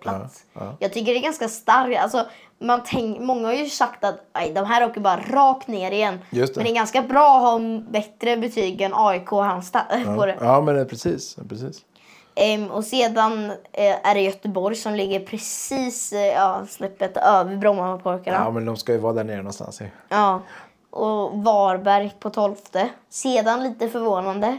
plats. 0.00 0.44
Ja, 0.52 0.60
ja. 0.64 0.76
Jag 0.78 0.92
tycker 0.92 1.12
det 1.12 1.18
är 1.18 1.22
ganska 1.22 1.48
starkt. 1.48 2.00
Alltså, 2.00 2.26
man 2.60 2.80
tänk, 2.84 3.20
många 3.20 3.46
har 3.46 3.54
ju 3.54 3.68
sagt 3.68 4.04
att 4.04 4.20
aj, 4.32 4.52
de 4.54 4.64
här 4.64 4.86
åker 4.86 5.00
bara 5.00 5.20
rakt 5.20 5.68
ner 5.68 5.90
igen. 5.90 6.18
Det. 6.30 6.56
Men 6.56 6.64
det 6.64 6.70
är 6.70 6.74
ganska 6.74 7.02
bra 7.02 7.36
att 7.36 7.42
ha 7.42 7.60
bättre 7.90 8.36
betyg 8.36 8.80
än 8.80 8.92
AIK 8.94 9.32
och 9.32 9.44
Halmstad 9.44 9.82
på 10.16 10.26
det. 10.26 10.36
Ja, 10.40 10.60
men 10.60 10.74
det 10.74 10.84
precis. 10.84 11.36
precis. 11.48 11.84
Ehm, 12.34 12.70
och 12.70 12.84
sedan 12.84 13.50
eh, 13.50 14.08
är 14.08 14.14
det 14.14 14.20
Göteborg 14.20 14.76
som 14.76 14.94
ligger 14.94 15.20
precis 15.20 16.12
eh, 16.12 16.26
ja, 16.26 16.66
snäppet 16.68 17.16
över 17.16 17.56
Brommapojkarna. 17.56 18.38
Ja, 18.38 18.50
men 18.50 18.64
de 18.64 18.76
ska 18.76 18.92
ju 18.92 18.98
vara 18.98 19.12
där 19.12 19.24
nere 19.24 19.36
någonstans. 19.36 19.80
ju. 19.80 19.86
Ja. 20.08 20.42
Och 20.90 21.42
Varberg 21.42 22.12
på 22.20 22.30
tolfte. 22.30 22.88
Sedan 23.08 23.62
lite 23.62 23.88
förvånande 23.88 24.58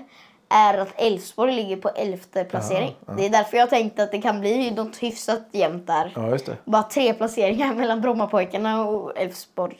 är 0.51 0.77
att 0.77 0.93
Elfsborg 0.95 1.55
ligger 1.55 1.77
på 1.77 1.89
elfte 1.89 2.43
placering. 2.43 2.95
Det 3.17 3.25
är 3.25 3.29
därför 3.29 3.57
jag 3.57 3.69
tänkte 3.69 4.03
att 4.03 4.11
det 4.11 4.21
kan 4.21 4.39
bli 4.39 4.71
något 4.71 4.97
hyfsat 4.97 5.41
jämnt 5.51 5.87
där. 5.87 6.11
Ja. 6.15 6.53
Bara 6.65 6.83
tre 6.83 7.13
placeringar 7.13 7.73
mellan 7.75 8.01
Brommapojkarna 8.01 8.85
och 8.85 9.17
Elfsborg. 9.17 9.77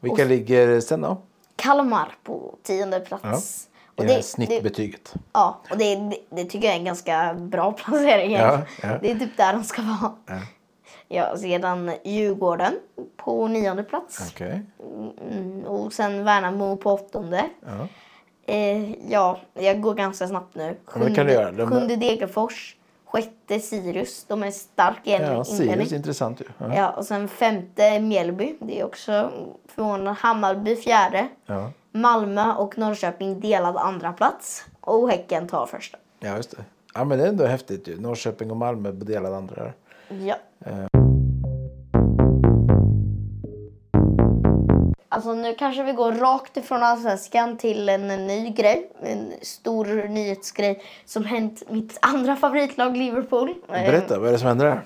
Vilka 0.00 0.24
ligger 0.24 0.80
sen 0.80 1.00
då? 1.00 1.16
Kalmar 1.56 2.08
på 2.22 2.54
tionde 2.62 3.00
plats. 3.00 3.68
I 3.96 4.00
Och 4.00 4.04
det 4.04 4.08
här 4.12 4.16
det, 4.16 4.16
det, 4.16 4.22
snittbetyget. 4.22 5.14
ja, 5.32 5.60
och 5.70 5.78
det, 5.78 5.94
det, 5.96 6.16
det 6.30 6.44
tycker 6.44 6.66
jag 6.66 6.74
är 6.74 6.78
en 6.78 6.84
ganska 6.84 7.34
bra 7.34 7.72
placering. 7.84 8.32
Ja, 8.32 8.60
ja. 8.82 8.98
Det 9.02 9.10
är 9.10 9.14
typ 9.18 9.36
där 9.36 9.52
de 9.52 9.64
ska 9.64 9.82
vara. 9.82 10.12
Ja. 10.26 10.40
Ja, 11.08 11.36
sedan 11.36 11.92
Djurgården 12.04 12.72
på 13.16 13.48
nionde 13.48 13.82
plats. 13.82 14.30
Okej. 14.34 14.62
Mm, 15.30 15.64
och 15.64 15.92
sen 15.92 16.24
Värnamo 16.24 16.76
på 16.76 16.92
åttonde. 16.92 17.44
Ja. 17.66 17.88
Eh, 18.46 19.10
ja, 19.10 19.38
jag 19.54 19.80
går 19.80 19.94
ganska 19.94 20.28
snabbt 20.28 20.54
nu. 20.54 20.76
det 20.94 21.14
kan 21.14 21.26
du 21.26 21.32
göra. 21.32 21.52
De- 21.52 21.68
sjunde 21.70 21.96
Degerfors. 21.96 22.76
Sjätte 23.04 23.60
Sirius. 23.60 24.24
De 24.24 24.42
är 24.42 24.50
starka 24.50 25.10
i 25.10 25.22
Ja. 25.22 25.44
Sirius 25.44 25.92
är 25.92 25.96
intressant 25.96 26.40
ju. 26.40 26.44
Ja. 26.58 26.74
Ja, 26.76 26.90
och 26.90 27.04
sen 27.04 27.28
femte 27.28 28.00
Mjällby. 28.00 28.56
Det 28.60 28.80
är 28.80 28.84
också 28.84 29.30
förvånande. 29.74 30.10
Hammarby 30.20 30.76
fjärde. 30.76 31.28
Ja. 31.46 31.70
Malmö 31.92 32.52
och 32.54 32.78
Norrköping 32.78 33.40
delad 33.40 33.76
andra 33.76 34.12
plats. 34.12 34.64
Och 34.80 35.10
Häcken 35.10 35.48
tar 35.48 35.66
första. 35.66 35.98
ja, 36.20 36.36
just 36.36 36.50
det. 36.50 36.64
Ja, 36.94 37.04
men 37.04 37.18
det 37.18 37.24
är 37.24 37.28
ändå 37.28 37.44
häftigt 37.46 37.88
ju. 37.88 38.00
Norrköping 38.00 38.50
och 38.50 38.56
Malmö 38.56 38.92
på 38.92 39.04
delade 39.04 39.36
andra. 39.36 39.72
Ja. 40.08 40.36
Alltså 45.14 45.32
nu 45.34 45.54
kanske 45.54 45.82
vi 45.82 45.92
går 45.92 46.12
rakt 46.12 46.56
ifrån 46.56 46.82
allsvenskan 46.82 47.56
till 47.56 47.88
en 47.88 48.08
ny 48.08 48.50
grej. 48.50 48.90
En 49.02 49.32
stor 49.42 50.08
nyhetsgrej 50.08 50.82
som 51.04 51.24
hänt 51.24 51.62
mitt 51.70 51.98
andra 52.00 52.36
favoritlag 52.36 52.96
Liverpool. 52.96 53.48
Eh, 53.68 53.72
Berätta, 53.72 54.18
vad 54.18 54.28
är 54.28 54.32
det 54.32 54.38
som 54.38 54.48
händer 54.48 54.64
där? 54.66 54.80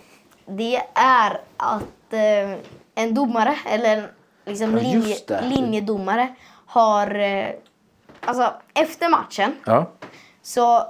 Det 0.47 0.77
är 0.95 1.41
att 1.57 2.13
eh, 2.13 2.59
en 2.95 3.15
domare, 3.15 3.57
eller 3.67 3.97
en 3.97 4.05
liksom 4.45 4.73
Ja, 4.77 4.83
linje, 4.83 5.17
linjedomare 5.43 6.29
har... 6.67 7.15
Eh, 7.19 7.47
alltså 8.21 8.53
efter 8.75 9.09
matchen 9.09 9.53
Ja. 9.65 9.91
så 10.43 10.83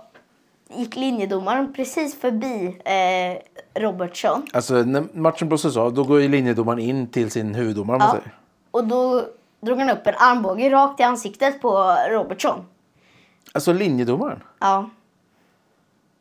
gick 0.77 0.96
linjedomaren 0.96 1.72
precis 1.72 2.20
förbi 2.20 2.81
eh, 2.85 3.83
Robertson. 3.83 4.46
Alltså 4.53 4.74
när 4.74 5.05
matchen 5.12 5.48
blåses 5.48 5.77
av 5.77 5.94
då 5.94 6.05
går 6.05 6.20
ju 6.20 6.29
linjedomaren 6.29 6.79
in 6.79 7.07
till 7.11 7.31
sin 7.31 7.55
huvuddomare 7.55 7.98
Ja. 8.01 8.31
Och 8.70 8.87
då 8.87 9.24
drog 9.61 9.78
han 9.78 9.90
upp 9.90 10.07
en 10.07 10.14
armbåge 10.18 10.70
rakt 10.70 11.00
i 11.00 11.02
ansiktet 11.02 11.61
på 11.61 11.96
Robertson. 12.11 12.64
Alltså 13.52 13.72
linjedomaren? 13.72 14.42
Ja. 14.59 14.90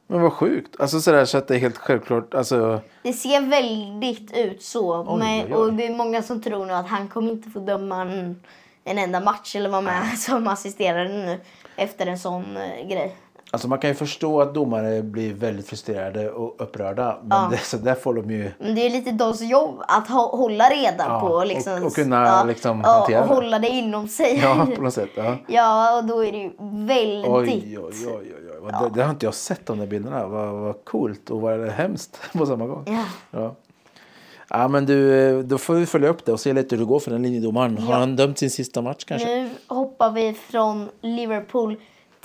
Men 0.07 0.21
vad 0.21 0.33
sjukt. 0.33 0.79
Alltså 0.79 1.01
sådär 1.01 1.25
så 1.25 1.37
att 1.37 1.47
det 1.47 1.55
är 1.55 1.59
helt 1.59 1.77
självklart. 1.77 2.33
Alltså, 2.33 2.81
Det 3.03 3.13
ser 3.13 3.41
väldigt 3.41 4.37
ut 4.37 4.63
så. 4.63 4.99
Oj, 5.07 5.19
men, 5.19 5.45
oj, 5.45 5.45
oj. 5.47 5.53
Och 5.53 5.73
det 5.73 5.87
är 5.87 5.95
många 5.95 6.23
som 6.23 6.41
tror 6.41 6.65
nu 6.65 6.73
att 6.73 6.87
han 6.87 7.07
kommer 7.07 7.31
inte 7.31 7.49
få 7.49 7.59
döma 7.59 8.01
en, 8.01 8.41
en 8.83 8.97
enda 8.97 9.19
match 9.19 9.55
eller 9.55 9.69
vara 9.69 9.81
med 9.81 10.17
som 10.17 10.47
assisterare 10.47 11.09
nu 11.09 11.39
efter 11.75 12.07
en 12.07 12.19
sån 12.19 12.57
eh, 12.57 12.87
grej. 12.87 13.15
Alltså 13.51 13.67
man 13.67 13.79
kan 13.79 13.89
ju 13.89 13.93
förstå 13.93 14.41
att 14.41 14.53
domare 14.53 15.01
blir 15.03 15.33
väldigt 15.33 15.67
frustrerade 15.69 16.31
och 16.31 16.55
upprörda. 16.61 17.17
Men 17.21 17.29
Ja. 17.41 17.47
det, 17.51 17.57
så 17.57 17.77
där 17.77 17.95
får 17.95 18.13
de 18.13 18.31
ju... 18.31 18.51
Men 18.59 18.75
det 18.75 18.85
är 18.85 18.89
lite 18.89 19.11
deras 19.11 19.41
jobb 19.41 19.75
att 19.87 20.07
hålla 20.09 20.69
reda 20.69 21.05
Ja, 21.07 21.19
på. 21.19 21.27
och- 21.27 21.45
Liksom, 21.47 21.83
och 21.83 21.93
kunna 21.93 22.43
liksom 22.43 22.81
ja, 22.85 22.89
hantera 22.91 23.21
och 23.21 23.27
det. 23.27 23.33
hålla 23.35 23.59
det 23.59 23.69
inom 23.69 24.07
sig. 24.07 24.39
Ja, 24.43 24.67
på 24.75 24.81
något 24.81 24.93
sätt. 24.93 25.09
Ja. 25.15 25.35
Ja, 25.47 25.97
och 25.97 26.05
då 26.05 26.25
är 26.25 26.31
det 26.31 26.37
ju 26.37 26.51
väldigt... 26.85 27.27
Oj, 27.31 27.77
oj, 27.77 27.79
oj. 27.79 28.09
oj, 28.61 28.71
Det, 28.83 28.89
det 28.93 29.03
har 29.03 29.09
inte 29.11 29.25
jag 29.25 29.33
sett 29.33 29.65
de 29.65 29.79
där 29.79 29.87
bilderna. 29.87 30.27
Vad, 30.27 30.53
vad 30.53 30.85
coolt 30.85 31.29
och 31.29 31.41
vad 31.41 31.69
hemskt 31.69 32.19
på 32.33 32.45
samma 32.45 32.67
gång. 32.67 32.83
Ja. 32.87 33.03
Ja. 33.39 33.55
Ja, 34.49 34.67
men 34.67 34.85
du, 34.85 35.43
då 35.43 35.57
får 35.57 35.73
vi 35.73 35.85
följa 35.85 36.09
upp 36.09 36.25
det 36.25 36.31
och 36.33 36.39
se 36.39 36.53
lite 36.53 36.75
hur 36.75 36.83
det 36.83 36.87
går 36.89 36.99
för 36.99 37.11
den 37.11 37.21
linjedomaren. 37.23 37.77
Har 37.77 37.93
han 37.93 38.15
dömt 38.15 38.37
sin 38.37 38.49
sista 38.51 38.81
match 38.81 39.03
kanske? 39.03 39.27
Nu 39.35 39.49
hoppar 39.67 40.11
vi 40.11 40.33
från 40.33 40.89
Liverpool 41.01 41.75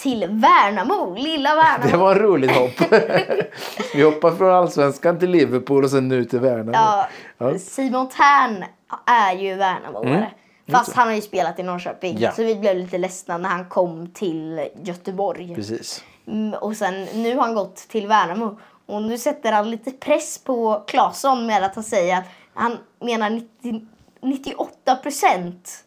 till 0.03 0.27
Värnamo. 0.29 1.15
Lilla 1.15 1.55
Värnamo. 1.55 1.91
Det 1.91 1.97
var 1.97 2.13
en 2.13 2.19
roligt 2.19 2.51
hopp. 2.51 2.71
vi 3.95 4.03
hoppar 4.03 4.37
från 4.37 4.51
allsvenskan 4.51 5.19
till 5.19 5.31
Liverpool 5.31 5.85
och 5.85 5.91
sen 5.91 6.09
nu 6.09 6.25
till 6.25 6.41
Värnamo. 6.41 6.73
Ja, 6.73 7.09
Ja. 7.39 7.59
Simon 7.59 8.09
Tern 8.09 8.65
är 9.07 9.33
ju 9.33 9.55
Värnamoare. 9.55 10.31
Fast 10.71 10.93
han 10.93 11.09
har 11.09 11.15
ju 11.15 11.21
spelat 11.21 11.59
i 11.59 11.63
Norrköping. 11.63 12.11
Mm. 12.11 12.23
Ja. 12.23 12.33
Så 12.33 12.43
vi 12.43 12.55
blev 12.55 12.77
lite 12.77 12.99
ledsna 12.99 13.39
när 13.39 13.49
han 13.49 13.65
kom 13.69 14.07
till 14.07 14.69
Göteborg. 14.83 15.55
Precis. 15.55 16.05
Mm, 16.27 16.55
och 16.55 16.77
sen 16.77 17.05
nu 17.05 17.37
har 17.37 17.43
han 17.43 17.55
gått 17.55 17.77
till 17.77 18.07
Värnamo. 18.07 18.59
Och 18.87 19.03
nu 19.03 19.19
sätter 19.19 19.53
han 19.53 19.71
lite 19.71 19.91
press 19.91 20.39
på 20.45 20.85
Claesson 20.87 21.47
med 21.47 21.63
att 21.63 21.75
han 21.75 21.85
säger 21.85 22.19
att 22.19 22.25
han 22.55 22.79
menar 23.01 23.31
90, 23.31 23.87
98 24.23 24.97
procent. 24.97 25.85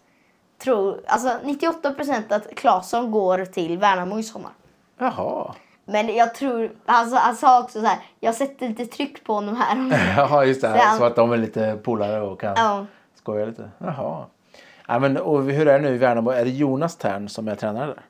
Tror, 0.65 1.01
alltså 1.07 1.37
98 1.43 1.91
procent 1.93 2.31
att 2.31 2.55
Claesson 2.55 3.11
går 3.11 3.45
till 3.45 3.77
Värnamo 3.77 4.19
i 4.19 4.23
sommar. 4.23 4.51
Jaha. 4.97 5.53
Men 5.85 6.15
jag 6.15 6.35
tror, 6.35 6.71
alltså, 6.85 7.15
han 7.15 7.35
sa 7.35 7.63
också 7.63 7.79
så 7.81 7.85
här, 7.87 7.97
jag 8.19 8.35
sätter 8.35 8.67
lite 8.69 8.85
tryck 8.85 9.23
på 9.23 9.33
honom 9.33 9.55
här. 9.55 9.99
Jaha, 10.17 10.45
just 10.45 10.61
det. 10.61 10.67
Så 10.77 10.83
han- 10.83 10.97
Så 10.97 11.03
att 11.05 11.15
de 11.15 11.31
är 11.31 11.37
lite 11.37 11.79
polare 11.83 12.21
och 12.21 12.41
kan 12.41 12.53
Ja. 12.57 12.85
skoja 13.15 13.45
lite. 13.45 13.69
Jaha. 13.77 14.25
Ja, 14.87 14.99
men, 14.99 15.17
och 15.17 15.43
hur 15.43 15.67
är 15.67 15.79
det 15.79 15.89
nu 15.89 15.95
i 15.95 15.97
Värnamo? 15.97 16.29
Är 16.31 16.43
det 16.45 16.49
Jonas 16.51 16.95
Tern 16.97 17.29
som 17.29 17.47
är 17.47 17.55
tränare 17.55 17.85
där? 17.87 18.01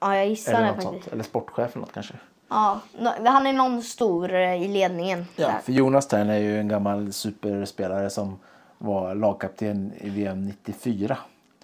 Ja, 0.00 0.16
jag 0.16 0.26
gissar 0.28 0.52
Eller 0.52 0.62
det 0.62 0.68
faktiskt. 0.68 0.88
sånt. 0.90 1.06
Eller 1.12 1.24
sportchef 1.24 1.70
eller 1.76 1.80
något 1.80 1.92
kanske? 1.94 2.14
Ja, 2.50 2.80
han 3.26 3.46
är 3.46 3.52
någon 3.52 3.82
stor 3.82 4.34
eh, 4.34 4.62
i 4.62 4.68
ledningen. 4.68 5.26
Ja, 5.36 5.46
där. 5.46 5.58
för 5.64 5.72
Jonas 5.72 6.08
Tern 6.08 6.30
är 6.30 6.38
ju 6.38 6.58
en 6.60 6.68
gammal 6.68 7.12
superspelare 7.12 8.10
som 8.10 8.38
var 8.78 9.14
lagkapten 9.14 9.92
i 9.98 10.10
VM 10.10 10.46
94. 10.46 11.16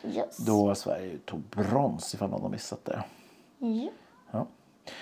Yes. 0.07 0.37
Då 0.37 0.75
Sverige 0.75 1.19
tog 1.25 1.41
brons 1.41 2.15
ifall 2.15 2.31
någon 2.31 2.43
har 2.43 2.49
missat 2.49 2.85
det. 2.85 3.03
Ja. 3.59 3.91
Ja. 4.31 4.47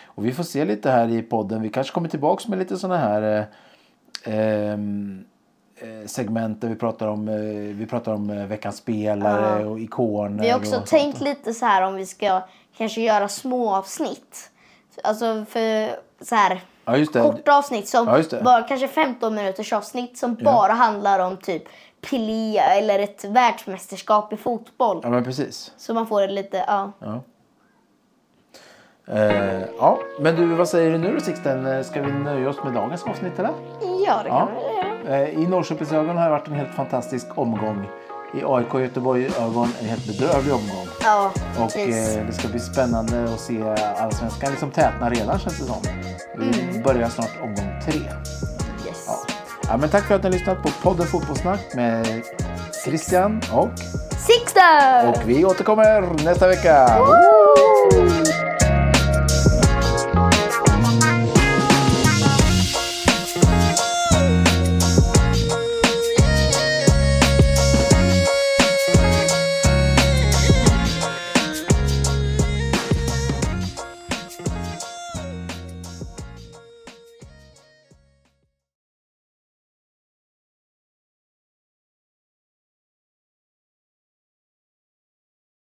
Och 0.04 0.26
vi 0.26 0.32
får 0.32 0.44
se 0.44 0.64
lite 0.64 0.90
här 0.90 1.08
i 1.08 1.22
podden. 1.22 1.62
Vi 1.62 1.68
kanske 1.68 1.92
kommer 1.92 2.08
tillbaks 2.08 2.48
med 2.48 2.58
lite 2.58 2.78
sådana 2.78 3.00
här 3.00 3.48
eh, 4.24 4.34
ehm, 4.34 5.24
eh, 5.76 6.06
segment 6.06 6.60
där 6.60 6.68
vi 6.68 6.74
pratar 6.74 7.06
om, 7.06 7.28
eh, 7.28 7.34
vi 7.76 7.86
pratar 7.86 8.12
om 8.12 8.30
eh, 8.30 8.46
veckans 8.46 8.76
spelare 8.76 9.64
och 9.64 9.80
ikoner. 9.80 10.42
Vi 10.42 10.50
har 10.50 10.58
också 10.58 10.82
tänkt 10.86 11.18
sånt. 11.18 11.28
lite 11.28 11.54
så 11.54 11.66
här 11.66 11.82
om 11.82 11.94
vi 11.94 12.06
ska 12.06 12.42
kanske 12.76 13.00
göra 13.00 13.28
små 13.28 13.74
avsnitt. 13.74 14.50
Alltså 15.02 15.44
för 15.48 15.88
så 16.24 16.34
här 16.34 16.60
Ja, 16.84 17.04
korta 17.12 17.58
avsnitt 17.58 17.88
som 17.88 18.24
Ja, 18.30 18.42
bara 18.42 18.62
kanske 18.62 18.88
15 18.88 19.34
minuters 19.34 19.72
avsnitt 19.72 20.18
som 20.18 20.34
bara 20.34 20.72
handlar 20.72 21.18
om 21.18 21.36
typ 21.36 21.62
Pelé 22.10 22.58
eller 22.58 22.98
ett 22.98 23.24
världsmästerskap 23.24 24.32
i 24.32 24.36
fotboll. 24.36 25.00
Ja, 25.02 25.08
men 25.10 25.24
precis. 25.24 25.72
Så 25.76 25.94
man 25.94 26.06
får 26.06 26.20
det 26.20 26.28
lite, 26.28 26.64
ja. 26.66 26.92
Ja. 26.98 27.22
Eh, 29.08 29.62
ja, 29.78 29.98
men 30.20 30.36
du, 30.36 30.46
vad 30.46 30.68
säger 30.68 30.90
du 30.90 30.98
nu 30.98 31.14
då 31.14 31.20
Sixten? 31.20 31.66
Eh, 31.66 31.82
Ska 31.82 32.02
vi 32.02 32.12
nöja 32.12 32.48
oss 32.48 32.64
med 32.64 32.72
dagens 32.72 33.02
avsnitt 33.04 33.38
eller? 33.38 33.50
Ja, 34.06 34.20
det 34.24 34.28
kan 34.30 34.48
vi 34.54 35.08
göra. 35.10 35.22
Eh, 35.22 35.28
I 35.42 35.46
Norrköpingsögon 35.46 36.16
har 36.16 36.24
det 36.24 36.30
varit 36.30 36.48
en 36.48 36.54
helt 36.54 36.74
fantastisk 36.74 37.26
omgång. 37.38 37.86
I 38.34 38.42
AIK 38.44 38.74
Göteborg-ögon 38.74 39.68
en 39.80 39.86
helt 39.86 40.06
bedrövlig 40.06 40.54
omgång. 40.54 40.86
Ja, 41.02 41.30
Och 41.58 41.72
precis. 41.72 42.16
eh, 42.16 42.26
det 42.26 42.32
ska 42.32 42.48
bli 42.48 42.60
spännande 42.60 43.24
att 43.24 43.40
se 43.40 43.62
allsvenskan 43.98 44.50
liksom 44.50 44.70
tätna 44.70 45.10
redan 45.10 45.38
känns 45.38 45.58
det 45.58 45.64
som. 45.64 45.82
Vi 46.38 46.80
börjar 46.84 47.08
snart 47.08 47.30
omgång 47.42 47.80
tre. 47.84 48.00
Ja. 49.68 49.76
Men 49.76 49.88
tack 49.90 50.04
för 50.04 50.14
att 50.14 50.22
ni 50.22 50.28
har 50.28 50.32
lyssnat 50.32 50.62
på 50.62 50.68
podden 50.82 51.06
Fotbollssnack 51.06 51.60
med 51.74 52.22
Christian 52.84 53.40
och, 53.52 53.70
Sixter! 54.18 55.08
och 55.08 55.22
vi 55.26 55.44
återkommer 55.44 56.24
nästa 56.24 56.48
vecka. 56.48 56.98
Woo! 56.98 58.21